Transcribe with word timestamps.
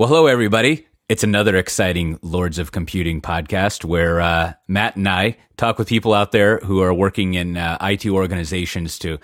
Well, 0.00 0.08
hello, 0.08 0.28
everybody. 0.28 0.86
It's 1.10 1.24
another 1.24 1.56
exciting 1.56 2.18
Lords 2.22 2.58
of 2.58 2.72
Computing 2.72 3.20
podcast 3.20 3.84
where 3.84 4.18
uh, 4.18 4.54
Matt 4.66 4.96
and 4.96 5.06
I 5.06 5.36
talk 5.58 5.78
with 5.78 5.88
people 5.88 6.14
out 6.14 6.32
there 6.32 6.56
who 6.60 6.80
are 6.80 6.94
working 6.94 7.34
in 7.34 7.58
uh, 7.58 7.76
IT 7.82 8.06
organizations 8.06 8.98
to, 9.00 9.18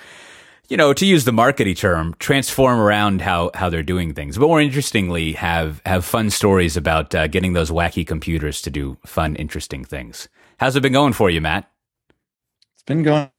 you 0.68 0.76
know, 0.76 0.92
to 0.92 1.06
use 1.06 1.24
the 1.24 1.32
marketing 1.32 1.76
term, 1.76 2.14
transform 2.18 2.78
around 2.78 3.22
how 3.22 3.52
how 3.54 3.70
they're 3.70 3.82
doing 3.82 4.12
things. 4.12 4.36
But 4.36 4.48
more 4.48 4.60
interestingly, 4.60 5.32
have 5.32 5.80
have 5.86 6.04
fun 6.04 6.28
stories 6.28 6.76
about 6.76 7.14
uh, 7.14 7.26
getting 7.26 7.54
those 7.54 7.70
wacky 7.70 8.06
computers 8.06 8.60
to 8.60 8.70
do 8.70 8.98
fun, 9.06 9.34
interesting 9.36 9.82
things. 9.82 10.28
How's 10.58 10.76
it 10.76 10.82
been 10.82 10.92
going 10.92 11.14
for 11.14 11.30
you, 11.30 11.40
Matt? 11.40 11.70
It's 12.74 12.82
been 12.82 13.02
going, 13.02 13.30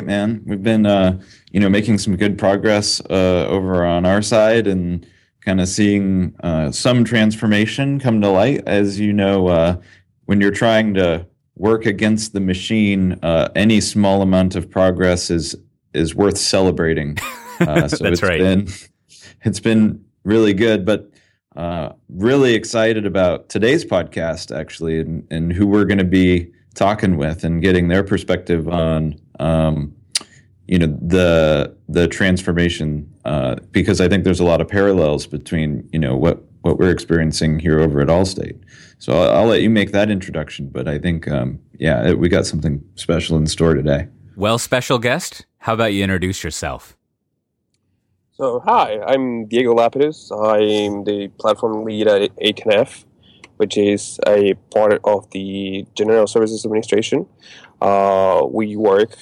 man. 0.00 0.44
We've 0.46 0.62
been, 0.62 0.86
uh, 0.86 1.20
you 1.50 1.58
know, 1.58 1.68
making 1.68 1.98
some 1.98 2.14
good 2.14 2.38
progress 2.38 3.00
uh, 3.10 3.48
over 3.48 3.84
on 3.84 4.06
our 4.06 4.22
side 4.22 4.68
and 4.68 5.04
kind 5.44 5.60
of 5.60 5.68
seeing 5.68 6.34
uh, 6.42 6.70
some 6.70 7.04
transformation 7.04 7.98
come 8.00 8.20
to 8.20 8.28
light. 8.28 8.62
As 8.66 8.98
you 8.98 9.12
know, 9.12 9.48
uh, 9.48 9.76
when 10.26 10.40
you're 10.40 10.50
trying 10.50 10.94
to 10.94 11.26
work 11.56 11.86
against 11.86 12.32
the 12.32 12.40
machine, 12.40 13.18
uh, 13.22 13.48
any 13.56 13.80
small 13.80 14.22
amount 14.22 14.56
of 14.56 14.70
progress 14.70 15.30
is 15.30 15.56
is 15.94 16.14
worth 16.14 16.38
celebrating. 16.38 17.16
Uh, 17.60 17.88
so 17.88 18.04
That's 18.04 18.20
it's 18.20 18.22
right. 18.22 18.38
Been, 18.38 18.68
it's 19.42 19.58
been 19.58 20.04
really 20.22 20.54
good, 20.54 20.84
but 20.84 21.10
uh, 21.56 21.88
really 22.08 22.54
excited 22.54 23.04
about 23.04 23.48
today's 23.48 23.84
podcast 23.84 24.56
actually, 24.56 25.00
and, 25.00 25.26
and 25.32 25.52
who 25.52 25.66
we're 25.66 25.84
going 25.84 25.98
to 25.98 26.04
be 26.04 26.52
talking 26.76 27.16
with 27.16 27.42
and 27.42 27.60
getting 27.60 27.88
their 27.88 28.04
perspective 28.04 28.68
on. 28.68 29.20
Um, 29.40 29.92
you 30.68 30.78
know 30.78 30.98
the 31.00 31.74
the 31.88 32.06
transformation 32.06 33.12
uh, 33.24 33.56
because 33.72 34.00
I 34.00 34.08
think 34.08 34.24
there's 34.24 34.38
a 34.38 34.44
lot 34.44 34.60
of 34.60 34.68
parallels 34.68 35.26
between 35.26 35.88
you 35.92 35.98
know 35.98 36.14
what 36.14 36.44
what 36.60 36.78
we're 36.78 36.90
experiencing 36.90 37.58
here 37.58 37.80
over 37.80 38.00
at 38.00 38.08
Allstate. 38.08 38.58
So 38.98 39.14
I'll, 39.14 39.36
I'll 39.36 39.46
let 39.46 39.62
you 39.62 39.70
make 39.70 39.92
that 39.92 40.10
introduction, 40.10 40.68
but 40.68 40.86
I 40.86 40.98
think 40.98 41.26
um, 41.26 41.58
yeah, 41.78 42.08
it, 42.08 42.18
we 42.18 42.28
got 42.28 42.46
something 42.46 42.84
special 42.96 43.36
in 43.38 43.46
store 43.46 43.74
today. 43.74 44.08
Well, 44.36 44.58
special 44.58 44.98
guest, 44.98 45.46
how 45.58 45.74
about 45.74 45.94
you 45.94 46.04
introduce 46.04 46.44
yourself? 46.44 46.96
So 48.32 48.60
hi, 48.60 49.00
I'm 49.06 49.46
Diego 49.46 49.74
Lapidus. 49.74 50.30
I'm 50.30 51.02
the 51.04 51.28
platform 51.40 51.84
lead 51.84 52.06
at 52.06 52.36
18F, 52.36 53.04
which 53.56 53.78
is 53.78 54.20
a 54.26 54.54
part 54.72 55.00
of 55.04 55.28
the 55.30 55.86
General 55.94 56.26
Services 56.26 56.64
Administration. 56.64 57.26
Uh, 57.80 58.42
we 58.50 58.76
work 58.76 59.16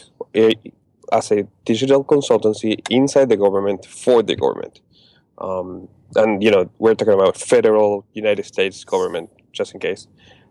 as 1.13 1.31
a 1.31 1.47
digital 1.65 2.05
consultancy 2.05 2.81
inside 2.91 3.29
the 3.29 3.37
government 3.37 3.87
for 3.87 4.23
the 4.23 4.37
government. 4.37 4.81
Um, 5.39 5.89
and 6.15 6.43
you 6.43 6.51
know 6.51 6.71
we're 6.79 6.95
talking 6.95 7.15
about 7.15 7.37
federal 7.37 8.07
United 8.15 8.45
States 8.45 8.85
government, 8.85 9.31
just 9.53 9.75
in 9.75 9.81
case. 9.81 10.07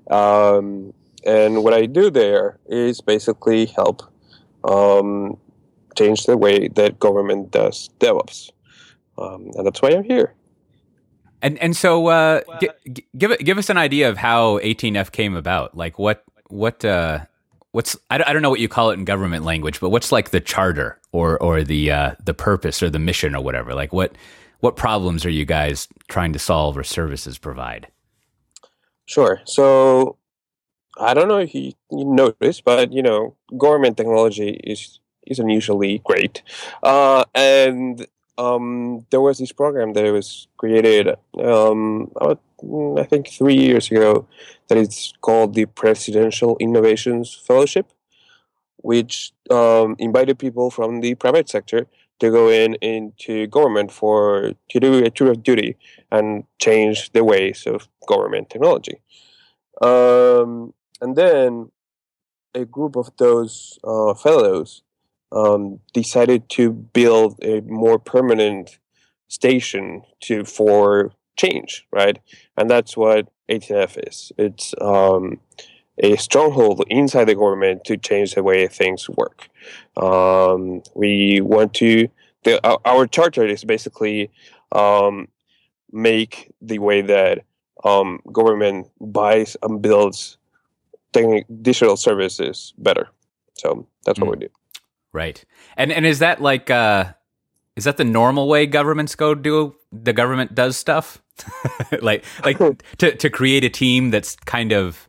Um, 0.10 0.94
and 1.26 1.64
what 1.64 1.74
I 1.74 1.86
do 1.86 2.12
there 2.12 2.60
is 2.68 3.02
basically 3.02 3.66
help 3.66 4.04
um, 4.64 5.38
change 5.98 6.26
the 6.26 6.38
way 6.38 6.68
that 6.70 7.00
government 7.00 7.52
does 7.52 7.90
DevOps, 8.00 8.52
um, 9.18 9.52
and 9.56 9.66
that's 9.66 9.82
why 9.82 9.90
I'm 9.90 10.04
here. 10.04 10.34
And 11.42 11.58
and 11.60 11.76
so 11.76 12.08
uh, 12.08 12.42
g- 12.60 13.06
give 13.18 13.38
give 13.40 13.58
us 13.58 13.70
an 13.70 13.78
idea 13.78 14.10
of 14.10 14.18
how 14.18 14.60
18F 14.60 15.12
came 15.12 15.36
about. 15.36 15.76
Like 15.76 16.00
what 16.00 16.24
what 16.48 16.84
uh, 16.86 17.26
what's 17.76 17.98
I, 18.10 18.18
don't 18.18 18.42
know 18.42 18.50
what 18.50 18.62
you 18.62 18.70
call 18.70 18.90
it 18.92 18.94
in 18.94 19.04
government 19.04 19.44
language, 19.44 19.82
but 19.82 19.90
what's 19.90 20.12
like 20.12 20.30
the 20.30 20.40
charter 20.40 21.00
or 21.12 21.38
or 21.44 21.62
the 21.64 21.92
uh, 21.92 22.12
the 22.24 22.34
purpose 22.34 22.82
or 22.82 22.90
the 22.90 23.00
mission 23.00 23.36
or 23.36 23.44
whatever? 23.44 23.76
Like 23.76 23.92
what 23.92 24.16
what 24.62 24.78
problems 24.78 25.26
are 25.26 25.30
you 25.30 25.46
guys 25.46 25.88
trying 26.08 26.32
to 26.34 26.40
solve 26.40 26.78
or 26.78 26.84
services 26.84 27.38
provide? 27.38 27.88
Sure. 29.06 29.42
So 29.46 30.18
I 30.98 31.14
don't 31.14 31.28
know 31.28 31.38
if 31.38 31.54
you, 31.54 31.74
you 31.92 32.06
noticed, 32.06 32.64
but 32.64 32.94
you 32.94 33.04
know, 33.04 33.36
government 33.58 33.98
technology 33.98 34.62
is 34.64 35.00
is 35.28 35.40
unusually 35.40 36.02
great, 36.06 36.44
uh, 36.82 37.26
and 37.36 38.08
um, 38.38 39.06
there 39.10 39.22
was 39.22 39.40
this 39.40 39.52
program 39.52 39.94
that 39.94 40.12
was 40.12 40.48
created 40.58 41.10
um, 41.44 42.12
about, 42.16 42.40
I 42.98 43.04
think 43.04 43.30
three 43.30 43.56
years 43.58 43.92
ago 43.92 44.28
that 44.68 44.78
it's 44.78 45.14
called 45.22 45.54
the 45.54 45.66
Presidential 45.66 46.58
Innovations 46.60 47.34
Fellowship, 47.34 47.92
which 48.78 49.32
um, 49.52 49.96
invited 50.00 50.40
people 50.40 50.72
from 50.72 51.02
the 51.02 51.16
private 51.16 51.50
sector 51.50 51.88
to 52.20 52.32
go 52.32 52.50
in 52.50 52.76
into 52.76 53.48
government 53.48 53.92
for 53.92 54.54
to 54.70 54.80
do 54.80 55.04
a 55.04 55.10
tour 55.10 55.32
of 55.32 55.44
duty 55.44 55.78
and 56.12 56.46
change 56.60 57.12
the 57.12 57.24
ways 57.24 57.64
of 57.68 57.88
government 58.08 58.50
technology. 58.50 59.02
Um, 59.82 60.74
and 61.02 61.16
then 61.16 61.72
a 62.54 62.66
group 62.66 62.96
of 62.96 63.12
those 63.18 63.78
uh, 63.84 64.14
fellows 64.14 64.82
um, 65.32 65.80
decided 65.94 66.48
to 66.50 66.72
build 66.72 67.38
a 67.44 67.62
more 67.62 68.00
permanent 68.00 68.80
station 69.28 70.04
to 70.22 70.46
for 70.46 71.12
change, 71.36 71.86
right? 71.92 72.20
And 72.58 72.70
that's 72.70 72.96
what 72.96 73.30
18F 73.50 74.08
is. 74.08 74.32
It's 74.38 74.74
um, 74.82 75.40
a 75.98 76.16
stronghold 76.18 76.84
inside 76.90 77.26
the 77.26 77.36
government 77.36 77.86
to 77.86 77.98
change 77.98 78.34
the 78.36 78.44
way 78.44 78.68
things 78.68 79.10
work. 79.10 79.50
Um, 79.98 80.82
we 80.96 81.42
want 81.42 81.74
to. 81.76 82.08
The, 82.44 82.66
our, 82.68 82.80
our 82.86 83.08
charter 83.08 83.46
is 83.46 83.64
basically 83.64 84.32
um, 84.72 85.28
make 85.92 86.52
the 86.62 86.80
way 86.80 87.02
that 87.02 87.44
um, 87.84 88.20
government 88.32 88.88
buys 89.00 89.58
and 89.62 89.82
builds 89.82 90.38
digital 91.62 91.96
services 91.96 92.74
better. 92.78 93.10
So 93.54 93.88
that's 94.06 94.20
what 94.20 94.28
mm. 94.28 94.32
we 94.32 94.46
do. 94.48 94.50
Right. 95.14 95.44
And 95.78 95.92
and 95.92 96.06
is 96.06 96.20
that 96.20 96.42
like 96.42 96.70
uh 96.70 97.14
is 97.76 97.86
that 97.86 97.98
the 97.98 98.04
normal 98.04 98.48
way 98.50 98.66
governments 98.66 99.16
go 99.16 99.34
do 99.34 99.76
the 99.92 100.14
government 100.14 100.54
does 100.54 100.76
stuff? 100.76 101.22
like 102.02 102.24
like 102.44 102.58
to 102.98 103.16
to 103.16 103.30
create 103.30 103.64
a 103.64 103.70
team 103.70 104.12
that's 104.12 104.36
kind 104.46 104.72
of 104.72 105.08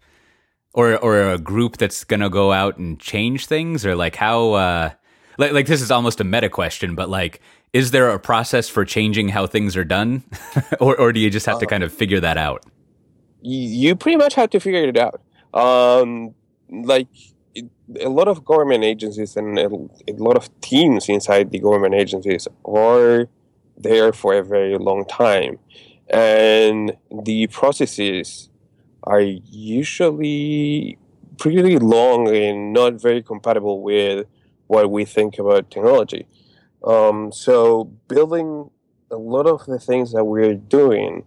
or 0.74 0.96
or 0.98 1.32
a 1.32 1.38
group 1.38 1.78
that's 1.78 2.04
going 2.04 2.20
to 2.20 2.30
go 2.30 2.52
out 2.52 2.76
and 2.78 3.00
change 3.00 3.46
things 3.46 3.84
or 3.84 3.96
like 3.96 4.16
how 4.16 4.52
uh 4.52 4.90
like 5.38 5.52
like 5.52 5.66
this 5.66 5.82
is 5.82 5.90
almost 5.90 6.20
a 6.20 6.24
meta 6.24 6.48
question 6.48 6.94
but 6.94 7.08
like 7.08 7.40
is 7.72 7.90
there 7.90 8.10
a 8.10 8.18
process 8.18 8.68
for 8.68 8.84
changing 8.84 9.28
how 9.28 9.46
things 9.46 9.76
are 9.76 9.84
done 9.84 10.22
or 10.80 10.98
or 10.98 11.12
do 11.12 11.20
you 11.20 11.30
just 11.30 11.46
have 11.46 11.58
to 11.58 11.66
uh, 11.66 11.68
kind 11.68 11.82
of 11.82 11.92
figure 11.92 12.20
that 12.20 12.38
out? 12.38 12.64
You 13.42 13.94
pretty 13.96 14.16
much 14.16 14.34
have 14.34 14.50
to 14.50 14.60
figure 14.60 14.88
it 14.88 14.96
out. 14.96 15.20
Um 15.52 16.34
like 16.70 17.08
a 18.00 18.08
lot 18.08 18.28
of 18.28 18.44
government 18.44 18.84
agencies 18.84 19.36
and 19.36 19.58
a, 19.58 19.68
a 20.08 20.14
lot 20.14 20.36
of 20.36 20.48
teams 20.60 21.08
inside 21.08 21.50
the 21.50 21.58
government 21.58 21.94
agencies 21.94 22.48
are 22.64 23.28
there 23.76 24.12
for 24.12 24.34
a 24.34 24.42
very 24.42 24.76
long 24.78 25.04
time 25.04 25.58
and 26.08 26.96
the 27.24 27.46
processes 27.48 28.50
are 29.02 29.20
usually 29.20 30.98
pretty 31.38 31.78
long 31.78 32.28
and 32.34 32.72
not 32.72 33.00
very 33.00 33.22
compatible 33.22 33.82
with 33.82 34.26
what 34.66 34.90
we 34.90 35.04
think 35.04 35.38
about 35.38 35.70
technology. 35.70 36.26
Um, 36.84 37.32
so 37.32 37.84
building 38.08 38.70
a 39.10 39.16
lot 39.16 39.46
of 39.46 39.66
the 39.66 39.78
things 39.78 40.12
that 40.12 40.24
we're 40.24 40.54
doing 40.54 41.24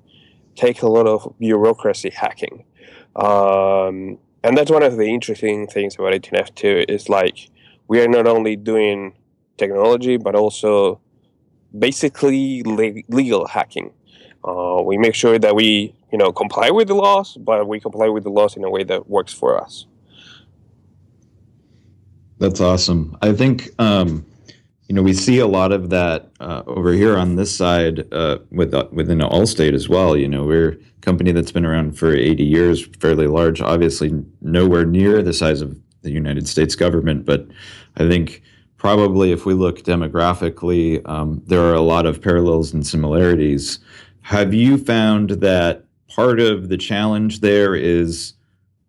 take 0.56 0.82
a 0.82 0.88
lot 0.88 1.08
of 1.08 1.34
bureaucracy 1.40 2.10
hacking. 2.10 2.66
Um, 3.16 4.18
and 4.44 4.58
that's 4.58 4.72
one 4.72 4.84
of 4.84 4.98
the 4.98 5.08
interesting 5.08 5.68
things 5.68 5.96
about 5.96 6.14
18F 6.14 6.56
too 6.56 6.86
is 6.88 7.10
like 7.10 7.50
we 7.88 8.02
are 8.02 8.08
not 8.08 8.28
only 8.28 8.56
doing 8.56 9.14
technology 9.58 10.18
but 10.18 10.36
also 10.36 11.00
basically 11.78 12.64
le- 12.64 13.04
legal 13.10 13.48
hacking. 13.48 13.92
Uh, 14.44 14.82
we 14.84 14.98
make 14.98 15.16
sure 15.16 15.38
that 15.38 15.56
we 15.56 15.94
you 16.12 16.18
know 16.18 16.32
comply 16.32 16.70
with 16.70 16.88
the 16.88 16.96
laws, 16.96 17.38
but 17.38 17.68
we 17.68 17.80
comply 17.80 18.08
with 18.08 18.24
the 18.24 18.30
laws 18.30 18.56
in 18.56 18.64
a 18.64 18.70
way 18.70 18.84
that 18.84 19.10
works 19.10 19.34
for 19.34 19.62
us. 19.62 19.86
That's 22.40 22.62
awesome. 22.62 23.18
I 23.22 23.34
think 23.34 23.70
um, 23.80 24.26
you 24.88 24.96
know 24.96 25.04
we 25.04 25.14
see 25.14 25.40
a 25.40 25.48
lot 25.48 25.72
of 25.72 25.90
that 25.90 26.30
uh, 26.40 26.64
over 26.68 26.94
here 26.94 27.18
on 27.18 27.36
this 27.36 27.56
side 27.56 28.12
uh, 28.14 28.40
with 28.52 28.74
uh, 28.74 28.88
within 28.92 29.20
Allstate 29.20 29.74
as 29.74 29.90
well. 29.90 30.16
You 30.16 30.30
know, 30.30 30.46
we're 30.46 30.70
a 30.70 31.02
company 31.02 31.32
that's 31.32 31.52
been 31.52 31.66
around 31.66 31.98
for 31.98 32.14
80 32.14 32.44
years, 32.44 32.88
fairly 33.00 33.28
large, 33.28 33.62
obviously 33.62 34.24
nowhere 34.42 34.86
near 34.86 35.22
the 35.22 35.34
size 35.34 35.62
of 35.62 35.78
the 36.02 36.12
United 36.12 36.48
States 36.48 36.76
government. 36.76 37.26
But 37.26 37.46
I 37.98 38.08
think 38.08 38.42
probably 38.78 39.32
if 39.32 39.46
we 39.46 39.54
look 39.54 39.84
demographically, 39.84 41.08
um, 41.08 41.44
there 41.46 41.62
are 41.62 41.74
a 41.74 41.82
lot 41.82 42.06
of 42.06 42.22
parallels 42.22 42.74
and 42.74 42.88
similarities. 42.88 43.80
Have 44.22 44.54
you 44.54 44.78
found 44.78 45.32
that 45.32 45.86
part 46.08 46.40
of 46.40 46.70
the 46.70 46.78
challenge 46.78 47.42
there 47.42 47.76
is 47.76 48.34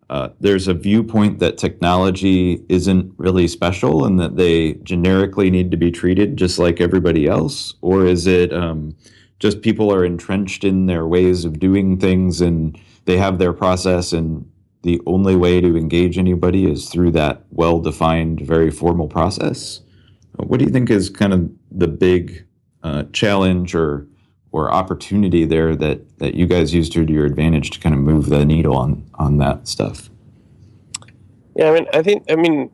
uh, 0.09 0.29
there's 0.41 0.67
a 0.67 0.73
viewpoint 0.73 1.39
that 1.39 1.57
technology 1.57 2.61
isn't 2.67 3.13
really 3.17 3.47
special 3.47 4.05
and 4.05 4.19
that 4.19 4.35
they 4.35 4.73
generically 4.83 5.49
need 5.49 5.71
to 5.71 5.77
be 5.77 5.89
treated 5.89 6.35
just 6.35 6.59
like 6.59 6.81
everybody 6.81 7.27
else? 7.27 7.75
Or 7.81 8.05
is 8.05 8.27
it 8.27 8.51
um, 8.51 8.93
just 9.39 9.61
people 9.61 9.93
are 9.93 10.03
entrenched 10.03 10.65
in 10.65 10.85
their 10.85 11.07
ways 11.07 11.45
of 11.45 11.59
doing 11.59 11.97
things 11.97 12.41
and 12.41 12.77
they 13.05 13.17
have 13.17 13.39
their 13.39 13.53
process 13.53 14.11
and 14.11 14.45
the 14.83 14.99
only 15.05 15.35
way 15.35 15.61
to 15.61 15.77
engage 15.77 16.17
anybody 16.17 16.69
is 16.69 16.89
through 16.89 17.11
that 17.11 17.43
well-defined 17.51 18.41
very 18.41 18.71
formal 18.71 19.07
process 19.07 19.81
what 20.37 20.59
do 20.59 20.65
you 20.65 20.71
think 20.71 20.89
is 20.89 21.09
kind 21.09 21.33
of 21.33 21.49
the 21.71 21.87
big 21.87 22.45
uh, 22.83 23.03
challenge 23.13 23.75
or 23.75 24.07
or 24.51 24.71
opportunity 24.71 25.45
there 25.45 25.75
that 25.75 26.19
that 26.19 26.35
you 26.35 26.45
guys 26.45 26.73
use 26.73 26.89
to 26.89 27.03
your 27.03 27.25
advantage 27.25 27.69
to 27.71 27.79
kind 27.79 27.95
of 27.95 28.01
move 28.01 28.27
the 28.27 28.45
needle 28.45 28.77
on 28.77 29.09
on 29.15 29.37
that 29.37 29.67
stuff? 29.67 30.09
Yeah 31.55 31.69
i 31.69 31.73
mean 31.73 31.87
i 31.93 32.01
think 32.01 32.29
i 32.29 32.35
mean 32.35 32.69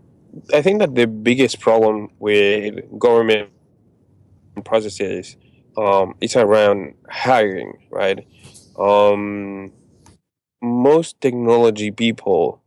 i 0.53 0.61
think 0.61 0.79
that 0.79 0.95
the 0.95 1.07
biggest 1.07 1.59
problem 1.59 2.09
with 2.19 2.83
government 2.99 3.49
processes 4.65 5.37
um, 5.77 6.15
is 6.21 6.35
around 6.35 6.95
hiring 7.09 7.77
right? 7.91 8.25
Um, 8.79 9.71
most 10.61 11.21
technology 11.21 11.91
people 11.91 12.61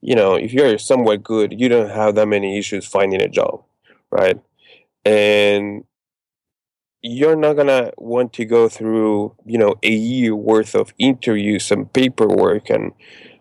you 0.00 0.14
know 0.14 0.34
if 0.34 0.52
you're 0.52 0.78
somewhat 0.78 1.22
good 1.22 1.58
you 1.60 1.68
don't 1.68 1.90
have 1.90 2.14
that 2.14 2.26
many 2.26 2.58
issues 2.58 2.86
finding 2.86 3.20
a 3.20 3.28
job 3.28 3.62
right? 4.10 4.38
And 5.04 5.84
you're 7.02 7.36
not 7.36 7.54
gonna 7.54 7.92
want 7.98 8.32
to 8.34 8.44
go 8.44 8.68
through 8.68 9.34
you 9.44 9.58
know 9.58 9.74
a 9.82 9.90
year 9.90 10.34
worth 10.34 10.74
of 10.74 10.94
interviews 10.98 11.70
and 11.70 11.92
paperwork 11.92 12.70
and 12.70 12.92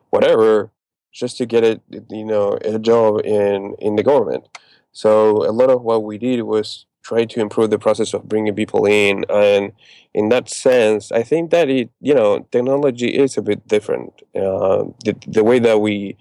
whatever 0.09 0.71
just 1.13 1.37
to 1.37 1.45
get 1.45 1.63
it 1.63 1.81
you 2.09 2.25
know 2.25 2.57
a 2.65 2.79
job 2.79 3.21
in 3.25 3.75
in 3.79 3.95
the 3.95 4.03
government. 4.03 4.47
So 4.93 5.47
a 5.49 5.53
lot 5.53 5.69
of 5.69 5.83
what 5.83 6.03
we 6.03 6.17
did 6.17 6.41
was 6.43 6.85
try 7.03 7.25
to 7.25 7.39
improve 7.39 7.69
the 7.69 7.79
process 7.79 8.13
of 8.13 8.27
bringing 8.27 8.55
people 8.55 8.85
in 8.85 9.25
and 9.29 9.71
in 10.13 10.29
that 10.29 10.47
sense 10.47 11.11
i 11.11 11.23
think 11.23 11.49
that 11.49 11.67
it 11.67 11.89
you 11.99 12.13
know 12.13 12.45
technology 12.51 13.07
is 13.07 13.37
a 13.37 13.41
bit 13.41 13.67
different. 13.67 14.21
Uh, 14.35 14.85
the, 15.05 15.15
the 15.27 15.43
way 15.43 15.59
that 15.59 15.79
we 15.81 16.17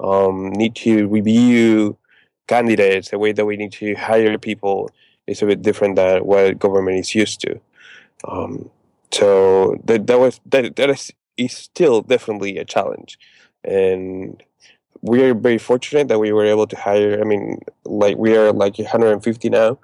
um, 0.00 0.50
need 0.50 0.74
to 0.76 1.08
review 1.08 1.96
candidates 2.46 3.10
the 3.10 3.18
way 3.18 3.32
that 3.32 3.44
we 3.46 3.56
need 3.56 3.72
to 3.72 3.94
hire 3.94 4.38
people 4.38 4.90
is 5.28 5.42
a 5.42 5.46
bit 5.46 5.62
different 5.62 5.96
than 5.96 6.24
what 6.24 6.58
government 6.58 6.98
is 6.98 7.14
used 7.14 7.40
to 7.40 7.60
um, 8.26 8.70
so 9.12 9.76
that, 9.84 10.06
that 10.06 10.18
was 10.18 10.40
that, 10.46 10.76
that 10.76 10.90
is, 10.90 11.12
is 11.36 11.52
still 11.52 12.02
definitely 12.02 12.58
a 12.58 12.64
challenge 12.64 13.18
and 13.64 14.42
we 15.00 15.22
are 15.22 15.34
very 15.34 15.58
fortunate 15.58 16.08
that 16.08 16.18
we 16.18 16.32
were 16.32 16.44
able 16.44 16.66
to 16.66 16.76
hire 16.76 17.20
i 17.20 17.24
mean 17.24 17.60
like 17.84 18.16
we 18.16 18.36
are 18.36 18.52
like 18.52 18.78
150 18.78 19.48
now 19.50 19.78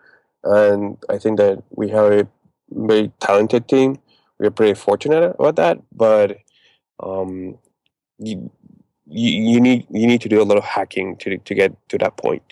and 0.45 0.99
I 1.09 1.19
think 1.19 1.39
that 1.39 1.63
we 1.71 1.89
have 1.89 2.13
a 2.13 2.29
very 2.71 3.11
talented 3.21 3.67
team. 3.67 3.99
We're 4.39 4.51
pretty 4.51 4.75
fortunate 4.75 5.35
about 5.39 5.57
that, 5.57 5.79
but 5.93 6.39
um, 7.01 7.59
you, 8.19 8.51
you, 9.07 9.53
you 9.53 9.61
need 9.61 9.87
you 9.91 10.07
need 10.07 10.21
to 10.21 10.29
do 10.29 10.43
a 10.43 10.45
lot 10.45 10.59
of 10.59 10.65
hacking 10.65 11.17
to 11.19 11.39
to 11.39 11.55
get 11.55 11.73
to 11.89 11.99
that 11.99 12.17
point. 12.17 12.43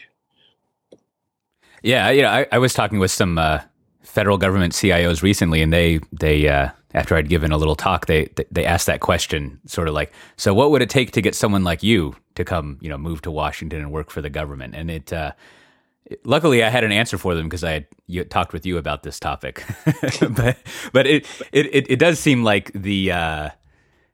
Yeah, 1.82 2.10
you 2.10 2.22
know, 2.22 2.28
I, 2.28 2.46
I 2.52 2.58
was 2.58 2.74
talking 2.74 2.98
with 2.98 3.10
some 3.10 3.38
uh, 3.38 3.60
federal 4.02 4.38
government 4.38 4.72
CIOs 4.72 5.22
recently, 5.22 5.62
and 5.62 5.72
they 5.72 6.00
they 6.12 6.48
uh, 6.48 6.70
after 6.94 7.16
I'd 7.16 7.28
given 7.28 7.52
a 7.52 7.56
little 7.56 7.76
talk, 7.76 8.06
they 8.06 8.28
they 8.50 8.64
asked 8.64 8.86
that 8.86 9.00
question, 9.00 9.60
sort 9.66 9.88
of 9.88 9.94
like, 9.94 10.12
so 10.36 10.54
what 10.54 10.70
would 10.70 10.82
it 10.82 10.90
take 10.90 11.12
to 11.12 11.22
get 11.22 11.34
someone 11.34 11.64
like 11.64 11.82
you 11.82 12.16
to 12.34 12.44
come, 12.44 12.78
you 12.80 12.88
know, 12.88 12.98
move 12.98 13.22
to 13.22 13.30
Washington 13.30 13.80
and 13.80 13.90
work 13.92 14.10
for 14.10 14.22
the 14.22 14.30
government? 14.30 14.74
And 14.74 14.90
it 14.90 15.12
uh, 15.12 15.32
luckily 16.24 16.62
I 16.62 16.68
had 16.68 16.84
an 16.84 16.92
answer 16.92 17.18
for 17.18 17.34
them 17.34 17.46
because 17.46 17.64
I 17.64 17.72
had 17.72 17.86
you, 18.06 18.24
talked 18.24 18.52
with 18.52 18.66
you 18.66 18.78
about 18.78 19.02
this 19.02 19.18
topic. 19.18 19.64
but 20.30 20.58
but 20.92 21.06
it, 21.06 21.26
it 21.52 21.90
it 21.90 21.98
does 21.98 22.18
seem 22.18 22.44
like 22.44 22.72
the 22.74 23.12
uh, 23.12 23.50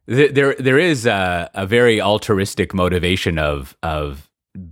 there 0.06 0.54
there 0.54 0.78
is 0.78 1.06
a, 1.06 1.50
a, 1.54 1.66
very 1.66 2.00
altruistic 2.00 2.72
motivation 2.72 3.38
of 3.38 3.76
of 3.82 4.27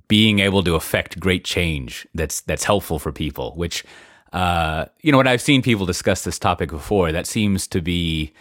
being 0.09 0.41
able 0.41 0.63
to 0.63 0.75
affect 0.75 1.21
great 1.21 1.45
change 1.45 2.07
that's 2.15 2.41
that's 2.43 2.65
helpful 2.65 2.99
for 2.99 3.13
people. 3.13 3.53
Which 3.57 3.85
uh, 4.33 4.87
you 5.03 5.13
know 5.13 5.19
when 5.19 5.27
I've 5.27 5.43
seen 5.43 5.63
people 5.63 5.87
discuss 5.87 6.25
this 6.25 6.39
topic 6.39 6.71
before, 6.71 7.13
that 7.13 7.27
seems 7.27 7.67
to 7.69 7.81
be 7.81 8.33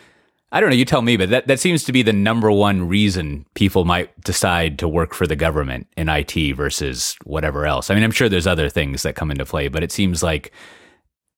I 0.52 0.62
don't 0.62 0.70
know, 0.70 0.76
you 0.76 0.86
tell 0.86 1.02
me, 1.02 1.18
but 1.18 1.32
that, 1.32 1.48
that 1.48 1.60
seems 1.60 1.84
to 1.84 1.92
be 1.92 2.02
the 2.02 2.14
number 2.14 2.50
one 2.50 2.88
reason 2.88 3.46
people 3.56 3.84
might 3.84 4.18
decide 4.22 4.80
to 4.80 4.88
work 4.88 5.14
for 5.14 5.28
the 5.28 5.36
government 5.36 5.88
in 5.98 6.08
IT 6.08 6.54
versus 6.56 7.18
whatever 7.26 7.66
else. 7.66 7.90
I 7.90 7.96
mean, 7.96 8.06
I'm 8.06 8.12
sure 8.12 8.30
there's 8.30 8.48
other 8.48 8.70
things 8.70 9.04
that 9.04 9.16
come 9.16 9.32
into 9.32 9.44
play, 9.44 9.68
but 9.68 9.84
it 9.84 9.92
seems 9.92 10.24
like 10.24 10.54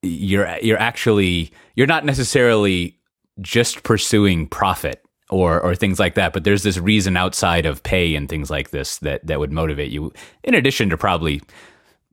you're 0.03 0.57
you're 0.61 0.79
actually 0.79 1.51
you're 1.75 1.87
not 1.87 2.05
necessarily 2.05 2.99
just 3.41 3.83
pursuing 3.83 4.47
profit 4.47 5.03
or 5.29 5.59
or 5.61 5.75
things 5.75 5.99
like 5.99 6.15
that, 6.15 6.33
but 6.33 6.43
there's 6.43 6.63
this 6.63 6.77
reason 6.77 7.17
outside 7.17 7.65
of 7.65 7.83
pay 7.83 8.15
and 8.15 8.29
things 8.29 8.49
like 8.49 8.71
this 8.71 8.97
that 8.99 9.25
that 9.25 9.39
would 9.39 9.51
motivate 9.51 9.91
you 9.91 10.11
in 10.43 10.53
addition 10.53 10.89
to 10.89 10.97
probably 10.97 11.41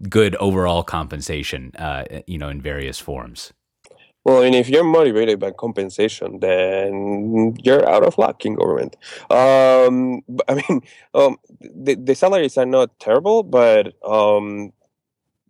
good 0.08 0.34
overall 0.36 0.82
compensation 0.82 1.72
uh, 1.78 2.04
you 2.26 2.38
know 2.38 2.48
in 2.48 2.60
various 2.60 2.98
forms. 2.98 3.52
Well, 4.24 4.42
and 4.42 4.54
if 4.54 4.70
you're 4.70 4.84
motivated 4.84 5.38
by 5.38 5.50
compensation, 5.50 6.40
then 6.40 7.56
you're 7.62 7.86
out 7.86 8.04
of 8.04 8.16
luck 8.16 8.46
in 8.46 8.54
government. 8.54 8.96
Um, 9.30 10.22
I 10.48 10.54
mean, 10.54 10.80
um, 11.12 11.36
the, 11.60 11.94
the 11.94 12.14
salaries 12.14 12.56
are 12.56 12.64
not 12.64 12.98
terrible, 12.98 13.42
but 13.42 13.94
um, 14.02 14.72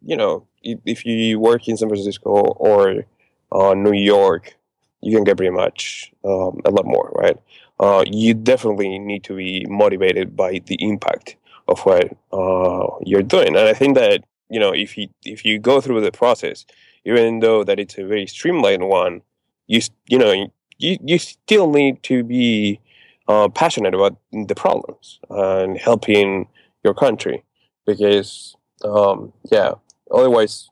you 0.05 0.17
know, 0.17 0.49
if, 0.63 0.81
if, 0.85 1.07
you 1.07 1.39
work 1.39 1.69
in 1.69 1.77
San 1.77 1.89
Francisco 1.89 2.31
or 2.31 3.05
uh, 3.53 3.75
New 3.75 3.93
York, 3.93 4.57
you 5.05 5.15
can 5.17 5.25
get 5.25 5.37
pretty 5.37 5.51
much 5.51 6.13
um, 6.25 6.61
a 6.65 6.71
lot 6.71 6.87
more, 6.87 7.11
right? 7.15 7.39
Uh, 7.81 8.05
you 8.07 8.35
definitely 8.35 8.99
need 8.99 9.25
to 9.25 9.37
be 9.37 9.67
motivated 9.69 10.37
by 10.37 10.61
the 10.67 10.77
impact 10.81 11.37
of 11.69 11.81
what 11.81 12.13
uh, 12.33 12.87
you're 13.05 13.23
doing, 13.23 13.49
and 13.49 13.69
I 13.69 13.75
think 13.75 13.97
that 13.97 14.25
you 14.51 14.61
know, 14.61 14.73
if 14.73 14.97
you 14.99 15.09
if 15.25 15.45
you 15.45 15.59
go 15.59 15.81
through 15.81 16.01
the 16.03 16.13
process 16.13 16.67
even 17.05 17.41
though 17.41 17.65
that 17.65 17.79
it's 17.79 17.99
a 17.99 18.05
very 18.05 18.27
streamlined 18.27 18.89
one, 18.89 19.23
you 19.67 19.81
you 20.09 20.19
know 20.19 20.33
you 20.79 20.99
you 21.03 21.19
still 21.19 21.71
need 21.71 22.03
to 22.03 22.25
be 22.25 22.81
uh, 23.29 23.49
passionate 23.49 23.95
about 23.95 24.17
the 24.33 24.55
problems 24.55 25.21
and 25.31 25.79
helping 25.79 26.49
your 26.83 26.95
country 26.95 27.45
because 27.87 28.57
um, 28.85 29.33
yeah, 29.51 29.73
otherwise 30.11 30.71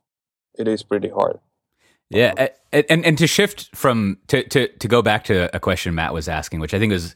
it 0.58 0.69
is 0.69 0.82
pretty 0.82 1.08
hard. 1.08 1.38
Yeah, 2.12 2.49
and, 2.73 2.85
and 2.88 3.05
and 3.05 3.19
to 3.19 3.26
shift 3.26 3.75
from 3.75 4.19
to 4.29 4.43
to 4.49 4.69
to 4.69 4.88
go 4.88 5.03
back 5.03 5.25
to 5.25 5.55
a 5.55 5.61
question 5.61 5.94
Matt 5.94 6.14
was 6.14 6.29
asking, 6.29 6.61
which 6.61 6.75
I 6.75 6.79
think 6.79 6.93
was 6.93 7.14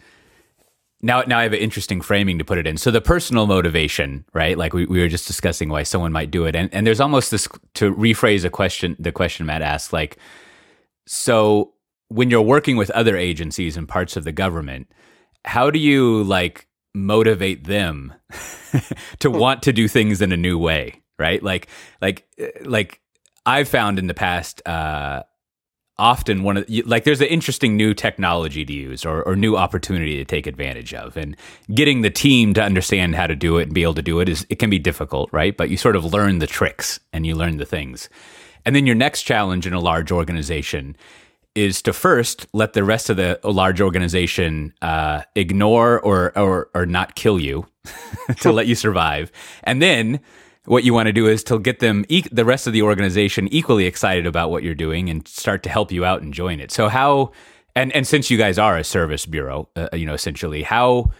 now 1.03 1.23
now 1.23 1.39
I 1.39 1.43
have 1.45 1.53
an 1.53 1.59
interesting 1.59 2.01
framing 2.01 2.39
to 2.39 2.45
put 2.45 2.59
it 2.59 2.67
in. 2.67 2.77
So 2.77 2.91
the 2.91 3.01
personal 3.01 3.47
motivation, 3.47 4.25
right? 4.33 4.57
Like 4.57 4.73
we, 4.73 4.87
we 4.87 5.01
were 5.01 5.09
just 5.09 5.27
discussing 5.27 5.69
why 5.69 5.83
someone 5.83 6.13
might 6.13 6.31
do 6.31 6.47
it. 6.47 6.57
And 6.57 6.73
and 6.73 6.87
there's 6.87 7.01
almost 7.01 7.31
this 7.31 7.49
to 7.75 7.95
rephrase 7.95 8.45
a 8.45 8.51
question 8.51 8.97
the 8.99 9.13
question 9.13 9.47
Matt 9.47 9.63
asked, 9.63 9.93
like 9.93 10.17
so 11.07 11.75
when 12.09 12.31
you're 12.31 12.43
working 12.43 12.77
with 12.77 12.91
other 12.91 13.17
agencies 13.17 13.77
and 13.77 13.89
parts 13.89 14.17
of 14.17 14.25
the 14.25 14.33
government, 14.33 14.91
how 15.45 15.71
do 15.71 15.79
you 15.79 16.25
like 16.25 16.67
motivate 16.95 17.65
them 17.65 18.15
to 19.19 19.31
hmm. 19.31 19.37
want 19.37 19.63
to 19.63 19.73
do 19.73 19.89
things 19.89 20.23
in 20.23 20.33
a 20.33 20.37
new 20.37 20.59
way? 20.59 21.03
Right? 21.19 21.43
Like 21.43 21.69
like 22.01 22.27
like 22.65 23.01
I've 23.47 23.69
found 23.69 23.99
in 23.99 24.09
the 24.09 24.15
past 24.15 24.67
uh 24.67 25.23
often 25.99 26.43
one 26.43 26.59
of 26.59 26.69
like 26.85 27.05
there's 27.05 27.21
an 27.21 27.29
interesting 27.29 27.77
new 27.77 27.95
technology 27.95 28.65
to 28.65 28.73
use 28.73 29.05
or, 29.05 29.23
or 29.23 29.35
new 29.35 29.57
opportunity 29.57 30.17
to 30.17 30.25
take 30.25 30.47
advantage 30.47 30.93
of. 30.93 31.17
And 31.17 31.37
getting 31.73 32.03
the 32.03 32.11
team 32.11 32.55
to 32.55 32.63
understand 32.63 33.15
how 33.15 33.27
to 33.27 33.35
do 33.35 33.59
it 33.59 33.65
and 33.65 33.75
be 33.75 33.83
able 33.83 33.95
to 33.95 34.03
do 34.03 34.21
it 34.21 34.29
is 34.29 34.47
it 34.51 34.59
can 34.59 34.71
be 34.71 34.79
difficult 34.79 35.31
right? 35.33 35.57
But 35.57 35.71
you 35.71 35.77
sort 35.77 35.97
of 35.97 36.05
learn 36.05 36.39
the 36.39 36.47
tricks 36.47 37.01
and 37.13 37.27
you 37.27 37.35
learn 37.35 37.57
the 37.57 37.67
things. 37.67 38.09
And 38.65 38.75
then 38.75 38.85
your 38.85 38.97
next 38.97 39.23
challenge 39.23 39.67
in 39.67 39.73
a 39.73 39.81
large 39.81 40.11
organization 40.13 40.97
is 41.55 41.81
to 41.81 41.93
first 41.93 42.47
let 42.53 42.75
the 42.75 42.85
rest 42.85 43.09
of 43.09 43.17
the 43.17 43.41
large 43.43 43.81
organization 43.81 44.75
uh, 44.83 45.23
ignore 45.35 45.99
or, 46.01 46.37
or 46.39 46.69
or 46.75 46.85
not 46.85 47.15
kill 47.15 47.41
you 47.41 47.67
to 48.41 48.53
let 48.53 48.67
you 48.67 48.75
survive. 48.75 49.33
And 49.65 49.81
then 49.81 50.21
what 50.67 50.85
you 50.85 50.93
want 50.93 51.07
to 51.07 51.13
do 51.13 51.27
is 51.27 51.43
to 51.45 51.59
get 51.59 51.79
them 51.79 52.05
e- 52.09 52.25
the 52.31 52.45
rest 52.45 52.67
of 52.67 52.73
the 52.73 52.83
organization 52.83 53.49
equally 53.49 53.87
excited 53.87 54.27
about 54.27 54.51
what 54.51 54.63
you're 54.63 54.75
doing 54.75 55.09
and 55.09 55.27
start 55.27 55.63
to 55.63 55.69
help 55.71 55.91
you 55.91 56.05
out 56.05 56.23
and 56.23 56.35
join 56.35 56.61
it. 56.61 56.71
So 56.71 56.89
how 56.89 57.33
and 57.75 57.93
and 57.93 58.07
since 58.07 58.31
you 58.31 58.39
guys 58.39 58.59
are 58.59 58.77
a 58.77 58.85
service 58.85 59.27
bureau, 59.27 59.69
uh, 59.77 59.89
you 59.93 60.07
know, 60.07 60.15
essentially, 60.15 60.63
how 60.63 61.11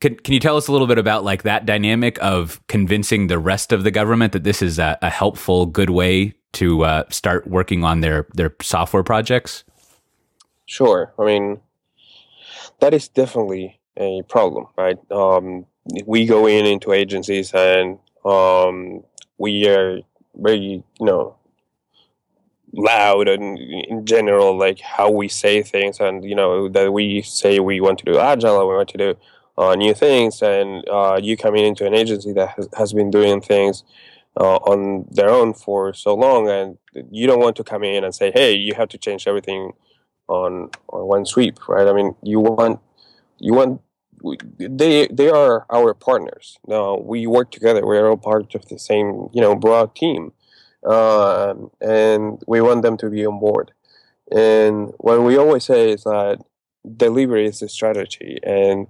can 0.00 0.14
can 0.14 0.34
you 0.34 0.40
tell 0.40 0.56
us 0.56 0.68
a 0.68 0.72
little 0.72 0.86
bit 0.86 0.98
about 0.98 1.24
like 1.24 1.42
that 1.42 1.66
dynamic 1.66 2.18
of 2.22 2.60
convincing 2.68 3.26
the 3.26 3.38
rest 3.38 3.72
of 3.72 3.82
the 3.82 3.90
government 3.90 4.32
that 4.32 4.44
this 4.44 4.62
is 4.62 4.78
a, 4.78 4.98
a 5.02 5.10
helpful, 5.10 5.66
good 5.66 5.90
way 5.90 6.34
to 6.52 6.84
uh, 6.84 7.04
start 7.08 7.46
working 7.46 7.82
on 7.82 8.00
their 8.00 8.26
their 8.34 8.54
software 8.60 9.02
projects? 9.02 9.64
Sure. 10.66 11.12
I 11.18 11.24
mean, 11.24 11.60
that 12.80 12.92
is 12.92 13.08
definitely 13.08 13.80
a 13.96 14.22
problem, 14.28 14.66
right? 14.76 14.98
Um, 15.10 15.64
we 16.04 16.26
go 16.26 16.46
in 16.46 16.66
into 16.66 16.92
agencies 16.92 17.54
and 17.54 17.98
um, 18.26 19.02
we 19.38 19.68
are 19.68 20.00
very, 20.34 20.82
you 21.00 21.06
know, 21.06 21.36
loud 22.72 23.28
and 23.28 23.58
in 23.58 24.04
general 24.04 24.58
like 24.58 24.80
how 24.80 25.10
we 25.10 25.28
say 25.28 25.62
things 25.62 25.98
and 25.98 26.22
you 26.24 26.34
know 26.34 26.68
that 26.68 26.92
we 26.92 27.22
say 27.22 27.58
we 27.58 27.80
want 27.80 27.98
to 27.98 28.04
do 28.04 28.18
agile 28.18 28.68
we 28.68 28.74
want 28.74 28.88
to 28.88 28.98
do 28.98 29.16
uh, 29.58 29.74
new 29.74 29.94
things. 29.94 30.42
And 30.42 30.86
uh, 30.88 31.18
you 31.22 31.36
coming 31.36 31.64
into 31.64 31.86
an 31.86 31.94
agency 31.94 32.32
that 32.34 32.50
has, 32.50 32.68
has 32.76 32.92
been 32.92 33.10
doing 33.10 33.40
things 33.40 33.84
uh, 34.38 34.56
on 34.56 35.06
their 35.10 35.30
own 35.30 35.54
for 35.54 35.94
so 35.94 36.14
long 36.14 36.48
and 36.48 36.76
you 37.10 37.26
don't 37.26 37.40
want 37.40 37.56
to 37.56 37.64
come 37.64 37.82
in 37.82 38.04
and 38.04 38.14
say 38.14 38.30
hey 38.32 38.52
you 38.52 38.74
have 38.74 38.88
to 38.88 38.98
change 38.98 39.26
everything 39.26 39.72
on 40.28 40.70
on 40.90 41.06
one 41.06 41.24
sweep 41.24 41.68
right? 41.68 41.86
I 41.86 41.92
mean 41.94 42.14
you 42.22 42.40
want 42.40 42.80
you 43.38 43.54
want 43.54 43.80
they 44.58 45.06
they 45.08 45.30
are 45.30 45.66
our 45.70 45.94
partners 45.94 46.58
now 46.66 46.96
we 46.98 47.26
work 47.26 47.50
together 47.50 47.86
we're 47.86 48.08
all 48.08 48.16
part 48.16 48.54
of 48.54 48.66
the 48.68 48.78
same 48.78 49.28
you 49.32 49.40
know 49.40 49.54
broad 49.54 49.94
team 49.94 50.32
uh, 50.86 51.54
and 51.80 52.42
we 52.46 52.60
want 52.60 52.82
them 52.82 52.96
to 52.96 53.10
be 53.10 53.26
on 53.26 53.38
board. 53.38 53.72
And 54.30 54.92
what 54.98 55.22
we 55.22 55.36
always 55.36 55.64
say 55.64 55.90
is 55.90 56.04
that 56.04 56.38
delivery 56.96 57.46
is 57.46 57.60
the 57.60 57.68
strategy, 57.68 58.38
and 58.42 58.86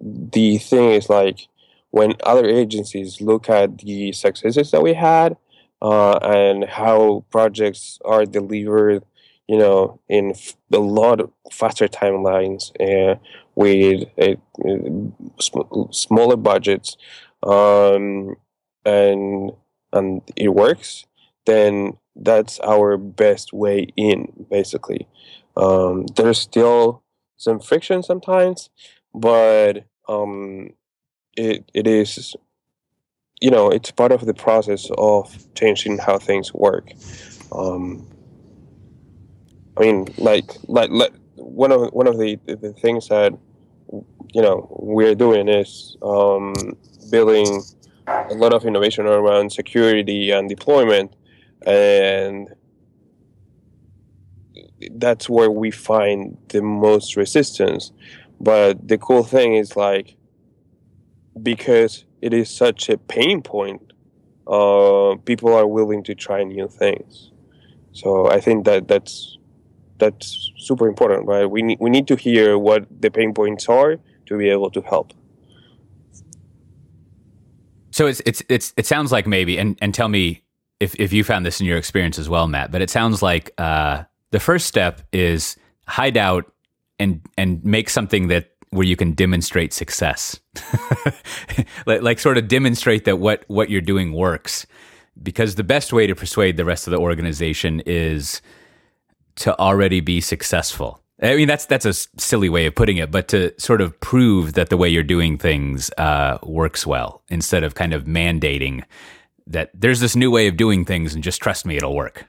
the 0.00 0.58
thing 0.58 0.90
is 0.90 1.08
like 1.08 1.48
when 1.90 2.14
other 2.24 2.46
agencies 2.46 3.20
look 3.20 3.48
at 3.48 3.78
the 3.78 4.12
successes 4.12 4.70
that 4.70 4.82
we 4.82 4.94
had 4.94 5.36
uh, 5.80 6.18
and 6.22 6.64
how 6.64 7.24
projects 7.30 7.98
are 8.04 8.26
delivered, 8.26 9.04
you 9.48 9.58
know, 9.58 10.00
in 10.08 10.34
a 10.72 10.78
lot 10.78 11.20
faster 11.52 11.88
timelines 11.88 12.72
and 12.80 13.20
with 13.54 14.08
a, 14.18 14.36
a 14.64 15.12
sm- 15.40 15.90
smaller 15.90 16.36
budgets, 16.36 16.96
um, 17.42 18.36
and 18.84 19.52
and 19.92 20.22
it 20.36 20.48
works 20.48 21.06
then 21.46 21.96
that's 22.16 22.60
our 22.60 22.96
best 22.96 23.52
way 23.52 23.88
in, 23.96 24.46
basically. 24.50 25.08
Um, 25.56 26.06
there's 26.16 26.38
still 26.38 27.02
some 27.36 27.60
friction 27.60 28.02
sometimes, 28.02 28.70
but 29.12 29.84
um, 30.08 30.70
it 31.36 31.70
it 31.74 31.86
is, 31.86 32.34
you 33.40 33.50
know, 33.50 33.70
it's 33.70 33.90
part 33.90 34.12
of 34.12 34.26
the 34.26 34.34
process 34.34 34.90
of 34.96 35.36
changing 35.54 35.98
how 35.98 36.18
things 36.18 36.54
work. 36.54 36.92
Um, 37.52 38.06
I 39.76 39.80
mean, 39.80 40.06
like, 40.18 40.50
like, 40.68 40.90
like 40.90 41.12
one 41.36 41.72
of 41.72 41.92
one 41.92 42.06
of 42.06 42.18
the 42.18 42.38
the 42.46 42.72
things 42.72 43.08
that 43.08 43.32
you 44.32 44.42
know 44.42 44.68
we're 44.80 45.14
doing 45.14 45.48
is 45.48 45.96
um, 46.02 46.54
building 47.10 47.62
a 48.06 48.34
lot 48.34 48.52
of 48.52 48.64
innovation 48.64 49.06
around 49.06 49.52
security 49.52 50.30
and 50.30 50.48
deployment. 50.48 51.14
And 51.66 52.48
that's 54.92 55.28
where 55.28 55.50
we 55.50 55.70
find 55.70 56.36
the 56.48 56.62
most 56.62 57.16
resistance. 57.16 57.92
But 58.40 58.86
the 58.86 58.98
cool 58.98 59.24
thing 59.24 59.54
is 59.54 59.76
like 59.76 60.16
because 61.42 62.04
it 62.22 62.32
is 62.32 62.48
such 62.50 62.88
a 62.88 62.98
pain 62.98 63.42
point 63.42 63.92
uh, 64.46 65.16
people 65.24 65.54
are 65.54 65.66
willing 65.66 66.02
to 66.04 66.14
try 66.14 66.44
new 66.44 66.68
things. 66.68 67.30
So 67.92 68.28
i 68.28 68.40
think 68.40 68.64
that 68.66 68.88
that's 68.88 69.38
that's 70.04 70.52
super 70.58 70.86
important 70.88 71.26
right 71.26 71.46
we 71.46 71.62
need 71.62 71.78
we 71.80 71.90
need 71.90 72.06
to 72.06 72.16
hear 72.16 72.58
what 72.58 72.86
the 73.02 73.10
pain 73.10 73.32
points 73.34 73.68
are 73.68 73.96
to 74.26 74.38
be 74.38 74.48
able 74.48 74.70
to 74.70 74.80
help 74.82 75.12
so 77.90 78.06
it's 78.06 78.20
it's 78.26 78.42
it's 78.48 78.74
it 78.76 78.86
sounds 78.86 79.12
like 79.12 79.26
maybe 79.26 79.56
and 79.56 79.78
and 79.80 79.94
tell 79.94 80.08
me 80.08 80.44
if 80.80 80.94
if 80.96 81.12
you 81.12 81.24
found 81.24 81.46
this 81.46 81.60
in 81.60 81.66
your 81.66 81.78
experience 81.78 82.18
as 82.18 82.28
well, 82.28 82.46
Matt. 82.46 82.70
But 82.70 82.82
it 82.82 82.90
sounds 82.90 83.22
like 83.22 83.52
uh, 83.58 84.04
the 84.30 84.40
first 84.40 84.66
step 84.66 85.02
is 85.12 85.56
hide 85.86 86.16
out 86.16 86.52
and 86.98 87.20
and 87.38 87.64
make 87.64 87.90
something 87.90 88.28
that 88.28 88.50
where 88.70 88.86
you 88.86 88.96
can 88.96 89.12
demonstrate 89.12 89.72
success, 89.72 90.40
like, 91.86 92.02
like 92.02 92.18
sort 92.18 92.36
of 92.36 92.48
demonstrate 92.48 93.04
that 93.04 93.18
what 93.18 93.44
what 93.46 93.70
you're 93.70 93.80
doing 93.80 94.12
works. 94.12 94.66
Because 95.22 95.54
the 95.54 95.62
best 95.62 95.92
way 95.92 96.08
to 96.08 96.14
persuade 96.16 96.56
the 96.56 96.64
rest 96.64 96.88
of 96.88 96.90
the 96.90 96.98
organization 96.98 97.80
is 97.86 98.42
to 99.36 99.58
already 99.58 100.00
be 100.00 100.20
successful. 100.20 101.00
I 101.22 101.36
mean, 101.36 101.48
that's 101.48 101.66
that's 101.66 101.86
a 101.86 101.94
silly 102.20 102.48
way 102.48 102.66
of 102.66 102.74
putting 102.74 102.96
it, 102.96 103.10
but 103.10 103.28
to 103.28 103.52
sort 103.58 103.80
of 103.80 103.98
prove 104.00 104.54
that 104.54 104.68
the 104.68 104.76
way 104.76 104.88
you're 104.88 105.02
doing 105.02 105.38
things 105.38 105.90
uh, 105.96 106.38
works 106.42 106.86
well, 106.86 107.22
instead 107.28 107.62
of 107.62 107.74
kind 107.74 107.94
of 107.94 108.04
mandating 108.04 108.82
that 109.46 109.70
there's 109.74 110.00
this 110.00 110.16
new 110.16 110.30
way 110.30 110.48
of 110.48 110.56
doing 110.56 110.84
things 110.84 111.14
and 111.14 111.22
just 111.22 111.40
trust 111.40 111.66
me, 111.66 111.76
it'll 111.76 111.94
work. 111.94 112.26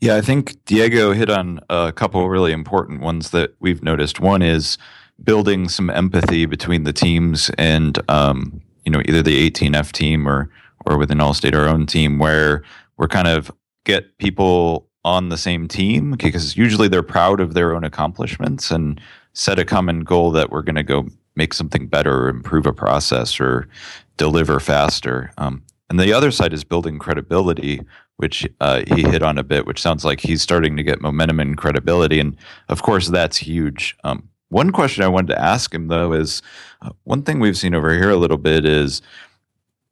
Yeah, 0.00 0.16
I 0.16 0.20
think 0.20 0.62
Diego 0.64 1.12
hit 1.12 1.30
on 1.30 1.60
a 1.70 1.92
couple 1.92 2.28
really 2.28 2.52
important 2.52 3.00
ones 3.00 3.30
that 3.30 3.54
we've 3.60 3.82
noticed. 3.82 4.20
One 4.20 4.42
is 4.42 4.78
building 5.22 5.68
some 5.68 5.90
empathy 5.90 6.46
between 6.46 6.84
the 6.84 6.92
teams 6.92 7.50
and 7.56 7.98
um, 8.10 8.60
you 8.84 8.92
know 8.92 9.02
either 9.06 9.22
the 9.22 9.50
18F 9.50 9.92
team 9.92 10.26
or 10.26 10.50
or 10.86 10.98
within 10.98 11.18
Allstate 11.18 11.54
our 11.54 11.68
own 11.68 11.86
team 11.86 12.18
where 12.18 12.64
we're 12.96 13.08
kind 13.08 13.28
of 13.28 13.50
get 13.84 14.16
people 14.18 14.86
on 15.04 15.28
the 15.28 15.38
same 15.38 15.66
team 15.66 16.12
because 16.12 16.56
usually 16.56 16.88
they're 16.88 17.02
proud 17.02 17.40
of 17.40 17.54
their 17.54 17.74
own 17.74 17.84
accomplishments 17.84 18.70
and 18.70 19.00
set 19.32 19.58
a 19.58 19.64
common 19.64 20.00
goal 20.00 20.30
that 20.30 20.50
we're 20.50 20.62
going 20.62 20.74
to 20.74 20.82
go 20.82 21.06
make 21.36 21.54
something 21.54 21.86
better 21.86 22.24
or 22.24 22.28
improve 22.28 22.66
a 22.66 22.72
process 22.72 23.40
or 23.40 23.68
deliver 24.16 24.60
faster. 24.60 25.32
Um, 25.38 25.62
and 25.88 25.98
the 25.98 26.12
other 26.12 26.30
side 26.30 26.52
is 26.52 26.64
building 26.64 26.98
credibility, 26.98 27.80
which 28.16 28.46
uh, 28.60 28.82
he 28.94 29.02
hit 29.02 29.22
on 29.22 29.38
a 29.38 29.42
bit, 29.42 29.66
which 29.66 29.80
sounds 29.80 30.04
like 30.04 30.20
he's 30.20 30.42
starting 30.42 30.76
to 30.76 30.82
get 30.82 31.00
momentum 31.00 31.40
and 31.40 31.56
credibility. 31.56 32.20
And 32.20 32.36
of 32.68 32.82
course, 32.82 33.08
that's 33.08 33.38
huge. 33.38 33.96
Um, 34.04 34.28
one 34.50 34.72
question 34.72 35.04
I 35.04 35.08
wanted 35.08 35.28
to 35.28 35.40
ask 35.40 35.72
him, 35.72 35.88
though, 35.88 36.12
is 36.12 36.42
uh, 36.82 36.90
one 37.04 37.22
thing 37.22 37.40
we've 37.40 37.56
seen 37.56 37.74
over 37.74 37.92
here 37.92 38.10
a 38.10 38.16
little 38.16 38.36
bit 38.36 38.66
is, 38.66 39.00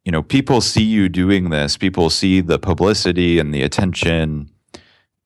you 0.05 0.11
know, 0.11 0.21
people 0.21 0.61
see 0.61 0.83
you 0.83 1.09
doing 1.09 1.49
this, 1.49 1.77
people 1.77 2.09
see 2.09 2.41
the 2.41 2.59
publicity 2.59 3.39
and 3.39 3.53
the 3.53 3.63
attention, 3.63 4.49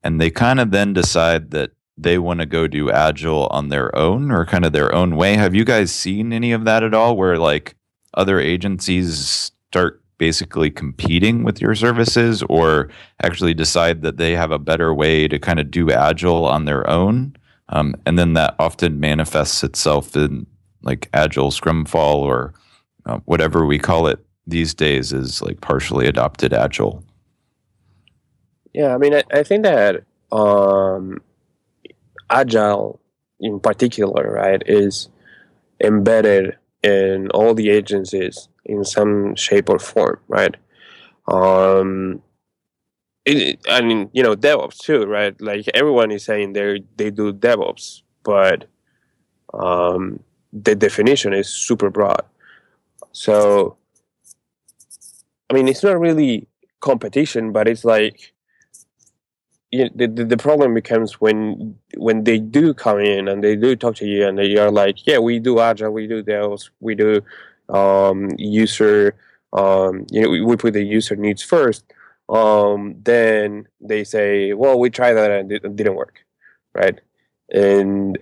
and 0.04 0.20
they 0.20 0.30
kind 0.30 0.60
of 0.60 0.70
then 0.70 0.92
decide 0.92 1.50
that 1.50 1.70
they 1.96 2.18
want 2.18 2.40
to 2.40 2.46
go 2.46 2.66
do 2.66 2.90
agile 2.90 3.46
on 3.50 3.68
their 3.68 3.94
own 3.96 4.30
or 4.30 4.44
kind 4.44 4.64
of 4.64 4.72
their 4.72 4.94
own 4.94 5.16
way. 5.16 5.34
Have 5.34 5.54
you 5.54 5.64
guys 5.64 5.92
seen 5.92 6.32
any 6.32 6.52
of 6.52 6.64
that 6.64 6.82
at 6.82 6.94
all 6.94 7.16
where 7.16 7.38
like 7.38 7.74
other 8.14 8.38
agencies 8.38 9.50
start 9.70 10.02
basically 10.18 10.70
competing 10.70 11.42
with 11.42 11.60
your 11.60 11.74
services 11.74 12.42
or 12.48 12.88
actually 13.22 13.54
decide 13.54 14.02
that 14.02 14.16
they 14.16 14.32
have 14.36 14.52
a 14.52 14.58
better 14.58 14.94
way 14.94 15.26
to 15.26 15.38
kind 15.38 15.58
of 15.58 15.70
do 15.70 15.90
agile 15.90 16.44
on 16.44 16.64
their 16.66 16.88
own 16.88 17.34
um, 17.70 17.94
and 18.06 18.18
then 18.18 18.34
that 18.34 18.54
often 18.58 19.00
manifests 19.00 19.64
itself 19.64 20.14
in 20.16 20.46
like 20.82 21.08
agile 21.14 21.50
scrumfall 21.50 22.16
or 22.16 22.54
uh, 23.06 23.18
whatever 23.24 23.66
we 23.66 23.78
call 23.78 24.06
it 24.06 24.24
these 24.46 24.74
days 24.74 25.12
is 25.12 25.42
like 25.42 25.60
partially 25.60 26.06
adopted 26.06 26.52
agile 26.52 27.02
yeah 28.74 28.94
i 28.94 28.98
mean 28.98 29.14
i, 29.14 29.22
I 29.32 29.42
think 29.42 29.64
that 29.64 30.04
um, 30.32 31.20
agile 32.30 33.00
in 33.40 33.60
particular 33.60 34.32
right 34.32 34.62
is 34.66 35.08
embedded 35.80 36.56
in 36.84 37.30
all 37.30 37.54
the 37.54 37.70
agencies 37.70 38.48
in 38.66 38.84
some 38.84 39.34
shape 39.34 39.68
or 39.70 39.78
form, 39.78 40.20
right? 40.28 40.54
Um, 41.26 42.22
it, 43.24 43.58
I 43.68 43.80
mean, 43.80 44.10
you 44.12 44.22
know, 44.22 44.36
DevOps 44.36 44.78
too, 44.78 45.06
right? 45.06 45.38
Like 45.40 45.66
everyone 45.72 46.10
is 46.10 46.24
saying 46.24 46.52
they 46.52 46.82
they 46.96 47.10
do 47.10 47.32
DevOps, 47.32 48.02
but 48.22 48.66
um, 49.54 50.20
the 50.52 50.74
definition 50.74 51.32
is 51.32 51.48
super 51.48 51.88
broad. 51.88 52.22
So, 53.12 53.76
I 55.48 55.54
mean, 55.54 55.68
it's 55.68 55.82
not 55.82 55.98
really 55.98 56.46
competition, 56.80 57.52
but 57.52 57.66
it's 57.66 57.84
like 57.84 58.33
you 59.74 59.84
know, 59.84 59.90
the, 59.96 60.24
the 60.24 60.36
problem 60.36 60.72
becomes 60.72 61.20
when 61.20 61.76
when 61.96 62.22
they 62.22 62.38
do 62.38 62.72
come 62.72 63.00
in 63.00 63.26
and 63.26 63.42
they 63.42 63.56
do 63.56 63.74
talk 63.74 63.96
to 63.96 64.06
you 64.06 64.26
and 64.26 64.38
they 64.38 64.56
are 64.56 64.70
like, 64.70 65.04
yeah, 65.04 65.18
we 65.18 65.40
do 65.40 65.58
agile, 65.58 65.90
we 65.90 66.06
do 66.06 66.22
DevOps, 66.22 66.70
we 66.78 66.94
do 66.94 67.20
um, 67.68 68.30
user, 68.38 69.16
um, 69.52 70.06
you 70.12 70.22
know, 70.22 70.30
we, 70.30 70.40
we, 70.42 70.56
put 70.56 70.74
the 70.74 70.84
user 70.84 71.16
needs 71.16 71.42
first, 71.42 71.82
um, 72.28 72.94
then 73.02 73.66
they 73.80 74.04
say, 74.04 74.52
well, 74.52 74.78
we 74.78 74.90
tried 74.90 75.14
that 75.14 75.30
and 75.32 75.50
it 75.50 75.74
didn't 75.74 75.96
work, 75.96 76.24
right? 76.72 77.00
And 77.50 78.16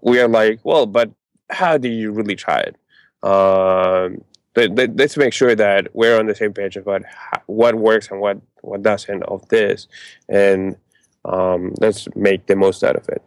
we 0.00 0.18
are 0.20 0.28
like, 0.28 0.60
well, 0.64 0.86
but 0.86 1.10
how 1.50 1.76
do 1.76 1.88
you 1.88 2.12
really 2.12 2.36
try 2.36 2.60
it? 2.60 2.76
Um, 3.22 4.24
let's 4.56 5.18
make 5.18 5.34
sure 5.34 5.54
that 5.54 5.94
we're 5.94 6.18
on 6.18 6.26
the 6.26 6.34
same 6.34 6.54
page 6.54 6.76
about 6.76 7.02
what 7.44 7.74
works 7.74 8.10
and 8.10 8.20
what, 8.20 8.40
what 8.66 8.82
doesn't 8.82 9.22
of 9.24 9.48
this, 9.48 9.88
and 10.28 10.76
um, 11.24 11.74
let's 11.80 12.08
make 12.14 12.46
the 12.46 12.56
most 12.56 12.84
out 12.84 12.96
of 12.96 13.08
it. 13.08 13.22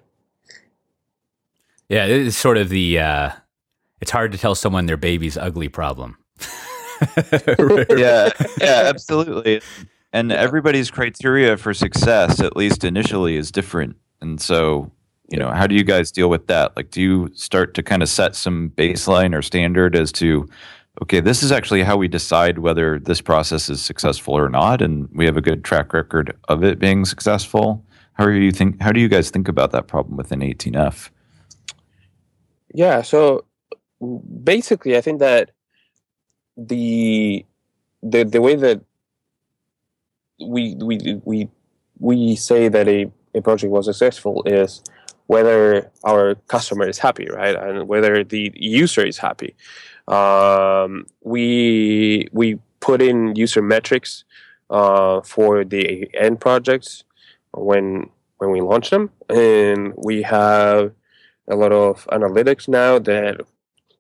Yeah, 1.90 2.06
it's 2.06 2.38
sort 2.38 2.58
of 2.58 2.70
the 2.70 3.00
uh, 3.00 3.32
it's 4.02 4.12
hard 4.12 4.32
to 4.32 4.38
tell 4.38 4.56
someone 4.56 4.86
their 4.86 4.98
baby's 4.98 5.38
ugly 5.38 5.70
problem. 5.70 6.18
yeah, 7.18 8.30
yeah, 8.60 8.84
absolutely. 8.86 9.62
and 10.14 10.32
everybody's 10.32 10.92
criteria 10.92 11.58
for 11.58 11.74
success, 11.74 12.40
at 12.40 12.56
least 12.56 12.84
initially, 12.84 13.36
is 13.36 13.52
different. 13.52 13.96
And 14.22 14.42
so, 14.42 14.92
you 15.30 15.38
know, 15.38 15.52
how 15.52 15.68
do 15.68 15.76
you 15.76 15.84
guys 15.84 16.12
deal 16.12 16.30
with 16.30 16.48
that? 16.48 16.76
Like, 16.76 16.92
do 16.92 17.02
you 17.02 17.30
start 17.34 17.74
to 17.76 17.84
kind 17.84 18.02
of 18.02 18.10
set 18.10 18.36
some 18.36 18.72
baseline 18.76 19.36
or 19.36 19.42
standard 19.42 19.96
as 19.96 20.12
to, 20.14 20.48
okay, 21.02 21.20
this 21.20 21.44
is 21.44 21.52
actually 21.52 21.84
how 21.84 21.98
we 21.98 22.08
decide 22.08 22.60
whether 22.60 23.00
this 23.00 23.22
process 23.22 23.70
is 23.70 23.82
successful 23.82 24.38
or 24.38 24.50
not, 24.50 24.82
and 24.82 25.10
we 25.14 25.26
have 25.26 25.38
a 25.38 25.42
good 25.42 25.64
track 25.64 25.94
record 25.94 26.36
of 26.48 26.64
it 26.64 26.80
being 26.80 27.06
successful? 27.06 27.84
How 28.14 28.26
do 28.26 28.34
you 28.34 28.52
think? 28.52 28.82
How 28.82 28.92
do 28.92 29.00
you 29.00 29.08
guys 29.08 29.30
think 29.30 29.48
about 29.48 29.72
that 29.72 29.88
problem 29.88 30.18
within 30.18 30.40
18F? 30.40 31.10
Yeah. 32.74 33.02
So 33.02 33.46
basically, 34.44 34.98
I 34.98 35.02
think 35.02 35.20
that 35.20 35.52
the 36.58 37.46
the 38.04 38.24
the 38.24 38.42
way 38.42 38.56
that 38.56 38.82
we 40.40 40.76
we 40.76 41.22
we 41.24 41.50
we 42.00 42.36
say 42.36 42.68
that 42.68 42.88
a, 42.88 43.12
a 43.34 43.42
project 43.42 43.72
was 43.72 43.86
successful 43.86 44.44
is 44.46 44.82
whether 45.28 45.90
our 46.04 46.36
customer 46.48 46.88
is 46.88 46.98
happy, 46.98 47.28
right, 47.30 47.56
and 47.56 47.88
whether 47.88 48.24
the 48.24 48.52
user 48.56 49.06
is 49.06 49.18
happy. 49.18 49.56
Um, 50.10 51.06
we 51.22 52.28
we 52.32 52.60
put 52.80 53.02
in 53.02 53.36
user 53.36 53.62
metrics 53.62 54.24
uh, 54.70 55.22
for 55.22 55.64
the 55.64 56.10
end 56.14 56.42
projects 56.42 57.04
when 57.54 58.10
when 58.38 58.52
we 58.52 58.62
launch 58.62 58.90
them, 58.90 59.12
and 59.30 59.94
we 59.96 60.22
have 60.24 60.92
a 61.48 61.56
lot 61.56 61.72
of 61.72 62.06
analytics 62.08 62.68
now 62.68 63.00
that 63.00 63.42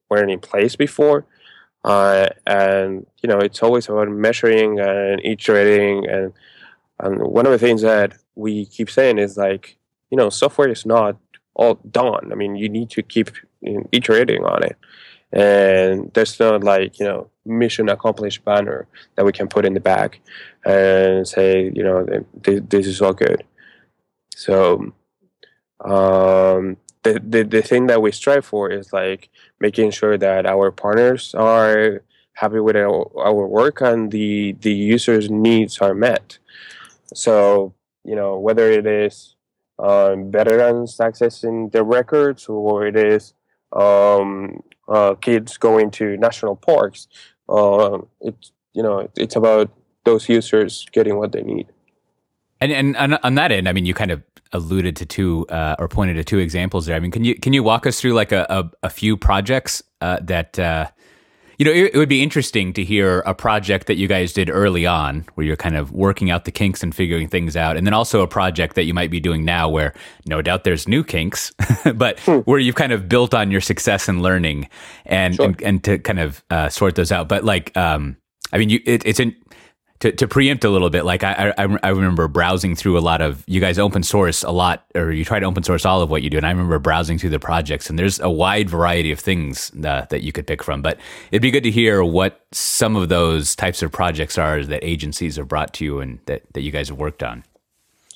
weren't 0.09 0.31
in 0.31 0.39
place 0.39 0.75
before. 0.75 1.25
Uh, 1.83 2.27
and 2.45 3.05
you 3.21 3.29
know, 3.29 3.39
it's 3.39 3.61
always 3.63 3.87
about 3.87 4.09
measuring 4.09 4.79
and 4.79 5.21
iterating. 5.23 6.09
And 6.09 6.33
and 6.99 7.21
one 7.21 7.45
of 7.45 7.51
the 7.51 7.59
things 7.59 7.81
that 7.81 8.13
we 8.35 8.65
keep 8.65 8.89
saying 8.89 9.19
is 9.19 9.37
like, 9.37 9.77
you 10.09 10.17
know, 10.17 10.29
software 10.29 10.69
is 10.69 10.85
not 10.85 11.17
all 11.53 11.75
done. 11.91 12.31
I 12.31 12.35
mean, 12.35 12.55
you 12.55 12.69
need 12.69 12.89
to 12.91 13.03
keep 13.03 13.31
iterating 13.91 14.43
on 14.43 14.63
it. 14.63 14.77
And 15.31 16.11
there's 16.13 16.39
not 16.39 16.63
like 16.63 16.99
you 16.99 17.05
know 17.05 17.29
mission 17.45 17.89
accomplished 17.89 18.43
banner 18.45 18.87
that 19.15 19.25
we 19.25 19.31
can 19.31 19.47
put 19.47 19.65
in 19.65 19.73
the 19.73 19.79
back 19.79 20.19
and 20.65 21.27
say 21.27 21.71
you 21.73 21.83
know 21.83 22.05
this, 22.33 22.61
this 22.67 22.87
is 22.87 23.01
all 23.01 23.13
good. 23.13 23.43
So 24.35 24.93
um, 25.85 26.77
the, 27.03 27.21
the 27.25 27.43
the 27.43 27.61
thing 27.61 27.87
that 27.87 28.01
we 28.01 28.11
strive 28.11 28.45
for 28.45 28.69
is 28.69 28.91
like 28.91 29.29
making 29.59 29.91
sure 29.91 30.17
that 30.17 30.45
our 30.45 30.71
partners 30.71 31.33
are 31.35 32.03
happy 32.33 32.59
with 32.59 32.75
our, 32.75 33.09
our 33.17 33.47
work 33.47 33.81
and 33.81 34.11
the 34.11 34.53
the 34.61 34.73
users 34.73 35.29
needs 35.29 35.79
are 35.79 35.93
met 35.93 36.37
so 37.13 37.73
you 38.03 38.15
know 38.15 38.37
whether 38.37 38.69
it 38.69 38.85
is 38.85 39.35
um, 39.79 40.31
veterans 40.31 40.97
accessing 40.97 41.71
the 41.71 41.83
records 41.83 42.47
or 42.47 42.85
it 42.85 42.95
is 42.95 43.33
um, 43.73 44.61
uh, 44.89 45.15
kids 45.15 45.57
going 45.57 45.91
to 45.91 46.17
national 46.17 46.55
parks 46.55 47.07
uh, 47.49 47.97
it's 48.21 48.51
you 48.73 48.83
know 48.83 49.09
it's 49.15 49.35
about 49.35 49.69
those 50.03 50.29
users 50.29 50.85
getting 50.91 51.17
what 51.17 51.31
they 51.31 51.41
need 51.41 51.67
and 52.61 52.71
and 52.71 52.97
on, 52.97 53.13
on 53.23 53.35
that 53.35 53.51
end 53.51 53.67
i 53.69 53.73
mean 53.73 53.85
you 53.85 53.93
kind 53.93 54.11
of 54.11 54.21
alluded 54.51 54.95
to 54.95 55.05
two 55.05 55.45
uh, 55.49 55.75
or 55.79 55.87
pointed 55.87 56.15
to 56.15 56.23
two 56.23 56.39
examples 56.39 56.85
there. 56.85 56.95
I 56.95 56.99
mean, 56.99 57.11
can 57.11 57.23
you 57.23 57.35
can 57.35 57.53
you 57.53 57.63
walk 57.63 57.85
us 57.85 57.99
through 57.99 58.13
like 58.13 58.31
a 58.31 58.45
a, 58.49 58.87
a 58.87 58.89
few 58.89 59.17
projects 59.17 59.83
uh, 60.01 60.17
that 60.21 60.57
uh, 60.57 60.87
you 61.59 61.65
know 61.65 61.71
it, 61.71 61.93
it, 61.93 61.97
would 61.97 62.09
be 62.09 62.23
interesting 62.23 62.73
to 62.73 62.83
hear 62.83 63.19
a 63.25 63.35
project 63.35 63.87
that 63.87 63.97
you 63.97 64.07
guys 64.07 64.31
did 64.31 64.49
early 64.49 64.85
on 64.85 65.25
where 65.35 65.45
you're 65.45 65.57
kind 65.57 65.75
of 65.75 65.91
working 65.91 66.31
out 66.31 66.45
the 66.45 66.51
kinks 66.51 66.81
and 66.81 66.95
figuring 66.95 67.27
things 67.27 67.55
out, 67.55 67.77
and 67.77 67.85
then 67.85 67.93
also 67.93 68.21
a 68.21 68.27
project 68.27 68.75
that 68.75 68.85
you 68.85 68.93
might 68.93 69.11
be 69.11 69.19
doing 69.19 69.43
now 69.43 69.69
where 69.69 69.93
no 70.25 70.41
doubt 70.41 70.63
there's 70.63 70.87
new 70.87 71.03
kinks, 71.03 71.53
but 71.95 72.17
hmm. 72.21 72.37
where 72.39 72.59
you've 72.59 72.75
kind 72.75 72.93
of 72.93 73.07
built 73.07 73.33
on 73.33 73.51
your 73.51 73.61
success 73.61 74.07
and 74.07 74.21
learning 74.21 74.69
and 75.05 75.35
sure. 75.35 75.45
and, 75.45 75.61
and, 75.61 75.83
to 75.83 75.99
kind 75.99 76.19
of 76.19 76.43
uh, 76.49 76.69
sort 76.69 76.95
those 76.95 77.11
out. 77.11 77.27
But 77.27 77.43
like, 77.43 77.75
um, 77.75 78.15
I 78.53 78.57
mean, 78.57 78.69
you, 78.69 78.79
it, 78.85 79.05
it's 79.05 79.19
in 79.19 79.35
to, 79.99 80.13
to 80.13 80.27
preempt 80.27 80.63
a 80.63 80.69
little 80.69 80.89
bit, 80.89 81.03
like 81.03 81.23
I, 81.23 81.53
I, 81.57 81.77
I 81.83 81.89
remember 81.89 82.27
browsing 82.29 82.75
through 82.75 82.97
a 82.97 83.01
lot 83.01 83.21
of 83.21 83.43
you 83.47 83.59
guys 83.59 83.77
open 83.77 84.01
source 84.01 84.43
a 84.43 84.51
lot, 84.51 84.85
or 84.95 85.11
you 85.11 85.25
try 85.25 85.39
to 85.39 85.45
open 85.45 85.63
source 85.63 85.85
all 85.85 86.01
of 86.01 86.09
what 86.09 86.23
you 86.23 86.29
do, 86.29 86.37
and 86.37 86.45
I 86.45 86.51
remember 86.51 86.79
browsing 86.79 87.17
through 87.17 87.31
the 87.31 87.39
projects, 87.39 87.89
and 87.89 87.99
there's 87.99 88.19
a 88.19 88.29
wide 88.29 88.69
variety 88.69 89.11
of 89.11 89.19
things 89.19 89.69
that, 89.71 90.09
that 90.09 90.21
you 90.21 90.31
could 90.31 90.47
pick 90.47 90.63
from. 90.63 90.81
But 90.81 90.99
it'd 91.31 91.41
be 91.41 91.51
good 91.51 91.63
to 91.63 91.71
hear 91.71 92.03
what 92.03 92.45
some 92.53 92.95
of 92.95 93.09
those 93.09 93.55
types 93.55 93.83
of 93.83 93.91
projects 93.91 94.37
are 94.37 94.63
that 94.63 94.83
agencies 94.83 95.35
have 95.35 95.49
brought 95.49 95.73
to 95.75 95.85
you 95.85 95.99
and 95.99 96.19
that, 96.27 96.43
that 96.53 96.61
you 96.61 96.71
guys 96.71 96.87
have 96.87 96.97
worked 96.97 97.21
on. 97.21 97.43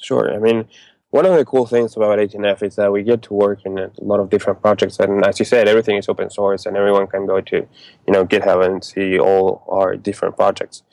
Sure. 0.02 0.34
I 0.34 0.40
mean, 0.40 0.66
one 1.10 1.26
of 1.26 1.36
the 1.36 1.46
cool 1.46 1.66
things 1.66 1.96
about 1.98 2.18
18F 2.18 2.64
is 2.64 2.76
that 2.78 2.92
we 2.94 3.04
get 3.04 3.22
to 3.24 3.34
work 3.34 3.66
in 3.66 3.78
a 3.78 3.92
lot 4.00 4.22
of 4.22 4.30
different 4.30 4.62
projects, 4.62 5.00
and 5.00 5.26
as 5.26 5.38
you 5.38 5.46
said, 5.46 5.68
everything 5.68 5.98
is 5.98 6.08
open 6.08 6.30
source, 6.30 6.66
and 6.66 6.78
everyone 6.78 7.08
can 7.08 7.26
go 7.26 7.42
to, 7.42 7.58
you 7.58 8.14
know, 8.14 8.26
GitHub 8.26 8.66
and 8.66 8.82
see 8.82 9.20
all 9.20 9.66
our 9.68 9.98
different 9.98 10.38
projects 10.38 10.84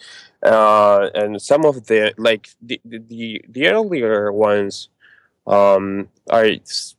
uh, 0.43 1.11
and 1.15 1.41
some 1.41 1.65
of 1.65 1.87
the 1.87 2.15
like 2.17 2.51
the 2.63 2.81
the, 2.85 3.43
the 3.49 3.69
earlier 3.69 4.33
ones 4.33 4.89
um, 5.47 6.09
are 6.31 6.49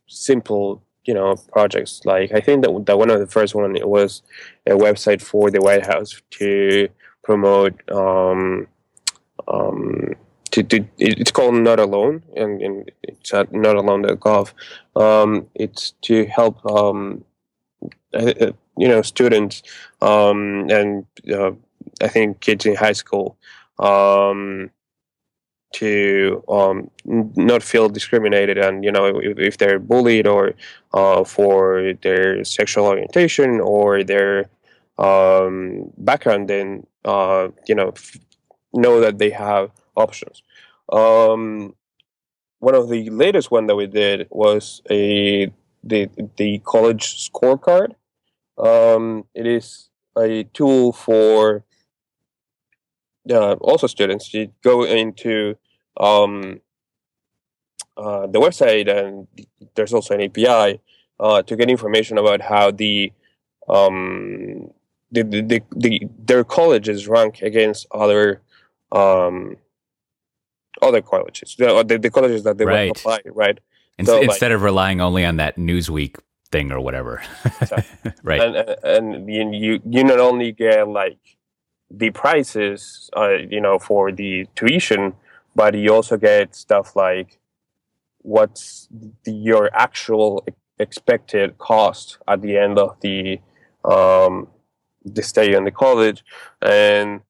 simple 0.06 0.82
you 1.04 1.14
know 1.14 1.36
projects. 1.52 2.02
Like 2.04 2.32
i 2.32 2.40
think 2.40 2.64
that, 2.64 2.86
that 2.86 2.98
one 2.98 3.10
of 3.10 3.20
the 3.20 3.26
first 3.26 3.54
one 3.54 3.76
it 3.76 3.88
was 3.88 4.22
a 4.66 4.70
website 4.70 5.20
for 5.20 5.50
the 5.50 5.60
white 5.60 5.86
house 5.86 6.20
to 6.38 6.88
promote 7.22 7.74
um, 7.90 8.66
um, 9.48 10.14
to, 10.50 10.62
to, 10.62 10.84
it's 10.98 11.30
called 11.30 11.54
not 11.54 11.80
alone 11.80 12.22
and, 12.36 12.60
and 12.60 12.92
it's 13.02 13.32
at 13.32 13.50
notalone.gov 13.52 14.52
um, 15.00 15.46
it's 15.54 15.92
to 16.02 16.26
help 16.26 16.64
um, 16.66 17.24
uh, 18.14 18.32
uh, 18.40 18.52
you 18.76 18.88
know 18.88 19.02
students 19.02 19.62
um, 20.02 20.68
and 20.70 21.06
uh, 21.32 21.52
I 22.02 22.08
think 22.08 22.40
kids 22.40 22.66
in 22.66 22.74
high 22.76 22.92
school 22.92 23.36
um, 23.78 24.70
to 25.74 26.44
um, 26.48 26.90
not 27.04 27.62
feel 27.62 27.88
discriminated 27.88 28.58
and 28.58 28.84
you 28.84 28.92
know 28.92 29.06
if, 29.06 29.38
if 29.38 29.58
they're 29.58 29.78
bullied 29.78 30.26
or 30.26 30.52
uh, 30.92 31.24
for 31.24 31.94
their 32.02 32.44
sexual 32.44 32.86
orientation 32.86 33.60
or 33.60 34.04
their 34.04 34.46
um, 34.98 35.90
background 35.96 36.48
then 36.48 36.86
uh, 37.04 37.48
you 37.66 37.74
know 37.74 37.88
f- 37.88 38.18
know 38.74 39.00
that 39.00 39.18
they 39.18 39.30
have 39.30 39.70
options. 39.96 40.42
Um, 40.90 41.74
one 42.60 42.74
of 42.74 42.88
the 42.88 43.10
latest 43.10 43.50
one 43.50 43.66
that 43.66 43.76
we 43.76 43.86
did 43.86 44.28
was 44.30 44.82
a 44.90 45.52
the 45.84 46.08
the 46.36 46.60
college 46.60 47.30
scorecard. 47.30 47.94
Um, 48.58 49.24
it 49.34 49.46
is 49.46 49.88
a 50.18 50.44
tool 50.44 50.92
for 50.92 51.64
uh, 53.30 53.54
also 53.54 53.86
students 53.86 54.32
you 54.34 54.52
go 54.62 54.84
into 54.84 55.56
um, 55.98 56.60
uh, 57.96 58.26
the 58.26 58.40
website 58.40 58.88
and 58.90 59.28
there's 59.74 59.92
also 59.92 60.14
an 60.14 60.22
API 60.22 60.80
uh, 61.20 61.42
to 61.42 61.56
get 61.56 61.70
information 61.70 62.18
about 62.18 62.40
how 62.40 62.70
the 62.70 63.12
um, 63.68 64.70
the, 65.12 65.22
the, 65.22 65.42
the, 65.42 65.62
the, 65.76 66.08
their 66.18 66.42
colleges 66.42 67.06
rank 67.06 67.42
against 67.42 67.86
other 67.92 68.40
um, 68.90 69.56
other 70.80 71.02
colleges, 71.02 71.54
the, 71.58 71.84
the, 71.86 71.98
the 71.98 72.10
colleges 72.10 72.42
that 72.44 72.58
they 72.58 72.64
right. 72.64 72.86
want 72.86 72.96
to 72.96 73.00
apply, 73.00 73.20
right? 73.26 73.60
In, 73.98 74.06
so, 74.06 74.20
instead 74.20 74.50
like, 74.50 74.56
of 74.56 74.62
relying 74.62 75.00
only 75.00 75.24
on 75.24 75.36
that 75.36 75.56
Newsweek 75.56 76.18
thing 76.50 76.72
or 76.72 76.80
whatever, 76.80 77.22
right? 78.22 78.40
And, 78.40 78.56
and, 78.82 79.28
and 79.28 79.54
you 79.54 79.80
you 79.84 80.02
not 80.02 80.18
only 80.18 80.52
get 80.52 80.88
like 80.88 81.18
the 81.94 82.10
prices, 82.10 83.10
uh, 83.16 83.36
you 83.50 83.60
know, 83.60 83.78
for 83.78 84.10
the 84.12 84.46
tuition, 84.56 85.14
but 85.54 85.74
you 85.74 85.92
also 85.92 86.16
get 86.16 86.54
stuff 86.54 86.96
like 86.96 87.38
what's 88.22 88.88
the, 89.24 89.32
your 89.32 89.70
actual 89.74 90.44
expected 90.78 91.58
cost 91.58 92.18
at 92.28 92.40
the 92.40 92.56
end 92.56 92.78
of 92.78 92.98
the 93.00 93.40
um, 93.84 94.48
the 95.04 95.22
stay 95.22 95.54
in 95.54 95.64
the 95.64 95.70
college, 95.70 96.24
and 96.62 97.20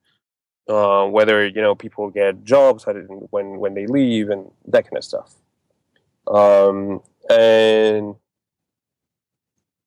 uh, 0.69 1.05
whether 1.07 1.47
you 1.47 1.61
know 1.61 1.75
people 1.75 2.11
get 2.11 2.45
jobs 2.45 2.85
when 3.31 3.59
when 3.59 3.75
they 3.75 3.87
leave 3.87 4.31
and 4.31 4.51
that 4.67 4.85
kind 4.85 4.99
of 4.99 5.05
stuff. 5.05 5.35
Um, 6.29 7.03
and 7.29 8.15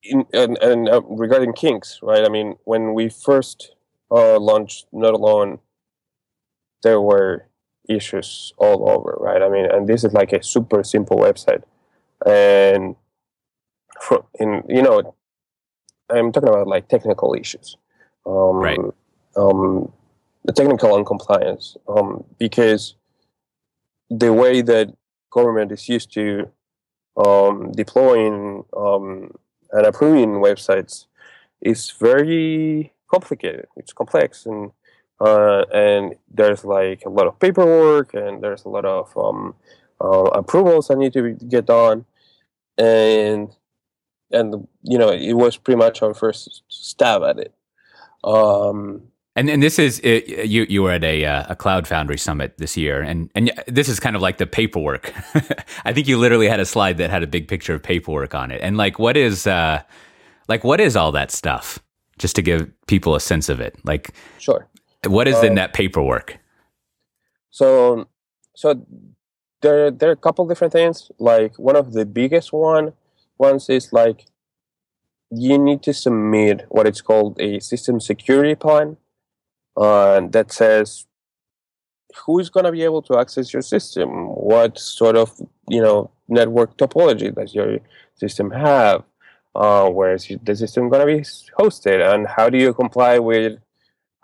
in, 0.04 0.26
and, 0.34 0.58
and 0.58 0.90
uh, 0.90 1.02
regarding 1.04 1.54
kinks, 1.54 2.00
right? 2.02 2.24
I 2.26 2.30
mean, 2.30 2.56
when 2.66 2.94
we 2.94 3.10
first 3.10 3.75
uh, 4.12 4.40
launched 4.40 4.88
Not 4.92 5.14
Alone, 5.14 5.60
there 6.84 7.02
were 7.02 7.48
issues 7.90 8.54
all 8.58 8.90
over, 8.90 9.18
right? 9.20 9.42
I 9.42 9.50
mean, 9.50 9.66
and 9.66 9.88
this 9.88 10.04
is 10.04 10.14
like 10.14 10.34
a 10.34 10.44
super 10.44 10.84
simple 10.84 11.18
website, 11.18 11.64
and 12.26 12.96
for, 14.00 14.26
in 14.40 14.64
you 14.68 14.82
know, 14.82 15.16
I'm 16.10 16.32
talking 16.32 16.50
about 16.50 16.68
like 16.68 16.88
technical 16.88 17.34
issues, 17.34 17.78
um, 18.26 18.58
right? 18.58 18.80
Um, 19.36 19.92
the 20.46 20.54
technical 20.54 20.90
non-compliance 20.90 21.76
um, 21.88 22.24
because 22.38 22.96
the 24.10 24.32
way 24.32 24.62
that 24.62 24.96
government 25.32 25.72
is 25.72 25.90
used 25.90 26.14
to 26.14 26.48
um, 27.18 27.72
deploying 27.72 28.64
um, 28.78 29.32
and 29.72 29.86
approving 29.86 30.36
websites 30.36 31.08
is 31.62 31.92
very 31.92 32.94
complicated. 33.10 33.68
It's 33.76 33.94
complex 33.94 34.46
and 34.46 34.72
uh, 35.20 35.64
and 35.74 36.16
there's 36.30 36.66
like 36.66 37.04
a 37.06 37.10
lot 37.10 37.28
of 37.28 37.40
paperwork 37.40 38.14
and 38.14 38.44
there's 38.44 38.66
a 38.66 38.70
lot 38.70 38.86
of 38.86 39.16
um, 39.18 39.56
uh, 40.02 40.30
approvals 40.34 40.90
that 40.90 40.98
need 40.98 41.14
to 41.14 41.32
get 41.34 41.66
done. 41.66 42.06
And 42.78 43.50
and 44.32 44.68
you 44.84 44.98
know 44.98 45.10
it 45.10 45.34
was 45.34 45.58
pretty 45.58 45.78
much 45.78 46.02
our 46.02 46.14
first 46.14 46.64
stab 46.68 47.24
at 47.24 47.40
it. 47.40 47.54
Um, 48.24 49.04
and 49.38 49.50
and 49.50 49.62
this 49.64 49.80
is 49.80 50.00
it, 50.04 50.48
you 50.48 50.66
you 50.68 50.84
were 50.84 50.92
at 50.92 51.04
a 51.04 51.26
uh, 51.26 51.46
a 51.50 51.56
cloud 51.56 51.88
foundry 51.88 52.18
summit 52.18 52.58
this 52.58 52.76
year 52.76 53.02
and 53.02 53.30
and 53.36 53.52
this 53.68 53.88
is 53.88 54.00
kind 54.00 54.16
of 54.16 54.22
like 54.22 54.38
the 54.38 54.48
paperwork. 54.48 55.14
I 55.86 55.94
think 55.94 56.08
you 56.08 56.18
literally 56.18 56.48
had 56.50 56.60
a 56.60 56.66
slide 56.66 56.98
that 56.98 57.10
had 57.10 57.24
a 57.24 57.28
big 57.28 57.48
picture 57.48 57.74
of 57.74 57.84
paperwork 57.84 58.36
on 58.36 58.52
it. 58.52 58.62
And 58.62 58.76
like 58.76 59.00
what 59.00 59.16
is 59.16 59.48
uh 59.48 59.82
like 60.50 60.64
what 60.64 60.82
is 60.82 60.96
all 60.96 61.12
that 61.14 61.32
stuff 61.32 61.80
just 62.18 62.36
to 62.36 62.42
give 62.42 62.72
people 62.88 63.16
a 63.16 63.20
sense 63.20 63.50
of 63.50 63.60
it. 63.60 63.76
Like 63.84 64.14
sure. 64.40 64.68
what 65.06 65.28
is 65.28 65.36
um, 65.38 65.46
in 65.46 65.56
that 65.56 65.74
paperwork? 65.74 66.40
so 67.56 68.08
so 68.54 68.86
there 69.62 69.90
there 69.90 70.10
are 70.10 70.20
a 70.20 70.26
couple 70.28 70.46
different 70.46 70.74
things. 70.74 71.12
Like 71.20 71.58
one 71.58 71.78
of 71.78 71.94
the 71.94 72.06
biggest 72.06 72.52
one 72.52 72.94
ones 73.38 73.70
is 73.70 73.94
like 73.94 74.26
you 75.32 75.58
need 75.58 75.82
to 75.84 75.94
submit 75.94 76.66
what 76.70 76.86
it's 76.86 77.02
called 77.02 77.40
a 77.40 77.60
system 77.60 78.00
security 78.00 78.56
plan 78.56 78.98
uh, 79.78 80.22
that 80.32 80.52
says 80.52 81.06
who 82.26 82.40
is 82.40 82.50
going 82.50 82.66
to 82.66 82.72
be 82.72 82.84
able 82.84 83.02
to 83.02 83.18
access 83.18 83.52
your 83.52 83.62
system 83.62 84.10
what 84.52 84.78
sort 84.78 85.16
of 85.16 85.30
you 85.70 85.82
know 85.82 86.10
network 86.28 86.78
topology 86.78 87.34
does 87.34 87.54
your 87.54 87.80
system 88.16 88.52
have 88.52 89.04
uh, 89.56 89.90
where 89.90 90.14
is 90.14 90.32
the 90.44 90.56
system 90.56 90.90
going 90.90 91.08
to 91.08 91.14
be 91.18 91.22
hosted 91.60 92.02
and 92.14 92.28
how 92.28 92.50
do 92.50 92.58
you 92.58 92.74
comply 92.74 93.18
with 93.20 93.60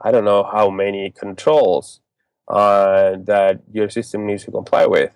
i 0.01 0.11
don't 0.11 0.25
know 0.25 0.43
how 0.43 0.69
many 0.69 1.11
controls 1.11 2.01
uh, 2.51 3.15
that 3.23 3.61
your 3.71 3.89
system 3.89 4.25
needs 4.25 4.43
to 4.43 4.51
comply 4.51 4.85
with? 4.85 5.11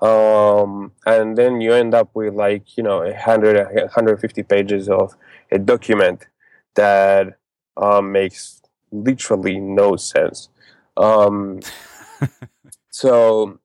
Um, 0.00 0.92
and 1.04 1.36
then 1.36 1.60
you 1.60 1.74
end 1.74 1.94
up 1.94 2.10
with 2.14 2.32
like 2.34 2.78
you 2.78 2.82
know 2.82 3.00
100 3.00 3.74
150 3.74 4.42
pages 4.44 4.88
of 4.88 5.14
a 5.50 5.58
document 5.58 6.26
that 6.74 7.36
um, 7.76 8.10
makes 8.10 8.62
literally 8.90 9.60
no 9.60 9.96
sense. 9.96 10.48
Um, 10.96 11.60
so 12.90 13.58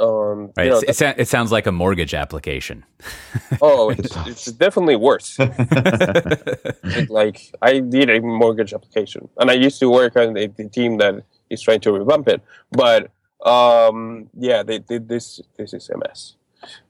um, 0.00 0.52
right. 0.56 0.64
You 0.64 0.70
know, 0.70 0.78
it, 0.78 1.00
it, 1.18 1.28
sounds 1.28 1.52
like 1.52 1.66
a 1.66 1.72
mortgage 1.72 2.14
application. 2.14 2.84
oh, 3.62 3.90
it's, 3.90 4.16
it's 4.26 4.44
definitely 4.46 4.96
worse. 4.96 5.38
like 7.08 7.52
I 7.60 7.80
did 7.80 8.08
a 8.08 8.20
mortgage 8.20 8.72
application, 8.72 9.28
and 9.38 9.50
I 9.50 9.54
used 9.54 9.78
to 9.80 9.90
work 9.90 10.16
on 10.16 10.32
the, 10.34 10.46
the 10.46 10.68
team 10.68 10.96
that 10.98 11.22
is 11.50 11.60
trying 11.60 11.80
to 11.80 11.92
revamp 11.92 12.28
it. 12.28 12.42
But 12.72 13.10
um, 13.44 14.30
yeah, 14.38 14.62
they 14.62 14.78
did 14.78 15.08
this. 15.08 15.40
This 15.58 15.74
is 15.74 15.90
a 15.90 15.98
mess. 15.98 16.36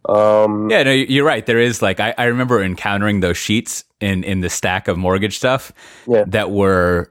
Um, 0.09 0.71
yeah, 0.71 0.85
no, 0.85 0.93
you're 0.93 1.25
right. 1.25 1.45
There 1.45 1.59
is 1.59 1.83
like 1.83 1.99
I, 1.99 2.15
I 2.17 2.25
remember 2.25 2.63
encountering 2.63 3.21
those 3.21 3.37
sheets 3.37 3.85
in 4.01 4.23
in 4.23 4.41
the 4.41 4.51
stack 4.51 4.87
of 4.87 4.97
mortgage 4.97 5.37
stuff 5.37 5.73
yeah. 6.07 6.25
that 6.29 6.51
were 6.53 7.11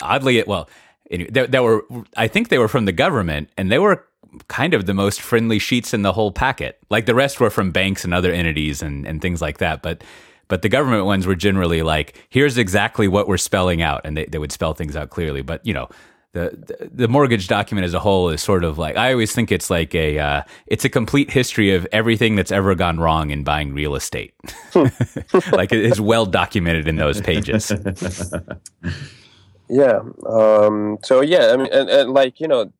oddly 0.00 0.42
well 0.46 0.68
that, 1.10 1.52
that 1.52 1.62
were 1.62 1.84
I 2.16 2.28
think 2.28 2.48
they 2.48 2.58
were 2.58 2.68
from 2.68 2.84
the 2.84 2.92
government 2.92 3.50
and 3.56 3.70
they 3.70 3.78
were 3.78 4.06
kind 4.48 4.74
of 4.74 4.86
the 4.86 4.94
most 4.94 5.20
friendly 5.20 5.58
sheets 5.58 5.94
in 5.94 6.02
the 6.02 6.12
whole 6.12 6.32
packet. 6.32 6.78
Like 6.90 7.06
the 7.06 7.14
rest 7.14 7.40
were 7.40 7.50
from 7.50 7.70
banks 7.70 8.04
and 8.04 8.14
other 8.14 8.32
entities 8.32 8.82
and 8.82 9.06
and 9.06 9.20
things 9.20 9.40
like 9.42 9.58
that, 9.58 9.82
but 9.82 10.02
but 10.48 10.62
the 10.62 10.68
government 10.68 11.04
ones 11.04 11.26
were 11.26 11.34
generally 11.34 11.82
like 11.82 12.26
here's 12.30 12.58
exactly 12.58 13.08
what 13.08 13.28
we're 13.28 13.36
spelling 13.36 13.82
out 13.82 14.00
and 14.04 14.16
they, 14.16 14.26
they 14.26 14.38
would 14.38 14.52
spell 14.52 14.74
things 14.74 14.94
out 14.94 15.10
clearly 15.10 15.42
but 15.42 15.64
you 15.66 15.74
know 15.74 15.88
the, 16.36 16.90
the 16.92 17.08
mortgage 17.08 17.48
document 17.48 17.86
as 17.86 17.94
a 17.94 17.98
whole 17.98 18.28
is 18.28 18.42
sort 18.42 18.62
of 18.62 18.76
like 18.76 18.96
I 18.96 19.12
always 19.12 19.32
think 19.32 19.50
it's 19.50 19.70
like 19.70 19.94
a 19.94 20.18
uh, 20.18 20.42
it's 20.66 20.84
a 20.84 20.90
complete 20.90 21.30
history 21.30 21.74
of 21.74 21.86
everything 21.92 22.36
that's 22.36 22.52
ever 22.52 22.74
gone 22.74 23.00
wrong 23.00 23.30
in 23.30 23.42
buying 23.42 23.72
real 23.72 23.94
estate. 23.94 24.34
like 24.74 25.72
it 25.72 25.84
is 25.84 25.98
well 25.98 26.26
documented 26.26 26.88
in 26.88 26.96
those 26.96 27.22
pages. 27.22 27.72
yeah. 29.70 30.00
Um, 30.26 30.98
so 31.02 31.22
yeah, 31.22 31.52
I 31.52 31.56
mean, 31.56 31.68
and, 31.72 31.88
and, 31.88 32.10
like 32.10 32.38
you 32.38 32.48
know, 32.48 32.70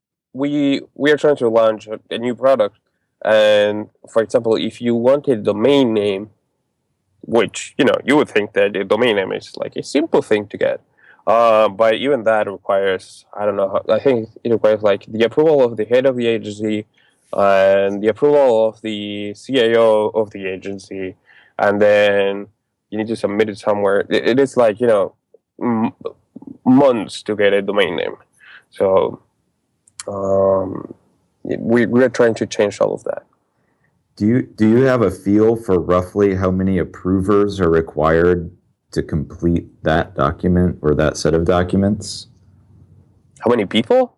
we 0.42 0.80
we 0.94 1.10
are 1.12 1.16
trying 1.16 1.36
to 1.36 1.48
launch 1.48 1.86
a, 1.86 2.00
a 2.10 2.18
new 2.18 2.34
product, 2.34 2.76
and 3.24 3.88
for 4.12 4.22
example, 4.22 4.56
if 4.56 4.80
you 4.80 4.94
want 4.94 5.28
a 5.28 5.36
domain 5.36 5.92
name, 5.94 6.30
which 7.22 7.74
you 7.78 7.84
know 7.84 7.96
you 8.04 8.16
would 8.16 8.28
think 8.28 8.52
that 8.54 8.76
a 8.76 8.84
domain 8.84 9.16
name 9.16 9.32
is 9.32 9.56
like 9.56 9.74
a 9.76 9.82
simple 9.82 10.22
thing 10.22 10.46
to 10.48 10.56
get 10.56 10.80
uh, 11.26 11.68
but 11.68 11.94
even 11.94 12.22
that 12.22 12.46
requires, 12.48 13.26
I 13.36 13.44
don't 13.44 13.56
know, 13.56 13.82
I 13.88 13.98
think 13.98 14.28
it 14.44 14.52
requires 14.52 14.82
like 14.82 15.06
the 15.06 15.24
approval 15.24 15.64
of 15.64 15.76
the 15.76 15.84
head 15.84 16.06
of 16.06 16.16
the 16.16 16.26
agency 16.26 16.86
and 17.32 18.00
the 18.02 18.08
approval 18.08 18.68
of 18.68 18.80
the 18.82 19.34
CIO 19.34 20.10
of 20.10 20.30
the 20.30 20.46
agency, 20.46 21.16
and 21.58 21.82
then 21.82 22.46
you 22.90 22.98
need 22.98 23.08
to 23.08 23.16
submit 23.16 23.48
it 23.48 23.58
somewhere. 23.58 24.06
it, 24.08 24.28
it 24.28 24.38
is 24.38 24.56
like, 24.56 24.80
you 24.80 24.86
know, 24.86 25.14
m- 25.60 25.92
months 26.64 27.22
to 27.24 27.34
get 27.34 27.52
a 27.52 27.60
domain 27.60 27.96
name. 27.96 28.16
So 28.70 29.20
um, 30.08 30.94
we, 31.42 31.86
we're 31.86 32.08
trying 32.08 32.34
to 32.34 32.46
change 32.46 32.80
all 32.80 32.94
of 32.94 33.04
that. 33.04 33.24
Do 34.16 34.26
you 34.26 34.42
do 34.42 34.68
you 34.68 34.82
have 34.84 35.02
a 35.02 35.10
feel 35.10 35.56
for 35.56 35.78
roughly 35.78 36.34
how 36.34 36.50
many 36.50 36.78
approvers 36.78 37.60
are 37.60 37.70
required 37.70 38.50
to 38.92 39.02
complete 39.02 39.66
that 39.82 40.14
document 40.14 40.78
or 40.80 40.94
that 40.94 41.16
set 41.18 41.34
of 41.34 41.44
documents? 41.44 42.28
How 43.40 43.50
many 43.50 43.66
people? 43.66 44.16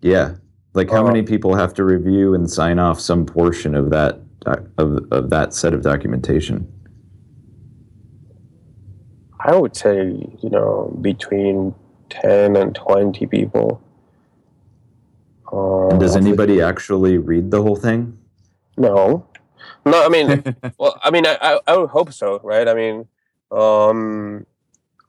Yeah. 0.00 0.36
Like 0.72 0.90
how 0.90 1.04
uh, 1.04 1.08
many 1.08 1.22
people 1.22 1.54
have 1.54 1.74
to 1.74 1.84
review 1.84 2.34
and 2.34 2.50
sign 2.50 2.78
off 2.78 2.98
some 3.00 3.26
portion 3.26 3.74
of 3.74 3.90
that 3.90 4.20
of, 4.46 5.06
of 5.10 5.28
that 5.30 5.52
set 5.52 5.74
of 5.74 5.82
documentation? 5.82 6.72
I 9.40 9.56
would 9.56 9.76
say, 9.76 9.96
you 10.42 10.50
know, 10.50 10.96
between 11.00 11.74
10 12.10 12.56
and 12.56 12.74
20 12.74 13.26
people. 13.26 13.82
Uh, 15.52 15.96
does 15.98 16.16
anybody 16.16 16.60
actually 16.60 17.18
read 17.18 17.50
the 17.50 17.62
whole 17.62 17.76
thing? 17.76 18.16
No. 18.76 19.26
No, 19.84 20.04
I 20.04 20.08
mean, 20.08 20.44
well, 20.78 20.98
I 21.02 21.10
mean, 21.10 21.26
I, 21.26 21.36
I, 21.40 21.60
I 21.66 21.76
would 21.76 21.90
hope 21.90 22.12
so, 22.12 22.40
right? 22.42 22.68
I 22.68 22.74
mean, 22.74 23.08
um, 23.50 24.46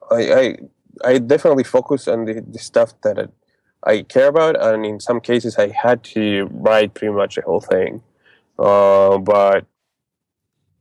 I, 0.09 0.33
I, 0.33 0.57
I 1.05 1.17
definitely 1.19 1.63
focus 1.63 2.07
on 2.07 2.25
the, 2.25 2.41
the 2.41 2.59
stuff 2.59 2.99
that 3.01 3.31
I 3.83 4.03
care 4.03 4.27
about, 4.27 4.61
and 4.61 4.85
in 4.85 4.99
some 4.99 5.19
cases, 5.19 5.57
I 5.57 5.69
had 5.69 6.03
to 6.15 6.47
write 6.51 6.93
pretty 6.93 7.13
much 7.13 7.35
the 7.35 7.41
whole 7.41 7.61
thing. 7.61 8.01
Uh, 8.57 9.17
but 9.17 9.65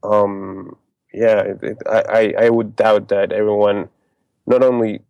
um, 0.02 0.76
yeah, 1.12 1.40
it, 1.40 1.62
it, 1.62 1.78
I, 1.88 2.34
I 2.38 2.50
would 2.50 2.76
doubt 2.76 3.08
that 3.08 3.32
everyone 3.32 3.88
not 4.46 4.62
only 4.62 5.00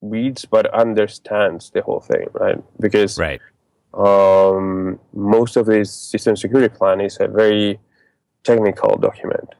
reads 0.00 0.44
but 0.44 0.66
understands 0.74 1.70
the 1.70 1.82
whole 1.82 2.00
thing, 2.00 2.26
right? 2.32 2.62
Because 2.80 3.18
right. 3.18 3.40
Um, 3.96 4.98
most 5.12 5.56
of 5.56 5.66
this 5.66 5.92
system 5.92 6.36
security 6.36 6.74
plan 6.74 7.00
is 7.00 7.16
a 7.20 7.28
very 7.28 7.78
technical 8.42 8.96
document. 8.98 9.54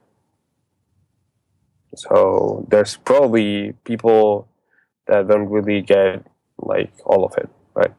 So 1.97 2.67
there's 2.69 2.97
probably 2.97 3.75
people 3.85 4.49
that 5.07 5.29
don't 5.29 5.49
really 5.49 5.81
get 5.83 6.27
like 6.59 6.93
all 7.05 7.25
of 7.25 7.37
it, 7.37 7.49
right? 7.75 7.93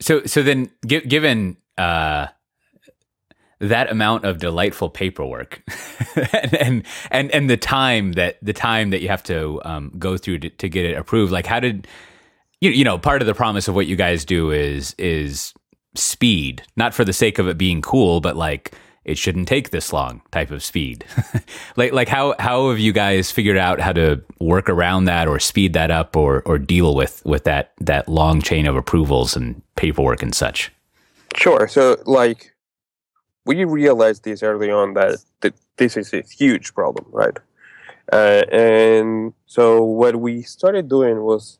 So 0.00 0.24
so 0.24 0.42
then, 0.42 0.70
given 0.86 1.56
uh, 1.76 2.28
that 3.58 3.90
amount 3.90 4.24
of 4.24 4.38
delightful 4.38 4.88
paperwork, 4.88 5.62
and, 6.32 6.54
and, 6.54 6.86
and 7.10 7.30
and 7.32 7.50
the 7.50 7.56
time 7.56 8.12
that 8.12 8.38
the 8.40 8.52
time 8.52 8.90
that 8.90 9.02
you 9.02 9.08
have 9.08 9.22
to 9.24 9.60
um, 9.64 9.92
go 9.98 10.16
through 10.16 10.38
to, 10.38 10.50
to 10.50 10.68
get 10.68 10.84
it 10.84 10.96
approved, 10.96 11.32
like 11.32 11.46
how 11.46 11.60
did 11.60 11.86
you 12.60 12.70
you 12.70 12.84
know 12.84 12.98
part 12.98 13.22
of 13.22 13.26
the 13.26 13.34
promise 13.34 13.68
of 13.68 13.74
what 13.74 13.86
you 13.86 13.96
guys 13.96 14.24
do 14.24 14.50
is 14.50 14.94
is 14.98 15.54
speed, 15.94 16.62
not 16.76 16.94
for 16.94 17.04
the 17.04 17.12
sake 17.12 17.38
of 17.38 17.48
it 17.48 17.58
being 17.58 17.82
cool, 17.82 18.20
but 18.20 18.36
like 18.36 18.74
it 19.04 19.16
shouldn't 19.16 19.48
take 19.48 19.70
this 19.70 19.92
long 19.92 20.20
type 20.30 20.50
of 20.50 20.62
speed. 20.62 21.04
like 21.76 21.92
like 21.92 22.08
how 22.08 22.34
how 22.38 22.70
have 22.70 22.78
you 22.78 22.92
guys 22.92 23.30
figured 23.30 23.56
out 23.56 23.80
how 23.80 23.92
to 23.92 24.22
work 24.38 24.68
around 24.68 25.06
that 25.06 25.26
or 25.26 25.38
speed 25.38 25.72
that 25.72 25.90
up 25.90 26.16
or 26.16 26.42
or 26.46 26.58
deal 26.58 26.94
with 26.94 27.22
with 27.24 27.44
that 27.44 27.72
that 27.80 28.08
long 28.08 28.42
chain 28.42 28.66
of 28.66 28.76
approvals 28.76 29.36
and 29.36 29.62
paperwork 29.76 30.22
and 30.22 30.34
such? 30.34 30.70
Sure. 31.36 31.66
So 31.68 31.96
like 32.06 32.54
we 33.46 33.64
realized 33.64 34.24
this 34.24 34.42
early 34.42 34.70
on 34.70 34.94
that, 34.94 35.18
that 35.40 35.54
this 35.76 35.96
is 35.96 36.12
a 36.12 36.22
huge 36.22 36.74
problem, 36.74 37.06
right? 37.10 37.36
Uh, 38.12 38.42
and 38.52 39.32
so 39.46 39.82
what 39.82 40.16
we 40.16 40.42
started 40.42 40.88
doing 40.88 41.22
was 41.22 41.58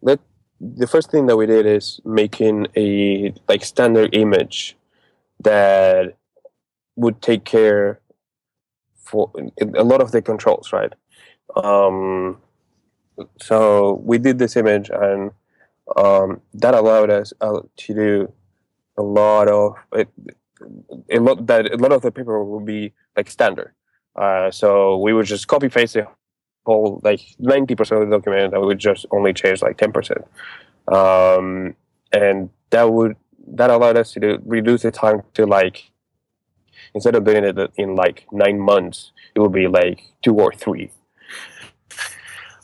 let 0.00 0.20
the 0.60 0.86
first 0.86 1.10
thing 1.10 1.26
that 1.26 1.36
we 1.36 1.46
did 1.46 1.66
is 1.66 2.00
making 2.04 2.66
a 2.76 3.32
like 3.48 3.64
standard 3.64 4.14
image 4.14 4.76
that 5.40 6.16
would 6.96 7.22
take 7.22 7.44
care 7.44 8.00
for 8.96 9.30
a 9.60 9.84
lot 9.84 10.00
of 10.00 10.10
the 10.10 10.20
controls, 10.20 10.72
right? 10.72 10.92
Um, 11.56 12.38
so 13.40 14.02
we 14.04 14.18
did 14.18 14.38
this 14.38 14.56
image, 14.56 14.90
and 14.90 15.30
um, 15.96 16.40
that 16.54 16.74
allowed 16.74 17.10
us 17.10 17.32
uh, 17.40 17.60
to 17.76 17.94
do 17.94 18.32
a 18.96 19.02
lot 19.02 19.48
of 19.48 19.74
a 21.10 21.18
lot 21.18 21.46
that 21.46 21.72
a 21.72 21.76
lot 21.76 21.92
of 21.92 22.02
the 22.02 22.10
paper 22.10 22.44
would 22.44 22.66
be 22.66 22.92
like 23.16 23.30
standard. 23.30 23.72
Uh, 24.16 24.50
so 24.50 24.98
we 24.98 25.12
would 25.12 25.26
just 25.26 25.46
copy 25.46 25.68
paste 25.68 25.94
the 25.94 26.06
whole 26.68 27.00
like 27.02 27.20
ninety 27.38 27.74
percent 27.74 28.02
of 28.02 28.08
the 28.08 28.16
document, 28.16 28.52
we 28.52 28.66
would 28.66 28.78
just 28.78 29.06
only 29.10 29.32
change 29.32 29.62
like 29.62 29.76
ten 29.78 29.92
percent, 29.92 30.24
um, 30.88 31.74
and 32.12 32.50
that 32.70 32.92
would 32.92 33.16
that 33.54 33.70
allowed 33.70 33.96
us 33.96 34.12
to 34.12 34.20
do, 34.20 34.38
reduce 34.44 34.82
the 34.82 34.90
time 34.90 35.22
to 35.34 35.46
like 35.46 35.90
instead 36.94 37.14
of 37.14 37.24
doing 37.24 37.44
it 37.44 37.58
in 37.76 37.96
like 37.96 38.26
nine 38.32 38.58
months, 38.60 39.12
it 39.34 39.40
would 39.40 39.52
be 39.52 39.66
like 39.66 40.00
two 40.22 40.34
or 40.34 40.52
three, 40.52 40.90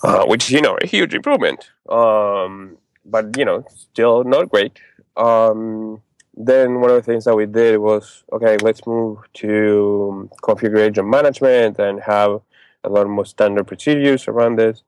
uh, 0.02 0.24
which 0.26 0.50
you 0.50 0.60
know 0.60 0.76
a 0.82 0.86
huge 0.86 1.14
improvement. 1.14 1.70
Um, 1.88 2.76
but 3.04 3.36
you 3.38 3.44
know, 3.44 3.64
still 3.68 4.24
not 4.24 4.50
great. 4.50 4.78
Um, 5.16 6.02
then 6.36 6.80
one 6.80 6.90
of 6.90 6.96
the 6.96 7.02
things 7.02 7.24
that 7.24 7.36
we 7.36 7.46
did 7.46 7.78
was 7.78 8.24
okay, 8.32 8.56
let's 8.58 8.86
move 8.86 9.18
to 9.34 10.28
configuration 10.42 11.08
management 11.08 11.78
and 11.78 12.00
have 12.00 12.40
a 12.84 12.88
lot 12.88 13.08
more 13.08 13.24
standard 13.24 13.66
procedures 13.66 14.28
around 14.28 14.56
this, 14.56 14.82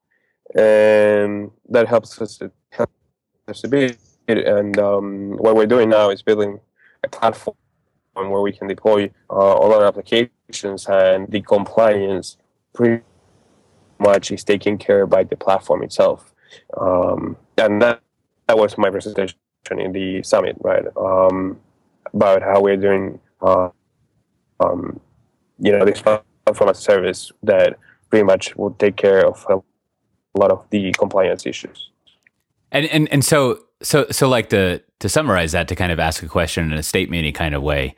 and 0.55 1.51
that 1.69 1.89
helps 1.89 2.21
us 2.21 2.39
to 2.39 2.51
help 2.71 2.91
us 3.49 3.61
to 3.63 3.69
be. 3.69 3.97
And 4.29 4.79
um, 4.79 5.37
what 5.37 5.55
we're 5.57 5.67
doing 5.67 5.89
now 5.89 6.11
is 6.11 6.23
building 6.23 6.61
a 7.05 7.09
platform 7.09 7.57
where 8.15 8.41
we 8.41 8.53
can 8.53 8.67
deploy 8.67 9.11
uh, 9.31 9.33
all 9.33 9.73
our 9.73 9.87
applications, 9.87 10.87
and 10.89 11.31
the 11.31 11.41
compliance 11.41 12.37
pretty 12.73 13.03
much 13.99 14.31
is 14.31 14.45
taken 14.45 14.79
care 14.79 15.07
by 15.07 15.25
the 15.25 15.37
platform 15.37 15.83
itself. 15.83 16.33
Um, 16.79 17.37
and 17.57 17.81
that 17.83 18.01
that 18.47 18.59
was 18.59 18.79
my 18.79 18.91
presentation 18.91 19.37
in 19.71 19.93
the 19.93 20.23
summit, 20.23 20.57
right? 20.61 20.85
Um, 20.97 21.59
about 22.13 22.43
how 22.43 22.61
we're 22.61 22.77
doing, 22.77 23.19
uh, 23.43 23.69
um, 24.61 25.01
you 25.59 25.73
know, 25.73 25.85
this 25.85 26.01
as 26.47 26.61
a 26.61 26.75
service 26.75 27.33
that 27.43 27.77
pretty 28.11 28.25
much 28.25 28.57
will 28.57 28.73
take 28.73 28.97
care 28.97 29.27
of 29.27 29.45
a 29.51 30.39
lot 30.39 30.51
of 30.51 30.65
the 30.71 30.93
compliance 30.93 31.47
issues. 31.47 31.91
And 32.73 32.87
and 32.87 33.09
and 33.13 33.25
so 33.25 33.61
so 33.83 34.07
so 34.11 34.29
like 34.29 34.49
to 34.51 34.83
to 35.01 35.09
summarize 35.09 35.53
that 35.53 35.69
to 35.69 35.77
kind 35.77 35.93
of 35.93 35.99
ask 35.99 36.23
a 36.23 36.29
question 36.29 36.73
in 36.73 36.79
a 36.79 36.83
statementy 36.83 37.35
kind 37.35 37.55
of 37.55 37.63
way. 37.63 37.95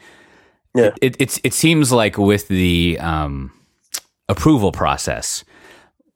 Yeah. 0.75 0.91
It 1.01 1.17
it, 1.19 1.41
it 1.45 1.55
seems 1.55 1.93
like 1.93 2.19
with 2.19 2.49
the 2.49 2.99
um, 3.01 3.53
approval 4.29 4.73
process, 4.73 5.45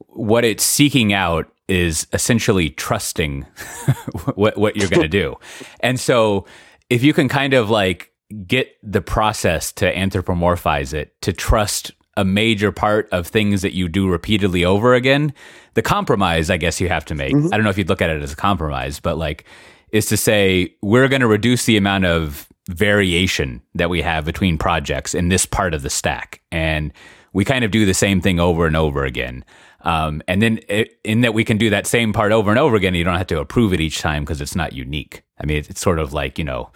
what 0.08 0.44
it's 0.44 0.64
seeking 0.64 1.12
out 1.12 1.50
is 1.68 2.06
essentially 2.12 2.70
trusting 2.70 3.42
what 4.34 4.56
what 4.58 4.76
you're 4.76 4.88
going 4.88 5.02
to 5.02 5.08
do. 5.08 5.36
And 5.80 5.98
so 5.98 6.46
if 6.90 7.02
you 7.02 7.12
can 7.12 7.28
kind 7.28 7.54
of 7.54 7.68
like 7.68 8.12
get 8.46 8.76
the 8.82 9.02
process 9.02 9.72
to 9.72 9.92
anthropomorphize 9.92 10.94
it 10.94 11.20
to 11.22 11.32
trust 11.32 11.90
a 12.16 12.24
major 12.24 12.72
part 12.72 13.08
of 13.10 13.26
things 13.26 13.62
that 13.62 13.74
you 13.74 13.88
do 13.88 14.08
repeatedly 14.08 14.64
over 14.64 14.94
again, 14.94 15.32
the 15.74 15.82
compromise 15.82 16.50
I 16.50 16.56
guess 16.56 16.80
you 16.80 16.88
have 16.88 17.04
to 17.06 17.14
make. 17.14 17.34
Mm-hmm. 17.34 17.48
I 17.52 17.56
don't 17.56 17.64
know 17.64 17.70
if 17.70 17.78
you'd 17.78 17.88
look 17.88 18.02
at 18.02 18.10
it 18.10 18.22
as 18.22 18.32
a 18.32 18.36
compromise, 18.36 19.00
but 19.00 19.16
like 19.16 19.44
is 19.92 20.06
to 20.06 20.16
say 20.16 20.74
we're 20.82 21.08
going 21.08 21.20
to 21.20 21.26
reduce 21.26 21.66
the 21.66 21.76
amount 21.76 22.06
of 22.06 22.48
variation 22.68 23.62
that 23.74 23.90
we 23.90 24.02
have 24.02 24.24
between 24.24 24.56
projects 24.56 25.14
in 25.14 25.28
this 25.28 25.44
part 25.46 25.74
of 25.74 25.82
the 25.82 25.90
stack 25.90 26.40
and 26.50 26.92
we 27.32 27.44
kind 27.44 27.64
of 27.64 27.70
do 27.70 27.86
the 27.86 27.94
same 27.94 28.20
thing 28.20 28.38
over 28.38 28.66
and 28.66 28.76
over 28.76 29.04
again. 29.04 29.44
Um, 29.82 30.22
and 30.28 30.40
then 30.40 30.60
it, 30.68 30.98
in 31.02 31.22
that 31.22 31.34
we 31.34 31.44
can 31.44 31.58
do 31.58 31.70
that 31.70 31.86
same 31.86 32.12
part 32.12 32.30
over 32.30 32.50
and 32.50 32.58
over 32.58 32.76
again, 32.76 32.94
you 32.94 33.04
don't 33.04 33.16
have 33.16 33.26
to 33.28 33.40
approve 33.40 33.72
it 33.72 33.80
each 33.80 34.00
time 34.00 34.22
because 34.22 34.40
it's 34.40 34.54
not 34.54 34.72
unique. 34.72 35.22
I 35.40 35.46
mean, 35.46 35.58
it's, 35.58 35.70
it's 35.70 35.80
sort 35.80 35.98
of 35.98 36.12
like, 36.12 36.38
you 36.38 36.44
know, 36.44 36.70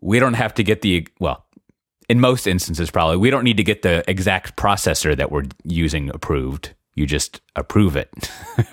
we 0.00 0.18
don't 0.18 0.34
have 0.34 0.52
to 0.54 0.62
get 0.62 0.82
the, 0.82 1.08
well, 1.18 1.45
in 2.08 2.20
most 2.20 2.46
instances, 2.46 2.90
probably, 2.90 3.16
we 3.16 3.30
don't 3.30 3.44
need 3.44 3.56
to 3.56 3.64
get 3.64 3.82
the 3.82 4.08
exact 4.08 4.56
processor 4.56 5.16
that 5.16 5.30
we're 5.30 5.44
using 5.64 6.10
approved. 6.10 6.74
You 6.94 7.04
just 7.04 7.42
approve 7.56 7.94
it, 7.94 8.10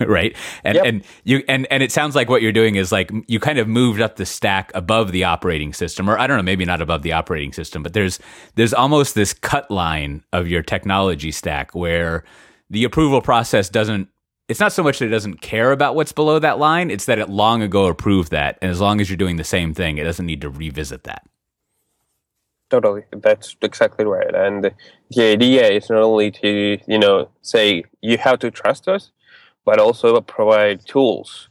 right? 0.00 0.34
And 0.62 0.76
yep. 0.76 0.84
and 0.86 1.04
you 1.24 1.42
and 1.46 1.66
and 1.70 1.82
it 1.82 1.92
sounds 1.92 2.16
like 2.16 2.30
what 2.30 2.40
you're 2.40 2.52
doing 2.52 2.76
is 2.76 2.90
like 2.90 3.10
you 3.26 3.38
kind 3.38 3.58
of 3.58 3.68
moved 3.68 4.00
up 4.00 4.16
the 4.16 4.24
stack 4.24 4.72
above 4.74 5.12
the 5.12 5.24
operating 5.24 5.74
system, 5.74 6.08
or 6.08 6.18
I 6.18 6.26
don't 6.26 6.38
know, 6.38 6.42
maybe 6.42 6.64
not 6.64 6.80
above 6.80 7.02
the 7.02 7.12
operating 7.12 7.52
system, 7.52 7.82
but 7.82 7.92
there's 7.92 8.18
there's 8.54 8.72
almost 8.72 9.14
this 9.14 9.34
cut 9.34 9.70
line 9.70 10.24
of 10.32 10.48
your 10.48 10.62
technology 10.62 11.32
stack 11.32 11.74
where 11.74 12.24
the 12.70 12.84
approval 12.84 13.20
process 13.20 13.68
doesn't 13.68 14.08
it's 14.48 14.60
not 14.60 14.72
so 14.72 14.82
much 14.82 14.98
that 14.98 15.06
it 15.06 15.10
doesn't 15.10 15.40
care 15.40 15.72
about 15.72 15.94
what's 15.94 16.12
below 16.12 16.38
that 16.38 16.58
line, 16.58 16.90
it's 16.90 17.06
that 17.06 17.18
it 17.18 17.30
long 17.30 17.62
ago 17.62 17.86
approved 17.86 18.30
that. 18.30 18.58
And 18.60 18.70
as 18.70 18.80
long 18.80 19.00
as 19.00 19.08
you're 19.08 19.16
doing 19.16 19.36
the 19.36 19.44
same 19.44 19.72
thing, 19.72 19.98
it 19.98 20.04
doesn't 20.04 20.26
need 20.26 20.42
to 20.42 20.50
revisit 20.50 21.04
that. 21.04 21.26
Totally. 22.70 23.02
That's 23.10 23.56
exactly 23.62 24.04
right. 24.04 24.34
And 24.34 24.72
the 25.10 25.22
idea 25.22 25.70
is 25.70 25.90
not 25.90 26.02
only 26.02 26.30
to, 26.32 26.78
you 26.86 26.98
know, 26.98 27.28
say 27.42 27.84
you 28.00 28.18
have 28.18 28.38
to 28.40 28.50
trust 28.50 28.88
us, 28.88 29.12
but 29.64 29.78
also 29.78 30.20
provide 30.20 30.84
tools 30.86 31.48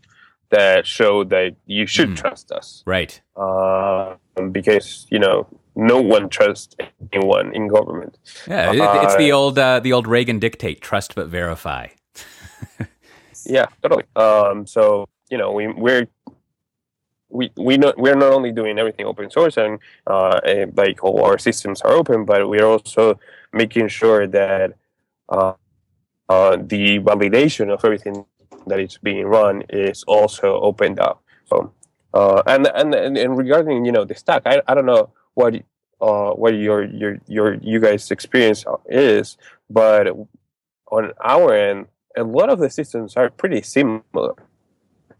that 0.49 0.85
show 0.85 1.23
that 1.25 1.55
you 1.65 1.85
should 1.85 2.09
mm. 2.09 2.15
trust 2.15 2.51
us. 2.51 2.83
Right. 2.85 3.21
Uh, 3.35 4.15
because, 4.51 5.07
you 5.09 5.19
know, 5.19 5.47
no 5.75 5.99
one 5.99 6.29
trusts 6.29 6.75
anyone 7.11 7.53
in 7.55 7.67
government. 7.67 8.17
Yeah, 8.47 8.69
uh, 8.69 9.03
it's 9.03 9.15
the 9.15 9.31
old 9.31 9.57
uh, 9.57 9.79
the 9.79 9.93
old 9.93 10.07
Reagan 10.07 10.39
dictate: 10.39 10.81
trust 10.81 11.15
but 11.15 11.27
verify. 11.27 11.87
yeah, 13.45 13.65
totally. 13.81 14.03
Um, 14.15 14.67
so 14.67 15.07
you 15.29 15.37
know, 15.37 15.51
we 15.51 15.67
we're 15.67 16.07
we 17.33 17.51
we 17.57 17.77
not 17.77 17.97
we're 17.97 18.15
not 18.15 18.31
only 18.31 18.51
doing 18.51 18.77
everything 18.77 19.05
open 19.05 19.29
source 19.29 19.57
and, 19.57 19.79
uh, 20.07 20.39
and 20.45 20.77
like 20.77 21.03
all 21.03 21.25
our 21.25 21.37
systems 21.37 21.81
are 21.81 21.91
open, 21.91 22.25
but 22.25 22.47
we're 22.47 22.65
also 22.65 23.19
making 23.51 23.87
sure 23.87 24.27
that 24.27 24.73
uh, 25.29 25.53
uh, 26.29 26.57
the 26.57 26.99
validation 26.99 27.73
of 27.73 27.83
everything 27.83 28.25
that 28.67 28.79
is 28.79 28.97
being 28.97 29.25
run 29.25 29.63
is 29.69 30.03
also 30.03 30.59
opened 30.61 30.99
up. 30.99 31.21
So, 31.45 31.73
uh, 32.13 32.43
and, 32.45 32.67
and 32.67 32.93
and 32.93 33.37
regarding 33.37 33.83
you 33.85 33.91
know 33.91 34.05
the 34.05 34.15
stack, 34.15 34.43
I 34.45 34.61
I 34.67 34.73
don't 34.75 34.85
know 34.85 35.09
what 35.33 35.55
uh, 35.99 36.31
what 36.31 36.53
your 36.53 36.85
your 36.85 37.17
your 37.27 37.55
you 37.55 37.79
guys 37.79 38.11
experience 38.11 38.63
is, 38.85 39.37
but 39.69 40.07
on 40.91 41.11
our 41.23 41.53
end, 41.53 41.87
a 42.15 42.23
lot 42.23 42.49
of 42.49 42.59
the 42.59 42.69
systems 42.69 43.17
are 43.17 43.29
pretty 43.29 43.61
similar, 43.63 44.35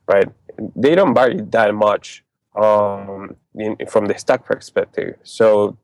right? 0.08 0.30
They 0.76 0.96
don't 0.96 1.14
vary 1.14 1.42
that 1.42 1.74
much 1.74 2.24
um, 2.56 3.36
in, 3.56 3.78
from 3.90 4.06
the 4.06 4.18
stack 4.18 4.46
perspective. 4.46 5.16
So 5.24 5.78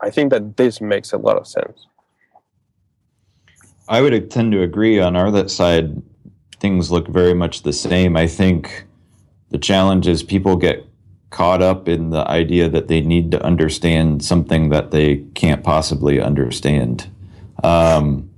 I 0.00 0.10
think 0.10 0.30
that 0.30 0.56
this 0.56 0.80
makes 0.80 1.12
a 1.12 1.18
lot 1.18 1.36
of 1.36 1.46
sense. 1.46 1.86
I 3.88 4.00
would 4.00 4.30
tend 4.30 4.52
to 4.52 4.62
agree 4.62 4.98
on 4.98 5.16
our 5.16 5.48
side. 5.48 6.02
Things 6.58 6.90
look 6.90 7.08
very 7.08 7.34
much 7.34 7.62
the 7.62 7.72
same. 7.72 8.16
I 8.16 8.26
think 8.26 8.86
the 9.50 9.58
challenge 9.58 10.08
is 10.08 10.22
people 10.22 10.56
get 10.56 10.86
caught 11.30 11.62
up 11.62 11.88
in 11.88 12.10
the 12.10 12.26
idea 12.28 12.68
that 12.68 12.88
they 12.88 13.00
need 13.00 13.30
to 13.32 13.42
understand 13.44 14.24
something 14.24 14.70
that 14.70 14.90
they 14.90 15.16
can't 15.34 15.64
possibly 15.64 16.20
understand. 16.20 17.10
Um, 17.62 18.30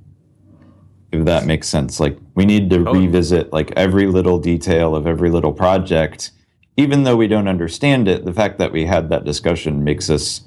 if 1.12 1.24
that 1.24 1.46
makes 1.46 1.68
sense. 1.68 2.00
Like 2.00 2.18
we 2.34 2.44
need 2.44 2.70
to 2.70 2.86
oh. 2.88 2.94
revisit 2.94 3.52
like 3.52 3.72
every 3.76 4.06
little 4.06 4.38
detail 4.38 4.94
of 4.94 5.06
every 5.06 5.30
little 5.30 5.52
project, 5.52 6.32
even 6.76 7.04
though 7.04 7.16
we 7.16 7.28
don't 7.28 7.48
understand 7.48 8.08
it. 8.08 8.24
The 8.24 8.32
fact 8.32 8.58
that 8.58 8.72
we 8.72 8.86
had 8.86 9.08
that 9.10 9.24
discussion 9.24 9.84
makes 9.84 10.10
us 10.10 10.42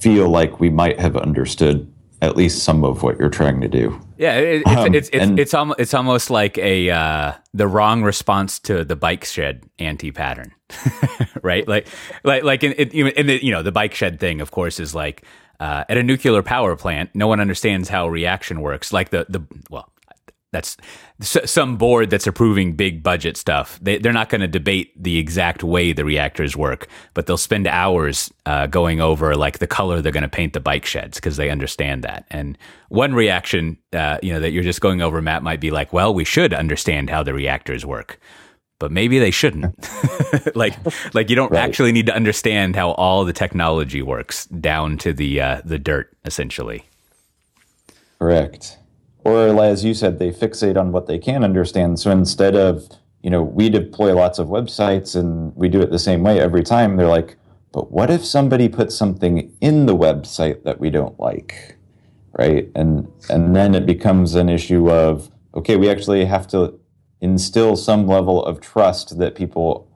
feel 0.00 0.28
like 0.28 0.60
we 0.60 0.70
might 0.70 0.98
have 1.00 1.16
understood 1.16 1.90
at 2.22 2.36
least 2.36 2.62
some 2.62 2.84
of 2.84 3.02
what 3.02 3.18
you're 3.18 3.28
trying 3.28 3.60
to 3.60 3.68
do. 3.68 4.00
Yeah, 4.16 4.36
it, 4.36 4.62
it's, 4.64 4.70
um, 4.70 4.94
it's, 4.94 5.08
it's, 5.08 5.24
and, 5.24 5.38
it's, 5.38 5.54
almost, 5.54 5.80
it's 5.80 5.94
almost 5.94 6.30
like 6.30 6.56
a 6.58 6.90
uh, 6.90 7.32
the 7.52 7.66
wrong 7.66 8.02
response 8.02 8.58
to 8.60 8.84
the 8.84 8.96
bike 8.96 9.24
shed 9.24 9.64
anti 9.78 10.10
pattern, 10.10 10.52
right? 11.42 11.66
Like 11.68 11.88
like 12.22 12.42
like 12.42 12.64
in, 12.64 12.72
in, 12.72 13.08
in, 13.08 13.26
the 13.26 13.44
you 13.44 13.52
know 13.52 13.62
the 13.62 13.72
bike 13.72 13.94
shed 13.94 14.20
thing, 14.20 14.40
of 14.40 14.50
course, 14.50 14.80
is 14.80 14.94
like 14.94 15.24
uh, 15.60 15.84
at 15.88 15.96
a 15.96 16.02
nuclear 16.02 16.42
power 16.42 16.76
plant, 16.76 17.10
no 17.14 17.26
one 17.26 17.40
understands 17.40 17.88
how 17.88 18.08
reaction 18.08 18.60
works. 18.60 18.92
Like 18.92 19.10
the 19.10 19.26
the 19.28 19.42
well, 19.70 19.92
that's 20.54 20.78
some 21.20 21.76
board 21.76 22.08
that's 22.10 22.26
approving 22.26 22.74
big 22.76 23.02
budget 23.02 23.36
stuff. 23.36 23.78
They, 23.82 23.98
they're 23.98 24.12
not 24.14 24.30
going 24.30 24.40
to 24.40 24.48
debate 24.48 24.92
the 24.96 25.18
exact 25.18 25.62
way 25.62 25.92
the 25.92 26.04
reactors 26.06 26.56
work, 26.56 26.88
but 27.12 27.26
they'll 27.26 27.36
spend 27.36 27.66
hours 27.66 28.32
uh, 28.46 28.66
going 28.68 29.00
over 29.02 29.36
like 29.36 29.58
the 29.58 29.66
color 29.66 30.00
they're 30.00 30.12
going 30.12 30.22
to 30.22 30.28
paint 30.28 30.54
the 30.54 30.60
bike 30.60 30.86
sheds 30.86 31.18
because 31.18 31.36
they 31.36 31.50
understand 31.50 32.04
that. 32.04 32.24
And 32.30 32.56
one 32.88 33.14
reaction, 33.14 33.76
uh, 33.92 34.18
you 34.22 34.32
know, 34.32 34.40
that 34.40 34.52
you're 34.52 34.62
just 34.64 34.80
going 34.80 35.02
over, 35.02 35.20
Matt, 35.20 35.42
might 35.42 35.60
be 35.60 35.70
like, 35.70 35.92
well, 35.92 36.14
we 36.14 36.24
should 36.24 36.54
understand 36.54 37.10
how 37.10 37.22
the 37.22 37.34
reactors 37.34 37.84
work. 37.84 38.18
but 38.80 38.90
maybe 38.90 39.18
they 39.18 39.30
shouldn't. 39.30 39.74
like, 40.56 40.74
like 41.14 41.30
you 41.30 41.36
don't 41.36 41.52
Right. 41.52 41.60
actually 41.68 41.92
need 41.92 42.06
to 42.06 42.14
understand 42.14 42.76
how 42.76 42.90
all 42.92 43.24
the 43.24 43.32
technology 43.32 44.02
works 44.02 44.46
down 44.46 44.98
to 44.98 45.12
the 45.12 45.40
uh, 45.40 45.62
the 45.64 45.78
dirt, 45.78 46.10
essentially. 46.24 46.84
Correct. 48.18 48.78
Or 49.24 49.62
as 49.62 49.84
you 49.84 49.94
said, 49.94 50.18
they 50.18 50.30
fixate 50.30 50.76
on 50.78 50.92
what 50.92 51.06
they 51.06 51.18
can 51.18 51.42
understand. 51.42 51.98
So 51.98 52.10
instead 52.10 52.54
of, 52.54 52.88
you 53.22 53.30
know, 53.30 53.42
we 53.42 53.70
deploy 53.70 54.14
lots 54.14 54.38
of 54.38 54.48
websites 54.48 55.16
and 55.16 55.54
we 55.56 55.68
do 55.68 55.80
it 55.80 55.90
the 55.90 55.98
same 55.98 56.22
way 56.22 56.38
every 56.40 56.62
time, 56.62 56.96
they're 56.96 57.08
like, 57.08 57.36
but 57.72 57.90
what 57.90 58.10
if 58.10 58.24
somebody 58.24 58.68
puts 58.68 58.94
something 58.94 59.52
in 59.60 59.86
the 59.86 59.96
website 59.96 60.62
that 60.64 60.78
we 60.78 60.90
don't 60.90 61.18
like? 61.18 61.76
Right? 62.38 62.70
And 62.74 63.08
and 63.30 63.56
then 63.56 63.74
it 63.74 63.86
becomes 63.86 64.34
an 64.34 64.48
issue 64.48 64.90
of, 64.90 65.30
okay, 65.54 65.76
we 65.76 65.88
actually 65.88 66.24
have 66.26 66.46
to 66.48 66.78
instill 67.20 67.76
some 67.76 68.06
level 68.06 68.44
of 68.44 68.60
trust 68.60 69.18
that 69.18 69.34
people 69.34 69.88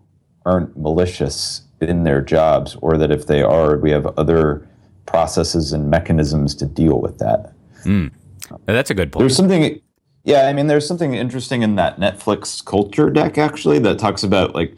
aren't 0.46 0.76
malicious 0.76 1.62
in 1.80 2.04
their 2.04 2.22
jobs, 2.22 2.76
or 2.80 2.96
that 2.96 3.10
if 3.10 3.26
they 3.26 3.42
are, 3.42 3.76
we 3.76 3.90
have 3.90 4.06
other 4.16 4.66
processes 5.06 5.72
and 5.72 5.90
mechanisms 5.90 6.54
to 6.54 6.66
deal 6.66 7.00
with 7.00 7.18
that. 7.18 7.52
Now, 7.84 8.17
that's 8.66 8.90
a 8.90 8.94
good 8.94 9.12
point. 9.12 9.20
There's 9.20 9.36
something, 9.36 9.80
yeah. 10.24 10.46
I 10.46 10.52
mean, 10.52 10.66
there's 10.66 10.86
something 10.86 11.14
interesting 11.14 11.62
in 11.62 11.76
that 11.76 11.98
Netflix 11.98 12.64
culture 12.64 13.10
deck 13.10 13.38
actually 13.38 13.78
that 13.80 13.98
talks 13.98 14.22
about 14.22 14.54
like 14.54 14.74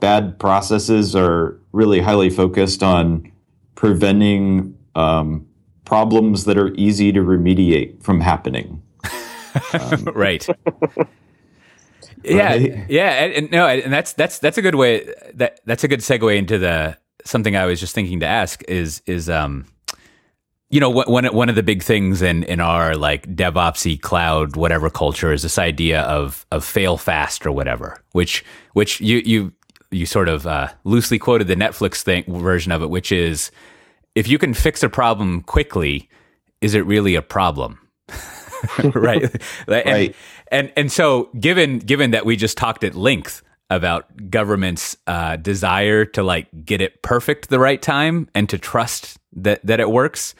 bad 0.00 0.38
processes 0.38 1.14
are 1.14 1.58
really 1.72 2.00
highly 2.00 2.30
focused 2.30 2.82
on 2.82 3.30
preventing 3.74 4.76
um, 4.94 5.46
problems 5.84 6.44
that 6.44 6.58
are 6.58 6.72
easy 6.74 7.12
to 7.12 7.20
remediate 7.20 8.02
from 8.02 8.20
happening. 8.20 8.82
right. 10.14 10.46
Yeah, 12.24 12.48
Right? 12.48 12.86
yeah, 12.88 13.24
and, 13.24 13.32
and 13.32 13.50
no, 13.52 13.66
and 13.66 13.92
that's 13.92 14.12
that's 14.14 14.40
that's 14.40 14.58
a 14.58 14.62
good 14.62 14.74
way. 14.74 15.12
That 15.34 15.60
that's 15.66 15.84
a 15.84 15.88
good 15.88 16.00
segue 16.00 16.36
into 16.36 16.58
the 16.58 16.98
something 17.24 17.56
I 17.56 17.64
was 17.66 17.78
just 17.78 17.94
thinking 17.94 18.20
to 18.20 18.26
ask 18.26 18.62
is 18.66 19.02
is 19.06 19.30
um, 19.30 19.66
you 20.70 20.80
know, 20.80 20.90
one 20.90 21.26
one 21.26 21.48
of 21.48 21.54
the 21.54 21.62
big 21.62 21.82
things 21.82 22.20
in 22.22 22.42
in 22.44 22.60
our 22.60 22.94
like 22.94 23.26
DevOpsy 23.34 24.00
cloud 24.00 24.56
whatever 24.56 24.90
culture 24.90 25.32
is 25.32 25.42
this 25.42 25.58
idea 25.58 26.02
of 26.02 26.46
of 26.52 26.64
fail 26.64 26.96
fast 26.98 27.46
or 27.46 27.52
whatever, 27.52 28.02
which 28.12 28.44
which 28.74 29.00
you 29.00 29.22
you 29.24 29.52
you 29.90 30.04
sort 30.06 30.28
of 30.28 30.46
uh, 30.46 30.68
loosely 30.84 31.18
quoted 31.18 31.48
the 31.48 31.56
Netflix 31.56 32.02
thing 32.02 32.24
version 32.28 32.72
of 32.72 32.82
it, 32.82 32.90
which 32.90 33.10
is 33.12 33.50
if 34.14 34.28
you 34.28 34.38
can 34.38 34.52
fix 34.52 34.82
a 34.82 34.88
problem 34.88 35.42
quickly, 35.42 36.08
is 36.60 36.74
it 36.74 36.84
really 36.84 37.14
a 37.14 37.22
problem? 37.22 37.78
right. 38.94 39.22
And, 39.68 39.86
Right. 39.86 40.16
and 40.50 40.72
and 40.76 40.92
so 40.92 41.30
given 41.38 41.78
given 41.78 42.10
that 42.10 42.26
we 42.26 42.36
just 42.36 42.58
talked 42.58 42.84
at 42.84 42.94
length 42.94 43.42
about 43.70 44.30
government's 44.30 44.96
uh, 45.06 45.36
desire 45.36 46.04
to 46.06 46.22
like 46.22 46.48
get 46.64 46.80
it 46.80 47.02
perfect 47.02 47.48
the 47.50 47.58
right 47.58 47.80
time 47.82 48.28
and 48.34 48.48
to 48.48 48.58
trust 48.58 49.18
that 49.32 49.64
that 49.64 49.80
it 49.80 49.90
works, 49.90 50.34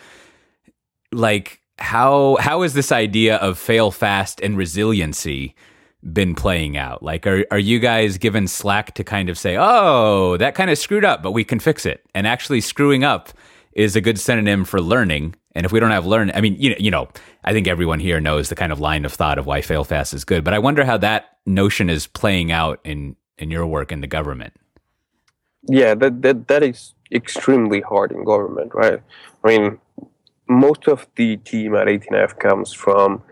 like 1.13 1.63
how 1.79 2.37
how 2.41 2.63
is 2.63 2.75
this 2.75 2.93
idea 2.93 3.37
of 3.37 3.59
fail 3.59 3.91
fast 3.91 4.41
and 4.41 4.57
resiliency 4.57 5.55
been 6.13 6.35
playing 6.35 6.77
out? 6.77 7.03
Like 7.03 7.27
are 7.27 7.45
are 7.51 7.59
you 7.59 7.79
guys 7.81 8.19
given 8.19 8.49
slack 8.49 8.95
to 8.95 9.05
kind 9.05 9.29
of 9.29 9.39
say, 9.39 9.57
"Oh, 9.59 10.37
that 10.39 10.55
kind 10.55 10.71
of 10.71 10.79
screwed 10.79 11.05
up, 11.05 11.23
but 11.23 11.33
we 11.33 11.45
can 11.45 11.61
fix 11.61 11.87
it." 11.87 12.05
And 12.15 12.27
actually 12.27 12.61
screwing 12.61 13.05
up 13.05 13.31
is 13.73 13.97
a 13.97 14.01
good 14.01 14.19
synonym 14.21 14.65
for 14.65 14.81
learning. 14.81 15.35
And 15.55 15.67
if 15.67 15.73
we 15.73 15.81
don't 15.81 15.91
have 15.93 16.07
learn, 16.07 16.31
I 16.35 16.41
mean, 16.41 16.57
you 16.61 16.71
know, 16.71 16.77
you 16.79 16.91
know, 16.91 17.09
I 17.45 17.53
think 17.53 17.67
everyone 17.69 18.01
here 18.01 18.21
knows 18.21 18.49
the 18.49 18.55
kind 18.57 18.73
of 18.73 18.81
line 18.81 19.05
of 19.05 19.13
thought 19.13 19.39
of 19.39 19.47
why 19.47 19.63
fail 19.63 19.85
fast 19.85 20.15
is 20.15 20.25
good. 20.25 20.45
But 20.45 20.55
I 20.55 20.59
wonder 20.61 20.85
how 20.85 20.99
that 20.99 21.39
notion 21.47 21.91
is 21.91 22.07
playing 22.07 22.53
out 22.53 22.81
in 22.85 23.17
in 23.39 23.51
your 23.51 23.67
work 23.67 23.93
in 23.93 24.01
the 24.01 24.07
government. 24.09 24.55
yeah 25.69 25.95
that, 25.95 26.23
that 26.23 26.49
that 26.49 26.63
is 26.63 26.95
extremely 27.13 27.81
hard 27.81 28.13
in 28.13 28.25
government 28.25 28.73
right 28.75 29.01
i 29.45 29.49
mean 29.49 29.79
most 30.49 30.89
of 30.89 31.07
the 31.17 31.37
team 31.39 31.75
at 31.75 31.87
18F 31.87 32.39
comes 32.39 32.73
from 32.73 33.23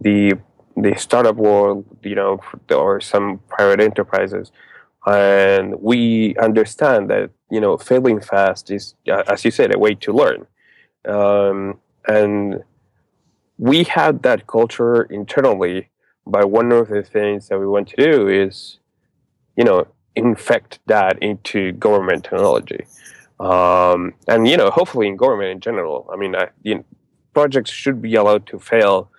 the 0.00 0.34
the 0.76 0.94
startup 0.96 1.34
world 1.36 1.84
you 2.02 2.14
know 2.14 2.40
or 2.70 3.00
some 3.00 3.40
private 3.48 3.80
enterprises. 3.80 4.52
And 5.06 5.80
we 5.80 6.36
understand 6.36 7.10
that 7.10 7.30
you 7.50 7.60
know 7.60 7.76
failing 7.76 8.20
fast 8.20 8.70
is 8.70 8.94
as 9.08 9.44
you 9.44 9.50
said 9.50 9.74
a 9.74 9.78
way 9.78 9.94
to 9.94 10.12
learn. 10.12 10.46
Um, 11.06 11.78
and 12.06 12.62
we 13.58 13.84
had 13.84 14.22
that 14.22 14.46
culture 14.46 15.02
internally 15.02 15.88
but 16.28 16.50
one 16.50 16.70
of 16.72 16.88
the 16.88 17.02
things 17.02 17.48
that 17.48 17.58
we 17.58 17.66
want 17.66 17.88
to 17.88 17.96
do 17.96 18.28
is 18.28 18.78
you 19.56 19.64
know 19.64 19.86
infect 20.14 20.78
that 20.86 21.20
into 21.22 21.72
government 21.72 22.24
technology 22.24 22.84
um, 23.40 24.14
and 24.26 24.48
you 24.48 24.56
know 24.56 24.70
hopefully 24.70 25.06
in 25.06 25.16
government 25.16 25.50
in 25.50 25.60
general 25.60 26.08
i 26.12 26.16
mean 26.16 26.34
I, 26.34 26.48
you 26.62 26.76
know, 26.76 26.84
projects 27.32 27.70
should 27.70 28.02
be 28.02 28.14
allowed 28.14 28.46
to 28.48 28.58
fail 28.58 29.10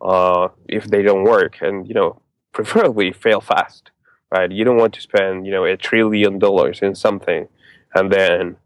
uh, 0.00 0.48
if 0.66 0.86
they 0.86 1.02
don't 1.02 1.24
work 1.24 1.58
and 1.60 1.86
you 1.86 1.94
know 1.94 2.20
preferably 2.52 3.12
fail 3.12 3.40
fast 3.40 3.90
right? 4.30 4.50
You 4.50 4.64
don't 4.64 4.76
want 4.76 4.94
to 4.94 5.00
spend 5.00 5.46
you 5.46 5.52
know 5.52 5.64
a 5.64 5.76
trillion 5.76 6.38
dollars 6.38 6.80
in 6.82 6.94
something 6.94 7.48
and 7.94 8.12
then 8.12 8.56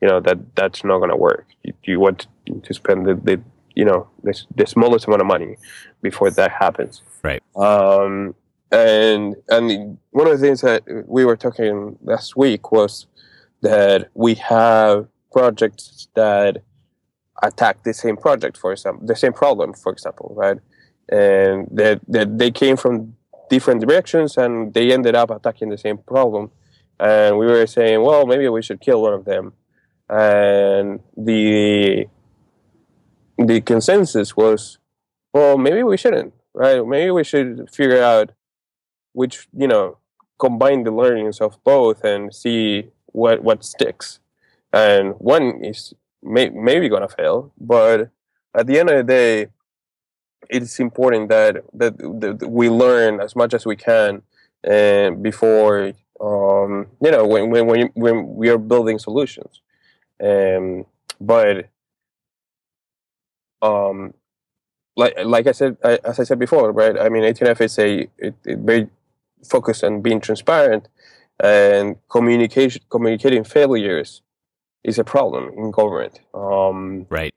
you 0.00 0.08
know 0.08 0.20
that 0.20 0.54
that's 0.54 0.84
not 0.84 0.98
going 0.98 1.10
to 1.10 1.16
work. 1.16 1.46
You, 1.62 1.72
you 1.84 2.00
want 2.00 2.26
to 2.62 2.74
spend 2.74 3.06
the, 3.06 3.14
the 3.14 3.40
you 3.74 3.84
know 3.84 4.08
the, 4.22 4.40
the 4.54 4.66
smallest 4.66 5.06
amount 5.06 5.22
of 5.22 5.26
money 5.26 5.56
before 6.02 6.30
that 6.30 6.52
happens. 6.52 7.02
Right. 7.22 7.42
um, 7.56 8.34
and 8.70 9.36
and 9.48 9.98
one 10.10 10.26
of 10.26 10.38
the 10.38 10.46
things 10.46 10.60
that 10.60 10.82
we 11.06 11.24
were 11.24 11.36
talking 11.36 11.98
last 12.02 12.36
week 12.36 12.72
was 12.72 13.06
that 13.64 14.10
we 14.14 14.34
have 14.34 15.08
projects 15.32 16.08
that 16.14 16.62
attack 17.42 17.82
the 17.82 17.92
same 17.92 18.16
project 18.16 18.56
for 18.56 18.70
example 18.72 19.04
the 19.06 19.16
same 19.16 19.32
problem 19.32 19.72
for 19.74 19.90
example 19.92 20.32
right? 20.36 20.58
And 21.08 21.66
that 21.72 22.00
that 22.08 22.38
they 22.38 22.50
came 22.50 22.76
from 22.76 23.16
different 23.50 23.80
directions 23.80 24.36
and 24.36 24.72
they 24.72 24.92
ended 24.92 25.14
up 25.14 25.30
attacking 25.30 25.68
the 25.70 25.76
same 25.76 25.98
problem. 25.98 26.50
And 26.98 27.36
we 27.38 27.46
were 27.46 27.66
saying 27.66 28.00
well 28.02 28.26
maybe 28.26 28.48
we 28.48 28.62
should 28.62 28.80
kill 28.80 29.02
one 29.02 29.14
of 29.14 29.24
them. 29.24 29.54
And 30.08 31.00
the 31.16 32.06
the 33.36 33.60
consensus 33.60 34.36
was 34.36 34.78
well 35.32 35.58
maybe 35.58 35.82
we 35.82 35.96
shouldn't 35.96 36.32
right? 36.54 36.86
Maybe 36.86 37.10
we 37.10 37.24
should 37.24 37.68
figure 37.70 38.02
out 38.02 38.30
which 39.12 39.48
you 39.52 39.68
know 39.68 39.98
combine 40.38 40.84
the 40.84 40.90
learnings 40.90 41.40
of 41.40 41.62
both 41.64 42.04
and 42.04 42.34
see 42.34 42.90
what 43.14 43.42
what 43.42 43.64
sticks 43.64 44.18
and 44.72 45.14
one 45.18 45.64
is 45.64 45.94
may, 46.22 46.48
maybe 46.50 46.88
gonna 46.88 47.08
fail 47.08 47.52
but 47.58 48.10
at 48.54 48.66
the 48.66 48.78
end 48.78 48.90
of 48.90 48.96
the 48.96 49.04
day 49.04 49.46
it's 50.50 50.78
important 50.80 51.28
that 51.28 51.56
that, 51.72 51.96
that 51.98 52.48
we 52.48 52.68
learn 52.68 53.20
as 53.20 53.34
much 53.34 53.54
as 53.54 53.64
we 53.64 53.76
can 53.76 54.22
and 54.64 55.22
before 55.22 55.92
um, 56.20 56.86
you 57.00 57.10
know 57.10 57.26
when 57.26 57.50
when 57.50 57.66
when, 57.66 57.90
when 57.94 58.34
we 58.34 58.48
are 58.48 58.58
building 58.58 58.98
solutions 58.98 59.62
um, 60.22 60.84
but 61.20 61.68
um, 63.62 64.14
like 64.96 65.14
like 65.24 65.46
I 65.46 65.52
said, 65.52 65.76
I, 65.82 65.98
as 66.04 66.20
I 66.20 66.24
said 66.24 66.38
before, 66.38 66.70
right? 66.72 66.98
I 66.98 67.08
mean, 67.08 67.22
18F 67.22 67.60
is 67.60 67.78
a 67.78 68.08
it, 68.18 68.34
it 68.44 68.58
very 68.58 68.88
focused 69.44 69.84
on 69.84 70.00
being 70.00 70.20
transparent 70.20 70.88
and 71.40 71.96
communication. 72.08 72.82
Communicating 72.90 73.44
failures 73.44 74.22
is 74.84 74.98
a 74.98 75.04
problem 75.04 75.50
in 75.56 75.70
government. 75.70 76.20
Um, 76.34 77.06
Right. 77.10 77.34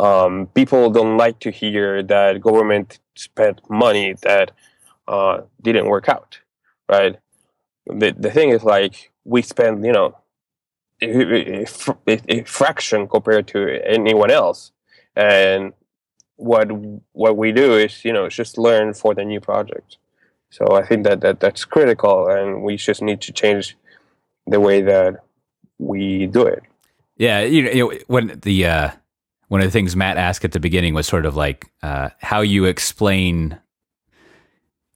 um, 0.00 0.46
people 0.54 0.90
don't 0.90 1.16
like 1.16 1.38
to 1.40 1.50
hear 1.50 2.02
that 2.04 2.40
government 2.40 3.00
spent 3.16 3.60
money 3.70 4.14
that 4.22 4.52
uh, 5.08 5.42
didn't 5.62 5.86
work 5.86 6.08
out, 6.08 6.38
right? 6.88 7.16
The 7.86 8.12
the 8.18 8.30
thing 8.30 8.50
is 8.50 8.62
like 8.64 9.10
we 9.24 9.42
spend, 9.42 9.84
you 9.84 9.92
know, 9.92 10.16
a, 11.02 11.64
a, 12.06 12.20
a 12.28 12.44
fraction 12.44 13.08
compared 13.08 13.46
to 13.48 13.80
anyone 13.86 14.30
else, 14.30 14.72
and 15.16 15.72
what 16.36 16.68
what 17.12 17.36
we 17.36 17.52
do 17.52 17.74
is 17.76 18.04
you 18.04 18.12
know 18.12 18.28
just 18.28 18.58
learn 18.58 18.94
for 18.94 19.14
the 19.14 19.24
new 19.24 19.40
project. 19.40 19.98
So 20.50 20.76
I 20.76 20.84
think 20.84 21.04
that, 21.04 21.20
that 21.20 21.40
that's 21.40 21.64
critical, 21.64 22.28
and 22.28 22.62
we 22.62 22.76
just 22.76 23.02
need 23.02 23.20
to 23.22 23.32
change 23.32 23.76
the 24.46 24.60
way 24.60 24.80
that 24.80 25.16
we 25.78 26.26
do 26.26 26.46
it. 26.46 26.62
Yeah, 27.16 27.40
you 27.40 27.74
know, 27.74 27.92
when 28.06 28.38
the 28.42 28.66
uh, 28.66 28.90
one 29.48 29.60
of 29.60 29.66
the 29.66 29.70
things 29.70 29.96
Matt 29.96 30.16
asked 30.16 30.44
at 30.44 30.52
the 30.52 30.60
beginning 30.60 30.94
was 30.94 31.06
sort 31.06 31.26
of 31.26 31.36
like 31.36 31.70
uh, 31.82 32.10
how 32.20 32.40
you 32.40 32.64
explain 32.64 33.58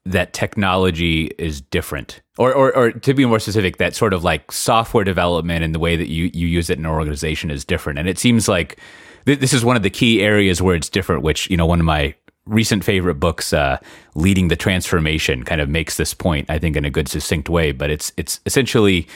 that 0.05 0.32
technology 0.32 1.26
is 1.38 1.61
different, 1.61 2.22
or, 2.38 2.53
or 2.53 2.74
or 2.76 2.92
to 2.92 3.14
be 3.14 3.24
more 3.24 3.38
specific, 3.38 3.76
that 3.76 3.94
sort 3.94 4.14
of 4.14 4.24
like 4.24 4.50
software 4.50 5.05
development 5.05 5.64
and 5.64 5.74
the 5.74 5.78
way 5.78 5.96
that 5.96 6.09
you 6.09 6.30
you 6.32 6.46
use 6.46 6.70
it 6.70 6.78
in 6.78 6.86
an 6.86 6.90
organization 6.90 7.50
is 7.50 7.64
different. 7.64 7.98
And 7.98 8.09
it 8.09 8.18
seems 8.18 8.48
like 8.48 8.78
this 9.24 9.53
is 9.53 9.64
one 9.64 9.76
of 9.76 9.82
the 9.82 9.90
key 9.90 10.22
areas 10.22 10.62
where 10.62 10.74
it's 10.74 10.88
different. 10.88 11.22
Which 11.22 11.50
you 11.50 11.57
know, 11.57 11.66
one 11.66 11.80
of 11.80 11.86
my 11.86 12.14
recent 12.47 12.84
favorite 12.84 13.16
books, 13.16 13.53
uh, 13.53 13.78
"Leading 14.14 14.49
the 14.49 14.57
Transformation," 14.57 15.45
kind 15.45 15.61
of 15.61 15.68
makes 15.68 15.97
this 15.97 16.14
point, 16.14 16.51
I 16.51 16.59
think, 16.59 16.76
in 16.76 16.84
a 16.84 16.90
good, 16.90 17.09
succinct 17.09 17.49
way. 17.49 17.72
But 17.72 17.90
it's 17.90 18.12
it's 18.16 18.40
essentially 18.47 19.07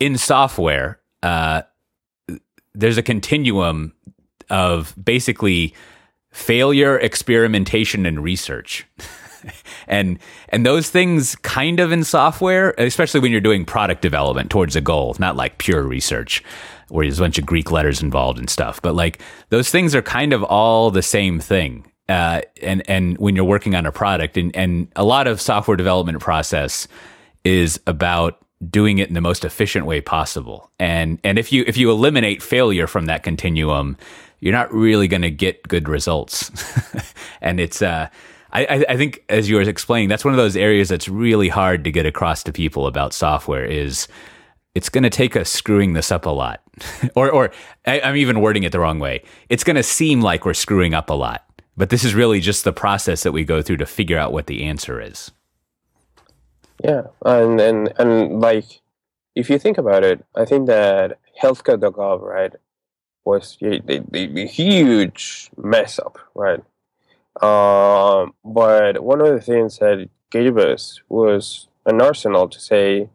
in 0.00 0.16
software. 0.16 1.00
Uh, 1.22 1.62
there's 2.74 2.98
a 2.98 3.02
continuum 3.02 3.92
of 4.50 4.94
basically 5.02 5.74
failure, 6.30 6.98
experimentation, 6.98 8.06
and 8.06 8.22
research. 8.22 8.86
and 9.88 10.18
and 10.48 10.64
those 10.64 10.90
things 10.90 11.36
kind 11.36 11.80
of 11.80 11.92
in 11.92 12.04
software, 12.04 12.74
especially 12.78 13.20
when 13.20 13.32
you're 13.32 13.40
doing 13.40 13.64
product 13.64 14.02
development 14.02 14.50
towards 14.50 14.76
a 14.76 14.80
goal, 14.80 15.14
not 15.18 15.36
like 15.36 15.58
pure 15.58 15.82
research 15.82 16.42
where 16.88 17.06
there's 17.06 17.18
a 17.18 17.22
bunch 17.22 17.38
of 17.38 17.46
Greek 17.46 17.70
letters 17.70 18.02
involved 18.02 18.38
and 18.38 18.50
stuff. 18.50 18.80
But 18.82 18.94
like 18.94 19.20
those 19.48 19.70
things 19.70 19.94
are 19.94 20.02
kind 20.02 20.32
of 20.32 20.42
all 20.44 20.90
the 20.90 21.02
same 21.02 21.40
thing. 21.40 21.86
Uh, 22.08 22.42
and 22.62 22.88
and 22.88 23.16
when 23.18 23.36
you're 23.36 23.44
working 23.44 23.74
on 23.74 23.86
a 23.86 23.92
product, 23.92 24.36
and 24.36 24.54
and 24.56 24.88
a 24.96 25.04
lot 25.04 25.26
of 25.26 25.40
software 25.40 25.76
development 25.76 26.20
process 26.20 26.88
is 27.44 27.80
about 27.86 28.38
doing 28.70 28.98
it 28.98 29.08
in 29.08 29.14
the 29.14 29.20
most 29.20 29.44
efficient 29.44 29.86
way 29.86 30.00
possible. 30.00 30.70
And 30.78 31.18
and 31.24 31.38
if 31.38 31.52
you 31.52 31.64
if 31.66 31.76
you 31.76 31.90
eliminate 31.90 32.42
failure 32.42 32.86
from 32.86 33.06
that 33.06 33.22
continuum, 33.22 33.96
you're 34.40 34.52
not 34.52 34.72
really 34.72 35.08
going 35.08 35.22
to 35.22 35.30
get 35.30 35.66
good 35.68 35.88
results. 35.88 36.50
and 37.40 37.60
it's 37.60 37.82
uh, 37.82 38.08
I, 38.52 38.84
I 38.88 38.96
think 38.96 39.24
as 39.28 39.48
you 39.48 39.56
were 39.56 39.62
explaining, 39.62 40.08
that's 40.08 40.24
one 40.24 40.34
of 40.34 40.38
those 40.38 40.56
areas 40.56 40.88
that's 40.88 41.08
really 41.08 41.48
hard 41.48 41.84
to 41.84 41.90
get 41.90 42.04
across 42.04 42.42
to 42.44 42.52
people 42.52 42.86
about 42.86 43.14
software 43.14 43.64
is 43.64 44.08
it's 44.74 44.88
going 44.88 45.04
to 45.04 45.10
take 45.10 45.36
us 45.36 45.48
screwing 45.48 45.94
this 45.94 46.12
up 46.12 46.26
a 46.26 46.30
lot. 46.30 46.62
or, 47.16 47.30
or 47.30 47.50
I, 47.86 48.00
I'm 48.00 48.16
even 48.16 48.40
wording 48.40 48.64
it 48.64 48.72
the 48.72 48.80
wrong 48.80 48.98
way. 48.98 49.22
It's 49.48 49.64
going 49.64 49.76
to 49.76 49.82
seem 49.82 50.20
like 50.20 50.44
we're 50.44 50.54
screwing 50.54 50.92
up 50.92 51.08
a 51.08 51.14
lot, 51.14 51.44
but 51.76 51.90
this 51.90 52.04
is 52.04 52.14
really 52.14 52.40
just 52.40 52.64
the 52.64 52.72
process 52.72 53.22
that 53.22 53.32
we 53.32 53.44
go 53.44 53.62
through 53.62 53.78
to 53.78 53.86
figure 53.86 54.18
out 54.18 54.32
what 54.32 54.46
the 54.46 54.64
answer 54.64 55.00
is. 55.00 55.30
Yeah, 56.82 57.02
and 57.24 57.60
and 57.60 57.92
and 57.98 58.40
like, 58.40 58.80
if 59.34 59.48
you 59.48 59.58
think 59.58 59.78
about 59.78 60.04
it, 60.04 60.24
I 60.34 60.44
think 60.44 60.66
that 60.66 61.18
healthcare.gov, 61.40 62.20
right, 62.20 62.52
was 63.24 63.56
a, 63.62 63.80
a, 63.88 64.02
a 64.14 64.46
huge 64.46 65.50
mess 65.56 65.98
up, 65.98 66.18
right? 66.34 66.60
Um, 67.40 68.34
but 68.44 69.02
one 69.02 69.20
of 69.20 69.28
the 69.28 69.40
things 69.40 69.78
that 69.78 70.08
gave 70.30 70.58
us 70.58 71.00
was 71.08 71.68
an 71.86 72.02
arsenal 72.02 72.48
to 72.48 72.60
say, 72.60 73.08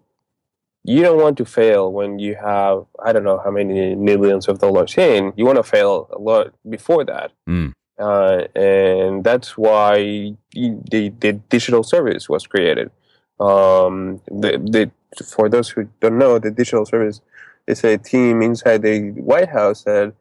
you 0.84 1.02
don't 1.02 1.22
want 1.22 1.38
to 1.38 1.46
fail 1.46 1.92
when 1.92 2.18
you 2.18 2.36
have 2.36 2.86
I 3.04 3.12
don't 3.12 3.26
know 3.26 3.42
how 3.44 3.52
many 3.52 3.96
millions 3.96 4.48
of 4.48 4.60
dollars 4.60 4.98
in. 4.98 5.34
You 5.36 5.46
want 5.46 5.58
to 5.58 5.64
fail 5.64 6.10
a 6.12 6.18
lot 6.18 6.54
before 6.68 7.04
that, 7.06 7.32
mm. 7.48 7.74
Uh, 8.00 8.44
and 8.56 9.24
that's 9.24 9.58
why 9.58 10.36
the 10.54 11.14
the 11.20 11.34
digital 11.50 11.84
service 11.84 12.30
was 12.30 12.46
created. 12.46 12.92
Um, 13.40 14.22
the, 14.28 14.58
the 14.58 14.92
for 15.24 15.50
those 15.50 15.70
who 15.70 15.88
don't 16.00 16.18
know, 16.18 16.40
the 16.40 16.52
digital 16.52 16.86
service 16.86 17.22
is 17.66 17.84
a 17.84 17.98
team 17.98 18.42
inside 18.42 18.82
the 18.82 19.12
White 19.12 19.50
House 19.50 19.84
that 19.84 20.14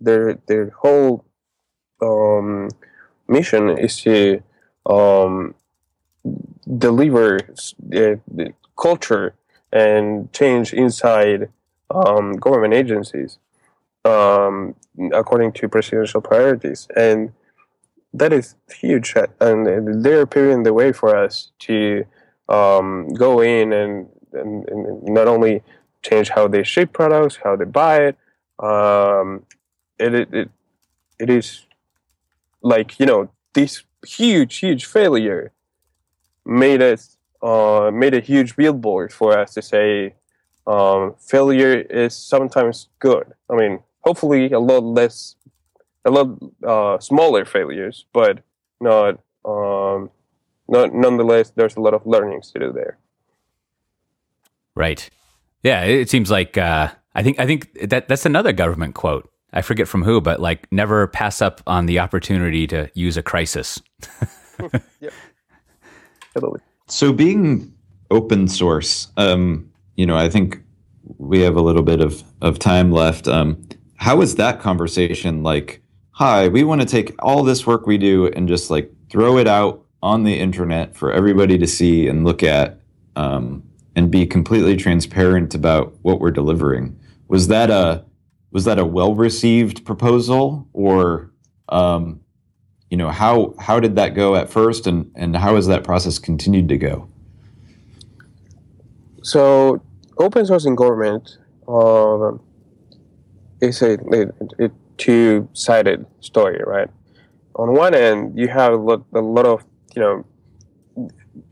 their 0.00 0.34
their 0.46 0.70
whole 0.70 1.24
um, 2.00 2.68
mission 3.28 3.70
is 3.78 4.00
to 4.02 4.42
um, 4.86 5.54
deliver 6.78 7.38
the 7.88 8.20
culture 8.78 9.34
and 9.72 10.32
change 10.32 10.72
inside 10.74 11.48
um, 11.90 12.32
government 12.34 12.74
agencies 12.74 13.38
um, 14.04 14.74
according 15.12 15.52
to 15.52 15.68
presidential 15.68 16.20
priorities. 16.20 16.88
And 16.96 17.32
that 18.14 18.32
is 18.32 18.54
huge. 18.74 19.14
And 19.40 20.04
they're 20.04 20.26
paving 20.26 20.64
the 20.64 20.72
way 20.72 20.92
for 20.92 21.16
us 21.16 21.52
to 21.60 22.04
um, 22.48 23.08
go 23.14 23.40
in 23.40 23.72
and, 23.72 24.08
and, 24.32 24.68
and, 24.68 25.02
not 25.04 25.28
only 25.28 25.62
change 26.02 26.28
how 26.28 26.48
they 26.48 26.62
ship 26.62 26.92
products, 26.92 27.38
how 27.42 27.56
they 27.56 27.64
buy 27.64 28.08
it. 28.08 28.16
Um, 28.58 29.44
it, 29.98 30.14
it, 30.14 30.50
it 31.18 31.30
is 31.30 31.64
like, 32.60 32.98
you 32.98 33.06
know, 33.06 33.30
this 33.54 33.84
huge, 34.06 34.58
huge 34.58 34.84
failure 34.84 35.52
made 36.44 36.82
us 36.82 37.16
uh, 37.42 37.90
made 37.92 38.14
a 38.14 38.20
huge 38.20 38.54
billboard 38.54 39.12
for 39.12 39.36
us 39.36 39.54
to 39.54 39.62
say 39.62 40.14
um, 40.66 41.14
failure 41.18 41.74
is 41.74 42.14
sometimes 42.14 42.88
good. 43.00 43.32
I 43.50 43.56
mean, 43.56 43.80
hopefully 44.02 44.52
a 44.52 44.60
lot 44.60 44.84
less, 44.84 45.36
a 46.04 46.10
lot 46.10 46.38
uh, 46.66 46.98
smaller 46.98 47.44
failures, 47.44 48.04
but 48.12 48.40
not, 48.80 49.18
um, 49.44 50.10
not 50.68 50.94
nonetheless. 50.94 51.50
There's 51.50 51.76
a 51.76 51.80
lot 51.80 51.94
of 51.94 52.06
learnings 52.06 52.50
to 52.52 52.58
do 52.58 52.72
there. 52.72 52.98
Right. 54.74 55.08
Yeah. 55.62 55.84
It 55.84 56.10
seems 56.10 56.30
like 56.30 56.56
uh, 56.56 56.90
I 57.14 57.22
think 57.22 57.38
I 57.38 57.46
think 57.46 57.88
that 57.88 58.08
that's 58.08 58.26
another 58.26 58.52
government 58.52 58.94
quote. 58.94 59.28
I 59.52 59.60
forget 59.60 59.86
from 59.86 60.02
who, 60.02 60.20
but 60.20 60.40
like 60.40 60.70
never 60.72 61.06
pass 61.06 61.42
up 61.42 61.60
on 61.66 61.86
the 61.86 61.98
opportunity 61.98 62.66
to 62.68 62.90
use 62.94 63.16
a 63.16 63.22
crisis. 63.22 63.80
yep. 65.00 65.12
Totally. 66.34 66.60
So 66.86 67.12
being 67.12 67.72
open 68.10 68.48
source, 68.48 69.08
um, 69.16 69.70
you 69.96 70.06
know, 70.06 70.16
I 70.16 70.28
think 70.28 70.60
we 71.18 71.40
have 71.40 71.56
a 71.56 71.60
little 71.60 71.82
bit 71.82 72.00
of, 72.00 72.22
of 72.40 72.58
time 72.58 72.92
left. 72.92 73.28
Um, 73.28 73.66
how 74.02 74.20
is 74.20 74.34
that 74.34 74.58
conversation 74.58 75.44
like? 75.44 75.80
Hi, 76.16 76.48
we 76.48 76.64
want 76.64 76.80
to 76.80 76.86
take 76.86 77.14
all 77.20 77.44
this 77.44 77.66
work 77.68 77.86
we 77.86 77.98
do 77.98 78.26
and 78.26 78.48
just 78.48 78.68
like 78.68 78.92
throw 79.08 79.38
it 79.38 79.46
out 79.46 79.84
on 80.02 80.24
the 80.24 80.34
internet 80.34 80.96
for 80.96 81.12
everybody 81.12 81.56
to 81.56 81.66
see 81.68 82.08
and 82.08 82.24
look 82.24 82.42
at, 82.42 82.80
um, 83.14 83.62
and 83.94 84.10
be 84.10 84.26
completely 84.26 84.76
transparent 84.76 85.54
about 85.54 85.94
what 86.02 86.18
we're 86.18 86.32
delivering. 86.32 86.98
Was 87.28 87.46
that 87.46 87.70
a 87.70 88.04
was 88.50 88.64
that 88.64 88.80
a 88.80 88.84
well 88.84 89.14
received 89.14 89.86
proposal, 89.86 90.66
or 90.72 91.30
um, 91.68 92.20
you 92.90 92.96
know 92.96 93.08
how 93.08 93.54
how 93.60 93.78
did 93.78 93.94
that 93.94 94.14
go 94.16 94.34
at 94.34 94.50
first 94.50 94.88
and 94.88 95.12
and 95.14 95.36
how 95.36 95.54
has 95.54 95.68
that 95.68 95.84
process 95.84 96.18
continued 96.18 96.68
to 96.68 96.76
go 96.76 97.08
so 99.22 99.80
open 100.18 100.44
source 100.44 100.66
in 100.66 100.74
government 100.74 101.38
uh, 101.66 102.32
is 103.62 103.80
a, 103.82 103.96
a, 104.12 104.66
a 104.66 104.70
two-sided 104.98 106.04
story 106.20 106.60
right 106.66 106.90
on 107.56 107.72
one 107.72 107.94
end 107.94 108.38
you 108.38 108.48
have 108.48 108.72
a 108.72 108.76
lot, 108.76 109.02
a 109.14 109.20
lot 109.20 109.46
of 109.46 109.64
you 109.96 110.02
know 110.02 110.24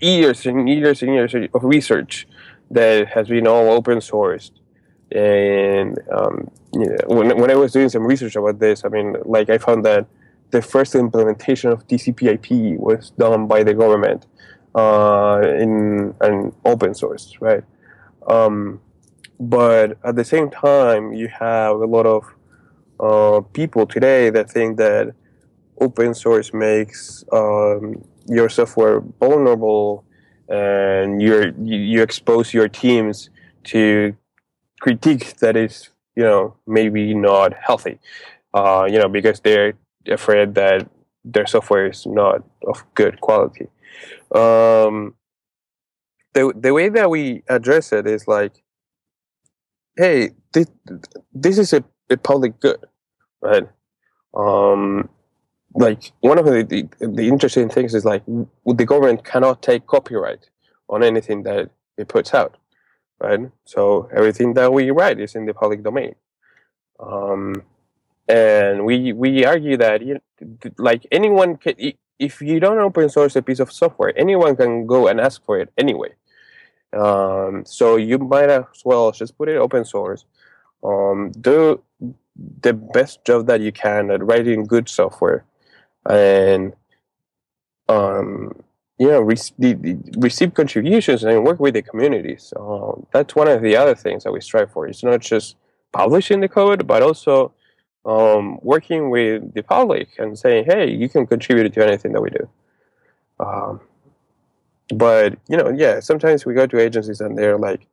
years 0.00 0.44
and 0.46 0.68
years 0.68 1.02
and 1.02 1.14
years 1.14 1.34
of 1.34 1.64
research 1.64 2.26
that 2.70 3.08
has 3.08 3.28
been 3.28 3.46
all 3.46 3.70
open 3.70 3.98
sourced 3.98 4.50
and 5.12 5.98
um, 6.12 6.50
you 6.74 6.86
know, 6.86 6.96
when, 7.06 7.36
when 7.38 7.50
i 7.50 7.54
was 7.54 7.72
doing 7.72 7.88
some 7.88 8.04
research 8.06 8.36
about 8.36 8.58
this 8.58 8.84
i 8.84 8.88
mean 8.88 9.16
like 9.24 9.48
i 9.48 9.56
found 9.56 9.84
that 9.84 10.06
the 10.50 10.62
first 10.62 10.94
implementation 10.94 11.70
of 11.70 11.86
TCP/IP 11.86 12.78
was 12.78 13.10
done 13.10 13.46
by 13.46 13.62
the 13.62 13.74
government 13.74 14.26
uh, 14.74 15.40
in 15.42 16.14
an 16.20 16.52
open 16.64 16.94
source, 16.94 17.36
right? 17.40 17.64
Um, 18.26 18.80
but 19.40 19.98
at 20.04 20.16
the 20.16 20.24
same 20.24 20.50
time, 20.50 21.14
you 21.14 21.28
have 21.28 21.76
a 21.76 21.86
lot 21.86 22.06
of 22.06 22.24
uh, 23.00 23.40
people 23.52 23.86
today 23.86 24.30
that 24.30 24.50
think 24.50 24.76
that 24.76 25.14
open 25.80 26.14
source 26.14 26.52
makes 26.52 27.24
um, 27.32 28.04
your 28.28 28.50
software 28.50 29.00
vulnerable, 29.18 30.04
and 30.48 31.22
you 31.22 31.54
you 31.64 32.02
expose 32.02 32.52
your 32.52 32.68
teams 32.68 33.30
to 33.64 34.14
critique 34.80 35.38
that 35.38 35.56
is 35.56 35.90
you 36.16 36.22
know 36.22 36.54
maybe 36.66 37.14
not 37.14 37.54
healthy, 37.54 37.98
uh, 38.54 38.86
you 38.90 38.98
know 38.98 39.08
because 39.08 39.40
they're 39.40 39.72
afraid 40.06 40.54
that 40.54 40.86
their 41.24 41.46
software 41.46 41.86
is 41.86 42.06
not 42.06 42.42
of 42.66 42.84
good 42.94 43.20
quality. 43.22 43.68
Um, 44.34 45.14
the 46.34 46.52
the 46.54 46.74
way 46.74 46.90
that 46.90 47.10
we 47.10 47.42
address 47.48 47.92
it 47.92 48.06
is 48.06 48.28
like, 48.28 48.62
hey, 50.00 50.30
this, 50.54 50.66
this 51.34 51.58
is 51.58 51.74
a, 51.74 51.84
a 52.08 52.16
public 52.16 52.58
good, 52.58 52.82
right? 53.42 53.68
Um, 54.34 55.10
like 55.74 56.12
one 56.20 56.38
of 56.38 56.46
the, 56.46 56.62
the, 56.62 57.06
the 57.06 57.28
interesting 57.28 57.68
things 57.68 57.94
is 57.94 58.06
like 58.06 58.24
the 58.26 58.86
government 58.86 59.24
cannot 59.24 59.62
take 59.62 59.86
copyright 59.86 60.48
on 60.88 61.02
anything 61.02 61.42
that 61.42 61.70
it 61.98 62.08
puts 62.08 62.32
out, 62.32 62.56
right? 63.20 63.40
So 63.66 64.08
everything 64.16 64.54
that 64.54 64.72
we 64.72 64.90
write 64.90 65.20
is 65.20 65.34
in 65.34 65.44
the 65.44 65.52
public 65.52 65.82
domain. 65.82 66.14
Um, 66.98 67.62
and 68.26 68.86
we 68.86 69.12
we 69.12 69.44
argue 69.44 69.76
that 69.76 70.02
you 70.06 70.14
know, 70.14 70.70
like 70.78 71.06
anyone 71.10 71.56
can 71.56 71.74
if 72.18 72.40
you 72.40 72.60
don't 72.60 72.78
open 72.78 73.08
source 73.08 73.34
a 73.34 73.42
piece 73.42 73.58
of 73.58 73.72
software 73.72 74.12
anyone 74.16 74.54
can 74.54 74.86
go 74.86 75.08
and 75.08 75.20
ask 75.20 75.44
for 75.44 75.58
it 75.58 75.72
anyway 75.76 76.10
um, 76.92 77.64
so 77.64 77.96
you 77.96 78.18
might 78.18 78.50
as 78.50 78.64
well 78.84 79.12
just 79.12 79.36
put 79.36 79.48
it 79.48 79.56
open 79.56 79.84
source 79.84 80.24
um, 80.82 81.30
do 81.40 81.82
the 82.62 82.72
best 82.72 83.24
job 83.24 83.46
that 83.46 83.60
you 83.60 83.72
can 83.72 84.10
at 84.10 84.22
writing 84.22 84.64
good 84.64 84.88
software 84.88 85.44
and 86.08 86.72
um, 87.88 88.54
you 89.00 89.08
know, 89.08 89.20
re- 89.20 89.98
receive 90.18 90.52
contributions 90.52 91.24
and 91.24 91.42
work 91.42 91.58
with 91.58 91.72
the 91.72 91.80
communities. 91.80 92.52
Uh, 92.54 92.92
that's 93.12 93.34
one 93.34 93.48
of 93.48 93.62
the 93.62 93.74
other 93.74 93.94
things 93.94 94.24
that 94.24 94.32
we 94.32 94.42
strive 94.42 94.70
for. 94.70 94.86
It's 94.86 95.02
not 95.02 95.20
just 95.20 95.56
publishing 95.90 96.40
the 96.40 96.48
code, 96.48 96.86
but 96.86 97.02
also 97.02 97.52
um, 98.04 98.58
working 98.62 99.08
with 99.08 99.54
the 99.54 99.62
public 99.62 100.10
and 100.18 100.38
saying, 100.38 100.66
"Hey, 100.66 100.90
you 100.90 101.08
can 101.08 101.26
contribute 101.26 101.72
to 101.72 101.86
anything 101.86 102.12
that 102.12 102.20
we 102.20 102.28
do." 102.28 102.48
Um, 103.40 103.80
but 104.92 105.38
you 105.48 105.56
know, 105.56 105.70
yeah, 105.70 106.00
sometimes 106.00 106.44
we 106.46 106.54
go 106.54 106.66
to 106.66 106.78
agencies 106.78 107.20
and 107.20 107.36
they're 107.36 107.58
like, 107.58 107.86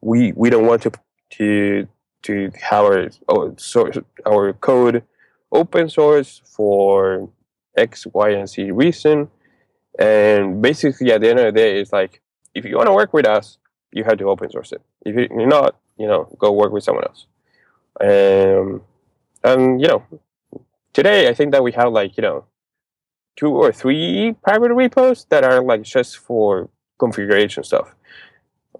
"We 0.00 0.32
we 0.32 0.50
don't 0.50 0.66
want 0.66 0.82
to 0.82 0.92
to 1.30 1.88
to 2.22 2.50
have 2.60 2.84
our 2.84 3.10
oh, 3.28 3.54
source 3.56 3.98
our 4.26 4.52
code 4.54 5.02
open 5.50 5.88
source 5.88 6.40
for 6.44 7.28
X, 7.76 8.06
Y, 8.12 8.30
and 8.30 8.48
Z 8.48 8.70
reason." 8.70 9.28
And 9.98 10.62
basically, 10.62 11.12
at 11.12 11.20
the 11.20 11.30
end 11.30 11.38
of 11.38 11.46
the 11.46 11.52
day, 11.52 11.80
it's 11.80 11.92
like 11.92 12.20
if 12.54 12.64
you 12.64 12.76
want 12.76 12.88
to 12.88 12.94
work 12.94 13.12
with 13.12 13.26
us, 13.26 13.58
you 13.92 14.04
have 14.04 14.18
to 14.18 14.28
open 14.28 14.50
source 14.50 14.72
it. 14.72 14.82
If 15.04 15.14
you're 15.14 15.46
not, 15.46 15.76
you 15.98 16.06
know, 16.06 16.34
go 16.38 16.52
work 16.52 16.72
with 16.72 16.84
someone 16.84 17.04
else. 17.04 17.26
Um, 18.00 18.82
and 19.44 19.80
you 19.80 19.88
know, 19.88 20.02
today 20.92 21.28
I 21.28 21.34
think 21.34 21.52
that 21.52 21.62
we 21.62 21.72
have 21.72 21.92
like 21.92 22.16
you 22.16 22.22
know, 22.22 22.44
two 23.36 23.50
or 23.50 23.72
three 23.72 24.34
private 24.42 24.72
repos 24.74 25.26
that 25.30 25.44
are 25.44 25.62
like 25.62 25.82
just 25.82 26.18
for 26.18 26.68
configuration 26.98 27.64
stuff. 27.64 27.94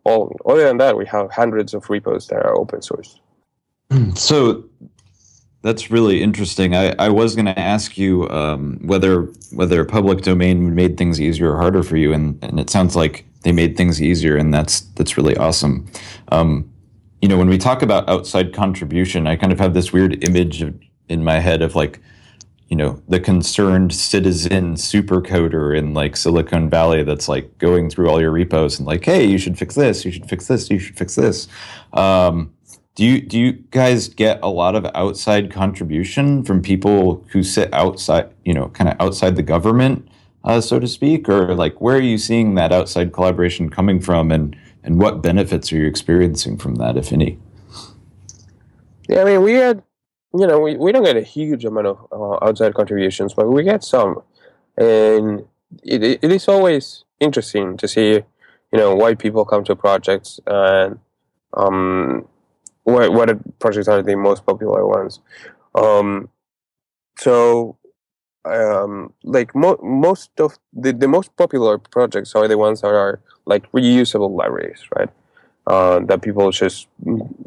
All 0.05 0.37
other 0.47 0.65
than 0.65 0.79
that, 0.79 0.97
we 0.97 1.07
have 1.07 1.31
hundreds 1.31 1.75
of 1.75 1.89
repos 1.89 2.27
that 2.29 2.45
are 2.45 2.57
open 2.57 2.83
source. 2.83 3.21
So 4.15 4.65
that's 5.63 5.91
really 5.91 6.23
interesting. 6.23 6.75
I, 6.75 6.95
I 6.99 7.09
was 7.09 7.35
going 7.35 7.47
to 7.47 7.59
ask 7.59 7.97
you 7.97 8.29
um, 8.31 8.81
whether 8.83 9.29
whether 9.53 9.85
public 9.85 10.23
domain 10.23 10.75
made 10.75 10.97
things 10.97 11.21
easier 11.21 11.53
or 11.53 11.57
harder 11.57 11.83
for 11.83 11.97
you, 11.97 12.13
and, 12.13 12.43
and 12.43 12.59
it 12.59 12.71
sounds 12.71 12.97
like 12.97 13.25
they 13.43 13.53
made 13.53 13.77
things 13.77 14.01
easier, 14.01 14.37
and 14.37 14.53
that's 14.53 14.81
that's 14.97 15.17
really 15.17 15.37
awesome. 15.37 15.87
Um, 16.29 16.69
you 17.21 17.29
know, 17.29 17.39
when 17.39 17.49
we 17.49 17.59
talk 17.59 17.83
about 17.83 18.09
outside 18.09 18.53
contribution, 18.53 19.27
I 19.27 19.37
kind 19.37 19.53
of 19.53 19.61
have 19.61 19.75
this 19.75 19.93
weird 19.93 20.25
image 20.25 20.63
of, 20.63 20.75
in 21.09 21.23
my 21.23 21.39
head 21.39 21.63
of 21.63 21.77
like, 21.77 22.01
you 22.73 22.77
know, 22.77 23.03
the 23.07 23.21
concerned 23.21 23.93
citizen 23.93 24.77
supercoder 24.77 25.77
in 25.77 25.93
like 25.93 26.17
Silicon 26.17 26.71
Valley 26.71 27.03
that's 27.03 27.29
like 27.29 27.59
going 27.59 27.91
through 27.91 28.09
all 28.09 28.19
your 28.19 28.31
repos 28.31 28.79
and 28.79 28.87
like, 28.87 29.05
hey, 29.05 29.27
you 29.27 29.37
should 29.37 29.59
fix 29.59 29.75
this, 29.75 30.07
you 30.07 30.11
should 30.11 30.27
fix 30.27 30.47
this, 30.47 30.71
you 30.71 30.79
should 30.79 30.97
fix 30.97 31.15
this. 31.15 31.49
Um, 31.93 32.55
do 32.95 33.05
you 33.05 33.21
do 33.21 33.39
you 33.39 33.53
guys 33.53 34.09
get 34.09 34.41
a 34.43 34.49
lot 34.49 34.75
of 34.75 34.87
outside 34.95 35.53
contribution 35.53 36.45
from 36.45 36.63
people 36.63 37.23
who 37.31 37.43
sit 37.43 37.69
outside, 37.75 38.31
you 38.47 38.55
know, 38.55 38.69
kind 38.69 38.89
of 38.89 38.97
outside 39.01 39.37
the 39.37 39.43
government, 39.43 40.09
uh, 40.45 40.63
so 40.63 40.81
to 40.81 40.89
speak, 40.89 41.29
or 41.29 41.55
like 41.55 41.79
where 41.83 41.97
are 41.97 42.01
you 42.01 42.17
seeing 42.17 42.55
that 42.55 42.73
outside 42.73 43.13
collaboration 43.13 43.69
coming 43.69 44.01
from, 44.01 44.33
and 44.33 44.57
and 44.83 44.99
what 44.99 45.21
benefits 45.21 45.71
are 45.75 45.77
you 45.77 45.87
experiencing 45.87 46.57
from 46.57 46.77
that, 46.77 46.97
if 46.97 47.13
any? 47.13 47.39
Yeah, 49.11 49.21
I 49.21 49.25
mean, 49.25 49.43
we 49.43 49.53
had, 49.53 49.83
you 50.35 50.47
know, 50.47 50.61
we, 50.61 50.77
we 50.77 50.93
don't 50.93 51.05
get 51.05 51.17
a 51.17 51.23
huge 51.23 51.65
amount 51.65 51.87
of 51.87 52.07
uh, 52.13 52.45
outside 52.45 52.75
contributions, 52.75 53.35
but 53.35 53.49
we 53.49 53.63
get 53.63 53.85
some. 53.85 54.23
And 54.77 55.45
it, 55.83 56.03
it 56.23 56.33
is 56.33 56.49
always 56.49 57.05
interesting 57.21 57.77
to 57.79 57.89
see, 57.89 58.13
you 58.13 58.25
know, 58.79 58.95
why 58.95 59.15
people 59.15 59.45
come 59.45 59.65
to 59.65 59.77
projects 59.77 60.41
and 60.47 60.99
um, 61.55 62.27
what, 62.85 63.13
what 63.13 63.59
projects 63.59 63.89
are 63.89 64.03
the 64.03 64.17
most 64.17 64.47
popular 64.47 64.87
ones. 64.87 65.21
Um, 65.75 66.29
so, 67.19 67.77
um, 68.45 69.13
like 69.23 69.55
mo- 69.55 69.81
most 69.83 70.31
of 70.41 70.59
the, 70.73 70.93
the 70.93 71.09
most 71.09 71.37
popular 71.37 71.79
projects 71.79 72.35
are 72.35 72.49
the 72.49 72.59
ones 72.59 72.81
that 72.81 72.95
are 72.95 73.21
like 73.45 73.71
reusable 73.73 74.37
libraries, 74.37 74.83
right? 74.97 75.09
Uh, 75.67 76.01
that 76.01 76.23
people 76.23 76.51
just 76.51 76.89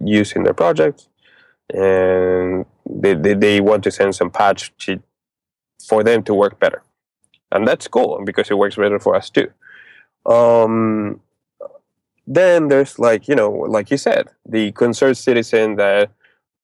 use 0.01 0.31
in 0.33 0.43
their 0.43 0.53
projects, 0.53 1.09
and 1.73 2.65
they, 2.89 3.13
they, 3.13 3.33
they 3.33 3.61
want 3.61 3.83
to 3.83 3.91
send 3.91 4.15
some 4.15 4.29
patch 4.29 4.73
to, 4.79 5.01
for 5.87 6.03
them 6.03 6.23
to 6.23 6.33
work 6.33 6.59
better, 6.59 6.83
and 7.51 7.67
that's 7.67 7.87
cool 7.87 8.21
because 8.25 8.49
it 8.49 8.57
works 8.57 8.75
better 8.75 8.99
for 8.99 9.15
us 9.15 9.29
too. 9.29 9.51
Um, 10.25 11.21
then 12.27 12.69
there's 12.69 12.97
like 12.97 13.27
you 13.27 13.35
know, 13.35 13.51
like 13.51 13.91
you 13.91 13.97
said, 13.97 14.29
the 14.47 14.71
concerned 14.71 15.17
citizen 15.17 15.75
that 15.75 16.11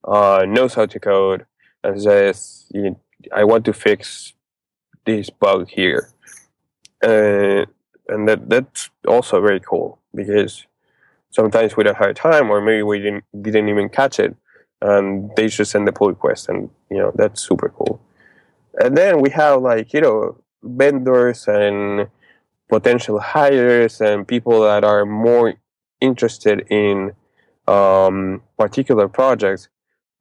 uh, 0.04 0.46
knows 0.48 0.74
how 0.74 0.86
to 0.86 1.00
code 1.00 1.46
and 1.84 2.02
says, 2.02 2.72
"I 3.32 3.44
want 3.44 3.66
to 3.66 3.74
fix 3.74 4.34
this 5.06 5.30
bug 5.30 5.70
here." 5.70 6.10
Uh, 7.04 7.66
and 8.08 8.28
that 8.28 8.50
that's 8.50 8.90
also 9.08 9.42
very 9.42 9.60
cool 9.60 10.00
because 10.14 10.66
sometimes 11.32 11.76
we 11.76 11.84
don't 11.84 11.98
have 11.98 12.16
time 12.16 12.50
or 12.50 12.62
maybe 12.62 12.84
we 12.84 13.00
didn't 13.00 13.24
didn't 13.42 13.70
even 13.70 13.90
catch 13.90 14.20
it 14.20 14.36
and 14.82 15.32
they 15.36 15.48
just 15.48 15.72
send 15.72 15.88
the 15.88 15.92
pull 15.92 16.10
request 16.10 16.50
and 16.50 16.70
you 16.90 16.98
know 16.98 17.12
that's 17.16 17.42
super 17.42 17.70
cool. 17.70 18.02
And 18.80 18.98
then 18.98 19.22
we 19.22 19.30
have 19.32 19.62
like 19.62 19.94
you 19.94 20.02
know 20.02 20.38
vendors 20.64 21.48
and 21.48 22.08
potential 22.70 23.20
hires 23.20 24.00
and 24.02 24.28
people 24.28 24.62
that 24.62 24.84
are 24.84 25.06
more 25.06 25.56
interested 26.00 26.66
in 26.70 27.14
um, 27.68 28.42
particular 28.58 29.08
projects 29.08 29.68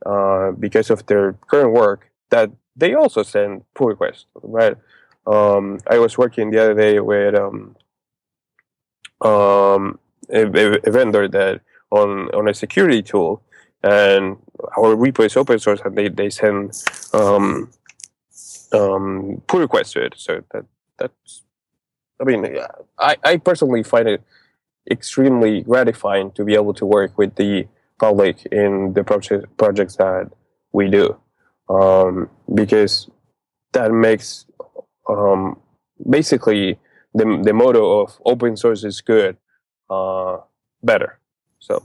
uh, 0.05 0.51
because 0.53 0.91
of 0.91 1.07
their 1.07 1.35
current 1.47 1.73
work 1.73 2.11
that 2.31 2.51
they 2.77 2.95
also 2.95 3.23
send 3.23 3.63
pull 3.75 3.89
requests 3.89 4.27
right? 4.43 4.77
Um, 5.27 5.79
I 5.89 5.99
was 5.99 6.17
working 6.17 6.51
the 6.51 6.63
other 6.63 6.75
day 6.75 6.99
with 7.01 7.35
um, 7.35 7.77
um, 9.21 9.99
a, 10.31 10.43
a, 10.47 10.91
vendor 10.91 11.29
that 11.29 11.61
on 11.91 12.29
on 12.31 12.49
a 12.49 12.55
security 12.55 13.03
tool, 13.03 13.43
and 13.83 14.37
our 14.77 14.95
repo 14.95 15.25
is 15.25 15.37
open 15.37 15.59
source, 15.59 15.81
and 15.85 15.97
they 15.97 16.09
they 16.09 16.31
send 16.31 16.73
um, 17.13 17.71
um, 18.73 19.43
pull 19.47 19.61
requests 19.61 19.93
to 19.93 20.05
it. 20.05 20.15
So 20.17 20.43
that 20.53 20.65
that's, 20.99 21.43
I 22.21 22.25
mean, 22.25 22.47
I 22.99 23.17
I 23.25 23.37
personally 23.39 23.83
find 23.83 24.09
it 24.09 24.23
extremely 24.91 25.63
gratifying 25.63 26.33
to 26.33 26.45
be 26.45 26.55
able 26.55 26.75
to 26.75 26.87
work 26.87 27.17
with 27.17 27.37
the 27.37 27.67
public 27.99 28.47
in 28.47 28.93
the 28.95 29.05
project 29.05 29.57
projects 29.57 29.97
that 29.97 30.31
we 30.73 30.89
do, 30.89 31.17
um, 31.69 32.29
because 32.53 33.09
that 33.73 33.93
makes 33.93 34.47
um, 35.09 35.59
basically 36.09 36.79
the 37.15 37.41
the 37.43 37.53
motto 37.53 38.01
of 38.01 38.21
open 38.25 38.57
source 38.57 38.85
is 38.85 39.01
good 39.01 39.37
uh, 39.89 40.39
better. 40.83 41.19
So 41.59 41.83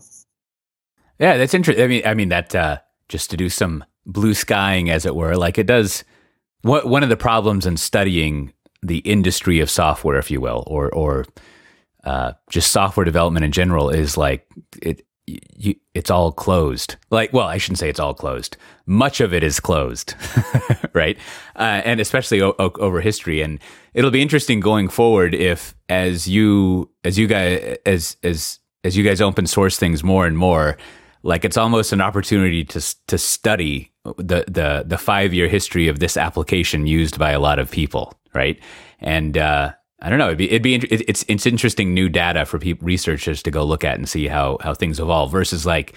yeah, 1.19 1.37
that's 1.37 1.53
interesting. 1.53 1.83
I 1.83 1.87
mean, 1.87 2.01
I 2.05 2.13
mean 2.13 2.29
that 2.29 2.55
uh, 2.55 2.79
just 3.09 3.29
to 3.31 3.37
do 3.37 3.49
some 3.49 3.83
blue 4.05 4.33
skying, 4.33 4.89
as 4.89 5.05
it 5.05 5.15
were, 5.15 5.35
like 5.35 5.57
it 5.57 5.67
does. 5.67 6.03
What 6.61 6.87
one 6.87 7.03
of 7.03 7.09
the 7.09 7.17
problems 7.17 7.65
in 7.65 7.77
studying 7.77 8.51
the 8.81 8.99
industry 8.99 9.59
of 9.59 9.69
software, 9.69 10.17
if 10.17 10.31
you 10.31 10.41
will, 10.41 10.63
or 10.67 10.89
or 10.93 11.25
uh, 12.03 12.33
just 12.49 12.71
software 12.71 13.05
development 13.05 13.45
in 13.45 13.51
general, 13.51 13.89
is 13.89 14.17
like 14.17 14.47
it 14.81 15.05
you, 15.27 15.75
it's 15.93 16.11
all 16.11 16.31
closed. 16.31 16.95
Like, 17.09 17.33
well, 17.33 17.47
I 17.47 17.57
shouldn't 17.57 17.79
say 17.79 17.89
it's 17.89 17.99
all 17.99 18.13
closed. 18.13 18.57
Much 18.85 19.21
of 19.21 19.33
it 19.33 19.43
is 19.43 19.59
closed, 19.59 20.13
right? 20.93 21.17
Uh, 21.55 21.81
and 21.83 21.99
especially 21.99 22.41
o- 22.41 22.55
o- 22.59 22.73
over 22.79 23.01
history. 23.01 23.41
And 23.41 23.59
it'll 23.93 24.11
be 24.11 24.21
interesting 24.21 24.59
going 24.59 24.87
forward 24.87 25.33
if, 25.33 25.73
as 25.89 26.27
you, 26.27 26.91
as 27.03 27.17
you 27.17 27.27
guys, 27.27 27.77
as 27.85 28.17
as 28.23 28.59
as 28.83 28.95
you 28.95 29.03
guys 29.03 29.19
open 29.19 29.47
source 29.47 29.77
things 29.77 30.03
more 30.03 30.27
and 30.27 30.37
more, 30.37 30.77
like 31.25 31.43
it's 31.43 31.57
almost 31.57 31.91
an 31.91 32.01
opportunity 32.01 32.63
to 32.63 32.95
to 33.07 33.17
study 33.17 33.91
the 34.17 34.45
the 34.47 34.83
the 34.85 34.97
five 34.97 35.33
year 35.33 35.47
history 35.47 35.87
of 35.87 35.99
this 35.99 36.15
application 36.17 36.85
used 36.85 37.17
by 37.17 37.31
a 37.31 37.39
lot 37.39 37.57
of 37.57 37.69
people, 37.71 38.13
right? 38.33 38.59
And 38.99 39.37
uh, 39.37 39.73
I 40.01 40.09
don't 40.09 40.19
know. 40.19 40.27
It'd 40.27 40.37
be 40.37 40.49
it'd 40.49 40.61
be 40.61 40.75
it's 40.75 41.25
it's 41.27 41.47
interesting 41.47 41.93
new 41.93 42.09
data 42.09 42.45
for 42.45 42.59
people 42.59 42.85
researchers 42.85 43.41
to 43.43 43.51
go 43.51 43.63
look 43.63 43.83
at 43.83 43.97
and 43.97 44.07
see 44.07 44.27
how 44.27 44.59
how 44.61 44.75
things 44.75 44.99
evolve 44.99 45.31
versus 45.31 45.65
like 45.65 45.93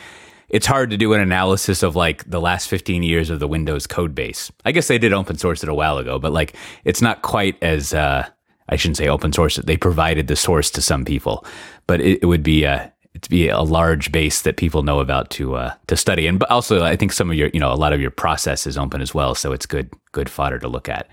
it's 0.48 0.66
hard 0.66 0.88
to 0.90 0.96
do 0.96 1.12
an 1.12 1.20
analysis 1.20 1.82
of 1.82 1.94
like 1.94 2.28
the 2.28 2.40
last 2.40 2.68
15 2.68 3.02
years 3.02 3.28
of 3.28 3.38
the 3.38 3.46
Windows 3.46 3.86
code 3.86 4.14
base. 4.14 4.50
I 4.64 4.72
guess 4.72 4.88
they 4.88 4.96
did 4.96 5.12
open 5.12 5.36
source 5.36 5.62
it 5.62 5.68
a 5.68 5.74
while 5.74 5.98
ago, 5.98 6.18
but 6.18 6.32
like 6.32 6.56
it's 6.84 7.02
not 7.02 7.20
quite 7.20 7.62
as 7.62 7.92
uh, 7.92 8.26
I 8.70 8.76
shouldn't 8.76 8.96
say 8.96 9.08
open 9.08 9.34
source. 9.34 9.56
They 9.56 9.76
provided 9.76 10.26
the 10.26 10.36
source 10.36 10.70
to 10.70 10.80
some 10.80 11.04
people, 11.04 11.44
but 11.86 12.00
it, 12.00 12.22
it 12.22 12.26
would 12.26 12.42
be 12.42 12.64
a 12.64 12.90
it'd 13.18 13.30
be 13.30 13.48
a 13.48 13.60
large 13.60 14.12
base 14.12 14.42
that 14.42 14.56
people 14.56 14.82
know 14.82 15.00
about 15.00 15.30
to 15.30 15.56
uh, 15.56 15.74
to 15.86 15.96
study. 15.96 16.26
And 16.26 16.38
but 16.38 16.50
also, 16.50 16.84
I 16.84 16.96
think 16.96 17.12
some 17.12 17.30
of 17.30 17.36
your 17.36 17.50
you 17.52 17.60
know 17.60 17.72
a 17.72 17.74
lot 17.74 17.92
of 17.92 18.00
your 18.00 18.10
process 18.10 18.66
is 18.66 18.78
open 18.78 19.00
as 19.00 19.14
well, 19.14 19.34
so 19.34 19.52
it's 19.52 19.66
good 19.66 19.90
good 20.12 20.30
fodder 20.30 20.58
to 20.58 20.68
look 20.68 20.88
at. 20.88 21.08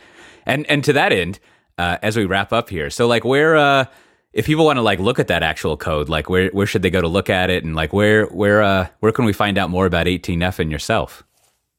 And 0.46 0.66
and 0.70 0.84
to 0.84 0.94
that 0.94 1.12
end 1.12 1.40
uh, 1.78 1.98
as 2.02 2.16
we 2.16 2.26
wrap 2.26 2.54
up 2.54 2.70
here. 2.70 2.90
So 2.90 3.08
like 3.08 3.24
where 3.24 3.58
uh, 3.58 3.86
if 4.34 4.46
people 4.46 4.66
want 4.66 4.78
to 4.78 4.82
like 4.82 5.00
look 5.00 5.20
at 5.20 5.28
that 5.28 5.44
actual 5.44 5.78
code, 5.78 6.10
like 6.10 6.30
where 6.30 6.50
where 6.50 6.68
should 6.68 6.82
they 6.82 6.90
go 6.90 7.02
to 7.02 7.08
look 7.08 7.30
at 7.30 7.50
it, 7.50 7.64
and 7.64 7.76
like 7.76 7.94
where 7.94 8.26
where 8.28 8.62
uh, 8.62 8.88
where 9.00 9.12
can 9.12 9.26
we 9.26 9.34
find 9.34 9.58
out 9.58 9.70
more 9.70 9.86
about 9.86 10.06
18F 10.06 10.60
and 10.60 10.72
yourself? 10.72 11.24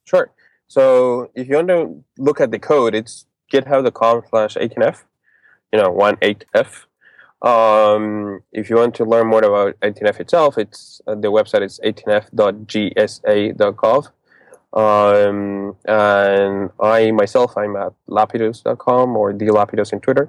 Sure. 0.05 0.31
So 0.68 1.31
if 1.35 1.49
you 1.49 1.57
want 1.57 1.68
to 1.68 2.03
look 2.18 2.41
at 2.41 2.51
the 2.51 2.59
code, 2.59 2.95
it's 2.95 3.27
github.com 3.53 4.22
slash 4.29 4.57
18f. 4.57 5.03
you 5.72 5.79
know, 5.81 5.91
18F. 5.93 6.87
Um, 7.43 8.41
if 8.53 8.70
you 8.70 8.76
want 8.76 8.95
to 8.97 9.05
learn 9.05 9.26
more 9.26 9.45
about 9.45 9.78
18F 9.80 10.20
itself, 10.20 10.57
it's 10.59 11.01
uh, 11.07 11.14
the 11.14 11.28
website 11.28 11.62
is 11.62 11.80
18f.gsa.gov. 11.84 14.11
Um, 14.72 15.76
and 15.87 16.70
I 16.80 17.12
myself, 17.12 17.57
I'm 17.57 17.76
at 17.76 17.93
lapiduz.com 18.09 19.16
or 19.16 19.32
dlapiduz 19.32 19.93
in 19.93 20.01
Twitter. 20.01 20.28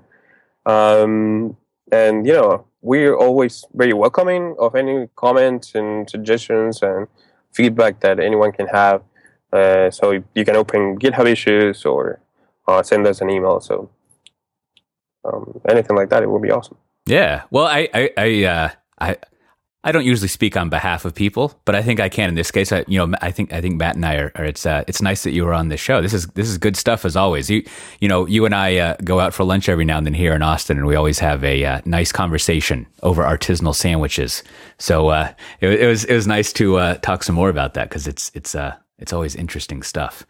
Um, 0.65 1.57
and 1.91 2.27
you 2.27 2.33
know, 2.33 2.65
we're 2.81 3.15
always 3.15 3.65
very 3.73 3.93
welcoming 3.93 4.55
of 4.59 4.75
any 4.75 5.07
comments 5.15 5.73
and 5.75 6.09
suggestions 6.09 6.81
and 6.81 7.07
feedback 7.53 8.01
that 8.01 8.19
anyone 8.19 8.51
can 8.51 8.67
have. 8.67 9.01
Uh, 9.51 9.89
so 9.89 10.23
you 10.35 10.45
can 10.45 10.55
open 10.55 10.99
GitHub 10.99 11.25
issues 11.25 11.85
or 11.85 12.19
uh, 12.67 12.83
send 12.83 13.07
us 13.07 13.21
an 13.21 13.29
email. 13.29 13.61
So 13.61 13.89
um, 15.25 15.61
anything 15.69 15.95
like 15.95 16.09
that, 16.09 16.23
it 16.23 16.29
would 16.29 16.41
be 16.41 16.51
awesome. 16.51 16.77
Yeah. 17.07 17.43
Well, 17.49 17.65
I, 17.65 17.89
I, 17.93 18.09
I, 18.17 18.43
uh, 18.43 18.69
I, 18.99 19.17
I 19.83 19.93
don't 19.93 20.05
usually 20.05 20.27
speak 20.27 20.57
on 20.57 20.69
behalf 20.69 21.05
of 21.05 21.15
people, 21.15 21.57
but 21.63 21.73
I 21.73 21.81
think 21.81 22.01
I 22.01 22.09
can 22.09 22.27
in 22.27 22.35
this 22.35 22.51
case. 22.51 22.73
I, 22.73 22.83
you 22.89 22.97
know, 22.97 23.17
I 23.21 23.31
think 23.31 23.53
I 23.53 23.61
think 23.61 23.77
Matt 23.77 23.95
and 23.95 24.05
I 24.05 24.15
are. 24.17 24.31
are 24.35 24.43
it's 24.43 24.65
uh, 24.65 24.83
it's 24.85 25.01
nice 25.01 25.23
that 25.23 25.31
you 25.31 25.45
were 25.45 25.53
on 25.53 25.69
this 25.69 25.79
show. 25.79 26.01
This 26.01 26.13
is 26.13 26.27
this 26.27 26.49
is 26.49 26.57
good 26.57 26.75
stuff 26.75 27.05
as 27.05 27.15
always. 27.15 27.49
You 27.49 27.63
you 28.01 28.09
know, 28.09 28.25
you 28.25 28.43
and 28.43 28.53
I 28.53 28.75
uh, 28.77 28.95
go 29.05 29.21
out 29.21 29.33
for 29.33 29.45
lunch 29.45 29.69
every 29.69 29.85
now 29.85 29.97
and 29.97 30.05
then 30.05 30.13
here 30.13 30.33
in 30.33 30.41
Austin, 30.41 30.77
and 30.77 30.87
we 30.87 30.95
always 30.95 31.19
have 31.19 31.41
a 31.45 31.63
uh, 31.63 31.81
nice 31.85 32.11
conversation 32.11 32.85
over 33.01 33.23
artisanal 33.23 33.73
sandwiches. 33.73 34.43
So 34.77 35.07
uh, 35.07 35.31
it, 35.61 35.79
it, 35.79 35.87
was 35.87 36.03
it 36.03 36.15
was 36.15 36.27
nice 36.27 36.51
to 36.53 36.75
uh, 36.75 36.95
talk 36.95 37.23
some 37.23 37.35
more 37.35 37.49
about 37.49 37.73
that 37.75 37.87
because 37.87 38.07
it's 38.07 38.29
it's 38.33 38.55
uh 38.55 38.75
it's 38.99 39.13
always 39.13 39.35
interesting 39.35 39.83
stuff. 39.83 40.25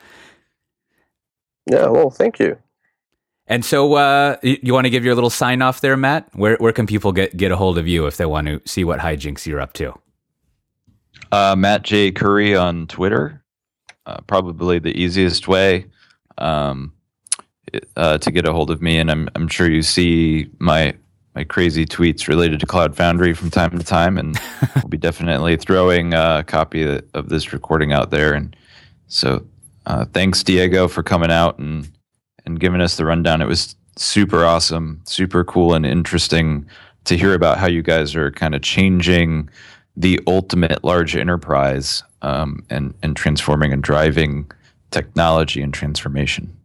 Yeah. 1.66 1.88
Well, 1.88 2.12
thank 2.12 2.38
you. 2.38 2.60
And 3.48 3.64
so, 3.64 3.94
uh, 3.94 4.38
you, 4.44 4.58
you 4.62 4.74
want 4.74 4.86
to 4.86 4.90
give 4.90 5.06
your 5.06 5.16
little 5.16 5.30
sign 5.30 5.62
off 5.62 5.80
there, 5.82 5.96
Matt? 5.96 6.30
Where 6.34 6.58
where 6.58 6.74
can 6.74 6.86
people 6.86 7.12
get 7.12 7.38
get 7.38 7.52
a 7.52 7.56
hold 7.56 7.78
of 7.78 7.88
you 7.88 8.06
if 8.06 8.18
they 8.18 8.26
want 8.26 8.48
to 8.48 8.62
see 8.66 8.84
what 8.84 9.00
hijinks 9.00 9.46
you're 9.46 9.62
up 9.62 9.74
to? 9.74 9.94
Uh, 11.32 11.56
Matt 11.58 11.84
J 11.84 12.12
Curry 12.12 12.56
on 12.56 12.88
Twitter, 12.88 13.44
uh, 14.06 14.20
probably 14.28 14.80
the 14.80 14.98
easiest 15.00 15.48
way 15.48 15.86
um, 16.38 16.94
uh, 17.96 18.18
to 18.18 18.32
get 18.32 18.48
a 18.48 18.52
hold 18.54 18.70
of 18.70 18.82
me, 18.82 18.98
and 18.98 19.10
I'm 19.10 19.30
I'm 19.36 19.48
sure 19.48 19.70
you 19.70 19.82
see 19.82 20.50
my 20.60 20.94
my 21.36 21.44
crazy 21.44 21.86
tweets 21.86 22.28
related 22.28 22.60
to 22.60 22.66
Cloud 22.66 22.96
Foundry 22.96 23.34
from 23.34 23.50
time 23.50 23.78
to 23.78 23.86
time, 23.86 24.18
and 24.18 24.38
we'll 24.76 24.90
be 24.90 24.98
definitely 24.98 25.56
throwing 25.56 26.14
a 26.14 26.44
copy 26.46 27.00
of 27.14 27.30
this 27.30 27.54
recording 27.54 27.94
out 27.94 28.10
there. 28.10 28.34
And 28.34 28.56
so, 29.08 29.46
uh, 29.86 30.06
thanks 30.06 30.44
Diego 30.44 30.88
for 30.88 31.04
coming 31.04 31.32
out 31.32 31.60
and 31.60 31.88
and 32.48 32.60
giving 32.60 32.82
us 32.82 32.98
the 32.98 33.06
rundown. 33.06 33.42
It 33.42 33.48
was 33.48 33.76
super 33.98 34.44
awesome, 34.46 35.02
super 35.04 35.44
cool, 35.44 35.76
and 35.76 35.86
interesting 35.86 36.66
to 37.04 37.16
hear 37.16 37.34
about 37.34 37.58
how 37.60 37.68
you 37.68 37.84
guys 37.84 38.16
are 38.16 38.32
kind 38.32 38.56
of 38.56 38.62
changing 38.62 39.50
the 39.96 40.20
ultimate 40.26 40.84
large 40.84 41.16
enterprise 41.16 42.04
um, 42.22 42.66
and 42.70 42.94
and 43.04 43.16
transforming 43.16 43.72
and 43.74 43.84
driving 43.84 44.50
technology 44.92 45.62
and 45.62 45.74
transformation. 45.74 46.56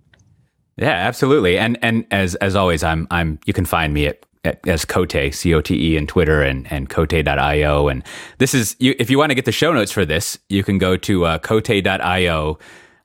Yeah, 0.76 0.90
absolutely. 0.90 1.58
And 1.58 1.78
and 1.82 2.06
as 2.10 2.34
as 2.36 2.56
always, 2.56 2.82
I'm 2.82 3.06
I'm 3.10 3.38
you 3.44 3.52
can 3.52 3.66
find 3.66 3.92
me 3.92 4.06
at 4.06 4.24
as 4.66 4.84
Cote, 4.84 5.32
C 5.32 5.54
O 5.54 5.60
T 5.60 5.92
E, 5.92 5.96
and 5.96 6.08
Twitter 6.08 6.42
and, 6.42 6.70
and 6.72 6.88
Cote.io. 6.88 7.88
And 7.88 8.02
this 8.38 8.54
is, 8.54 8.74
you, 8.80 8.94
if 8.98 9.08
you 9.08 9.16
want 9.16 9.30
to 9.30 9.36
get 9.36 9.44
the 9.44 9.52
show 9.52 9.72
notes 9.72 9.92
for 9.92 10.04
this, 10.04 10.36
you 10.48 10.64
can 10.64 10.78
go 10.78 10.96
to 10.96 11.24
uh, 11.24 11.38
Cote.io 11.38 12.58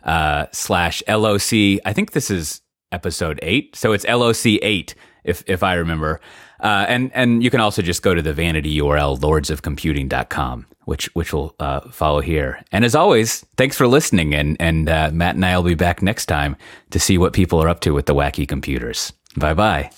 uh, 0.04 0.46
slash 0.52 1.04
LOC. 1.08 1.80
I 1.86 1.94
think 1.94 2.14
this 2.14 2.32
is 2.32 2.62
episode 2.92 3.40
eight. 3.42 3.76
So 3.76 3.94
it's 3.94 4.06
LOC 4.06 4.46
eight, 4.62 4.96
if 5.24 5.44
if 5.48 5.64
I 5.64 5.76
remember. 5.76 6.20
Uh, 6.60 6.86
and 6.88 7.12
and 7.14 7.44
you 7.44 7.50
can 7.50 7.60
also 7.60 7.82
just 7.82 8.02
go 8.02 8.14
to 8.16 8.22
the 8.22 8.34
vanity 8.34 8.80
URL 8.80 9.20
lordsofcomputing.com, 9.20 10.66
which 10.86 11.06
which 11.14 11.34
will 11.34 11.56
uh, 11.60 11.82
follow 11.92 12.20
here. 12.20 12.64
And 12.72 12.84
as 12.84 12.96
always, 12.96 13.46
thanks 13.58 13.78
for 13.78 13.88
listening. 13.88 14.34
And 14.34 14.58
and 14.60 14.90
uh, 14.90 15.12
Matt 15.14 15.36
and 15.36 15.46
I 15.46 15.56
will 15.56 15.64
be 15.64 15.76
back 15.76 16.02
next 16.02 16.26
time 16.26 16.56
to 16.90 17.00
see 17.00 17.18
what 17.18 17.34
people 17.34 17.62
are 17.62 17.70
up 17.70 17.82
to 17.82 17.92
with 17.92 18.08
the 18.08 18.16
wacky 18.16 18.48
computers. 18.48 19.14
Bye 19.36 19.54
bye. 19.54 19.92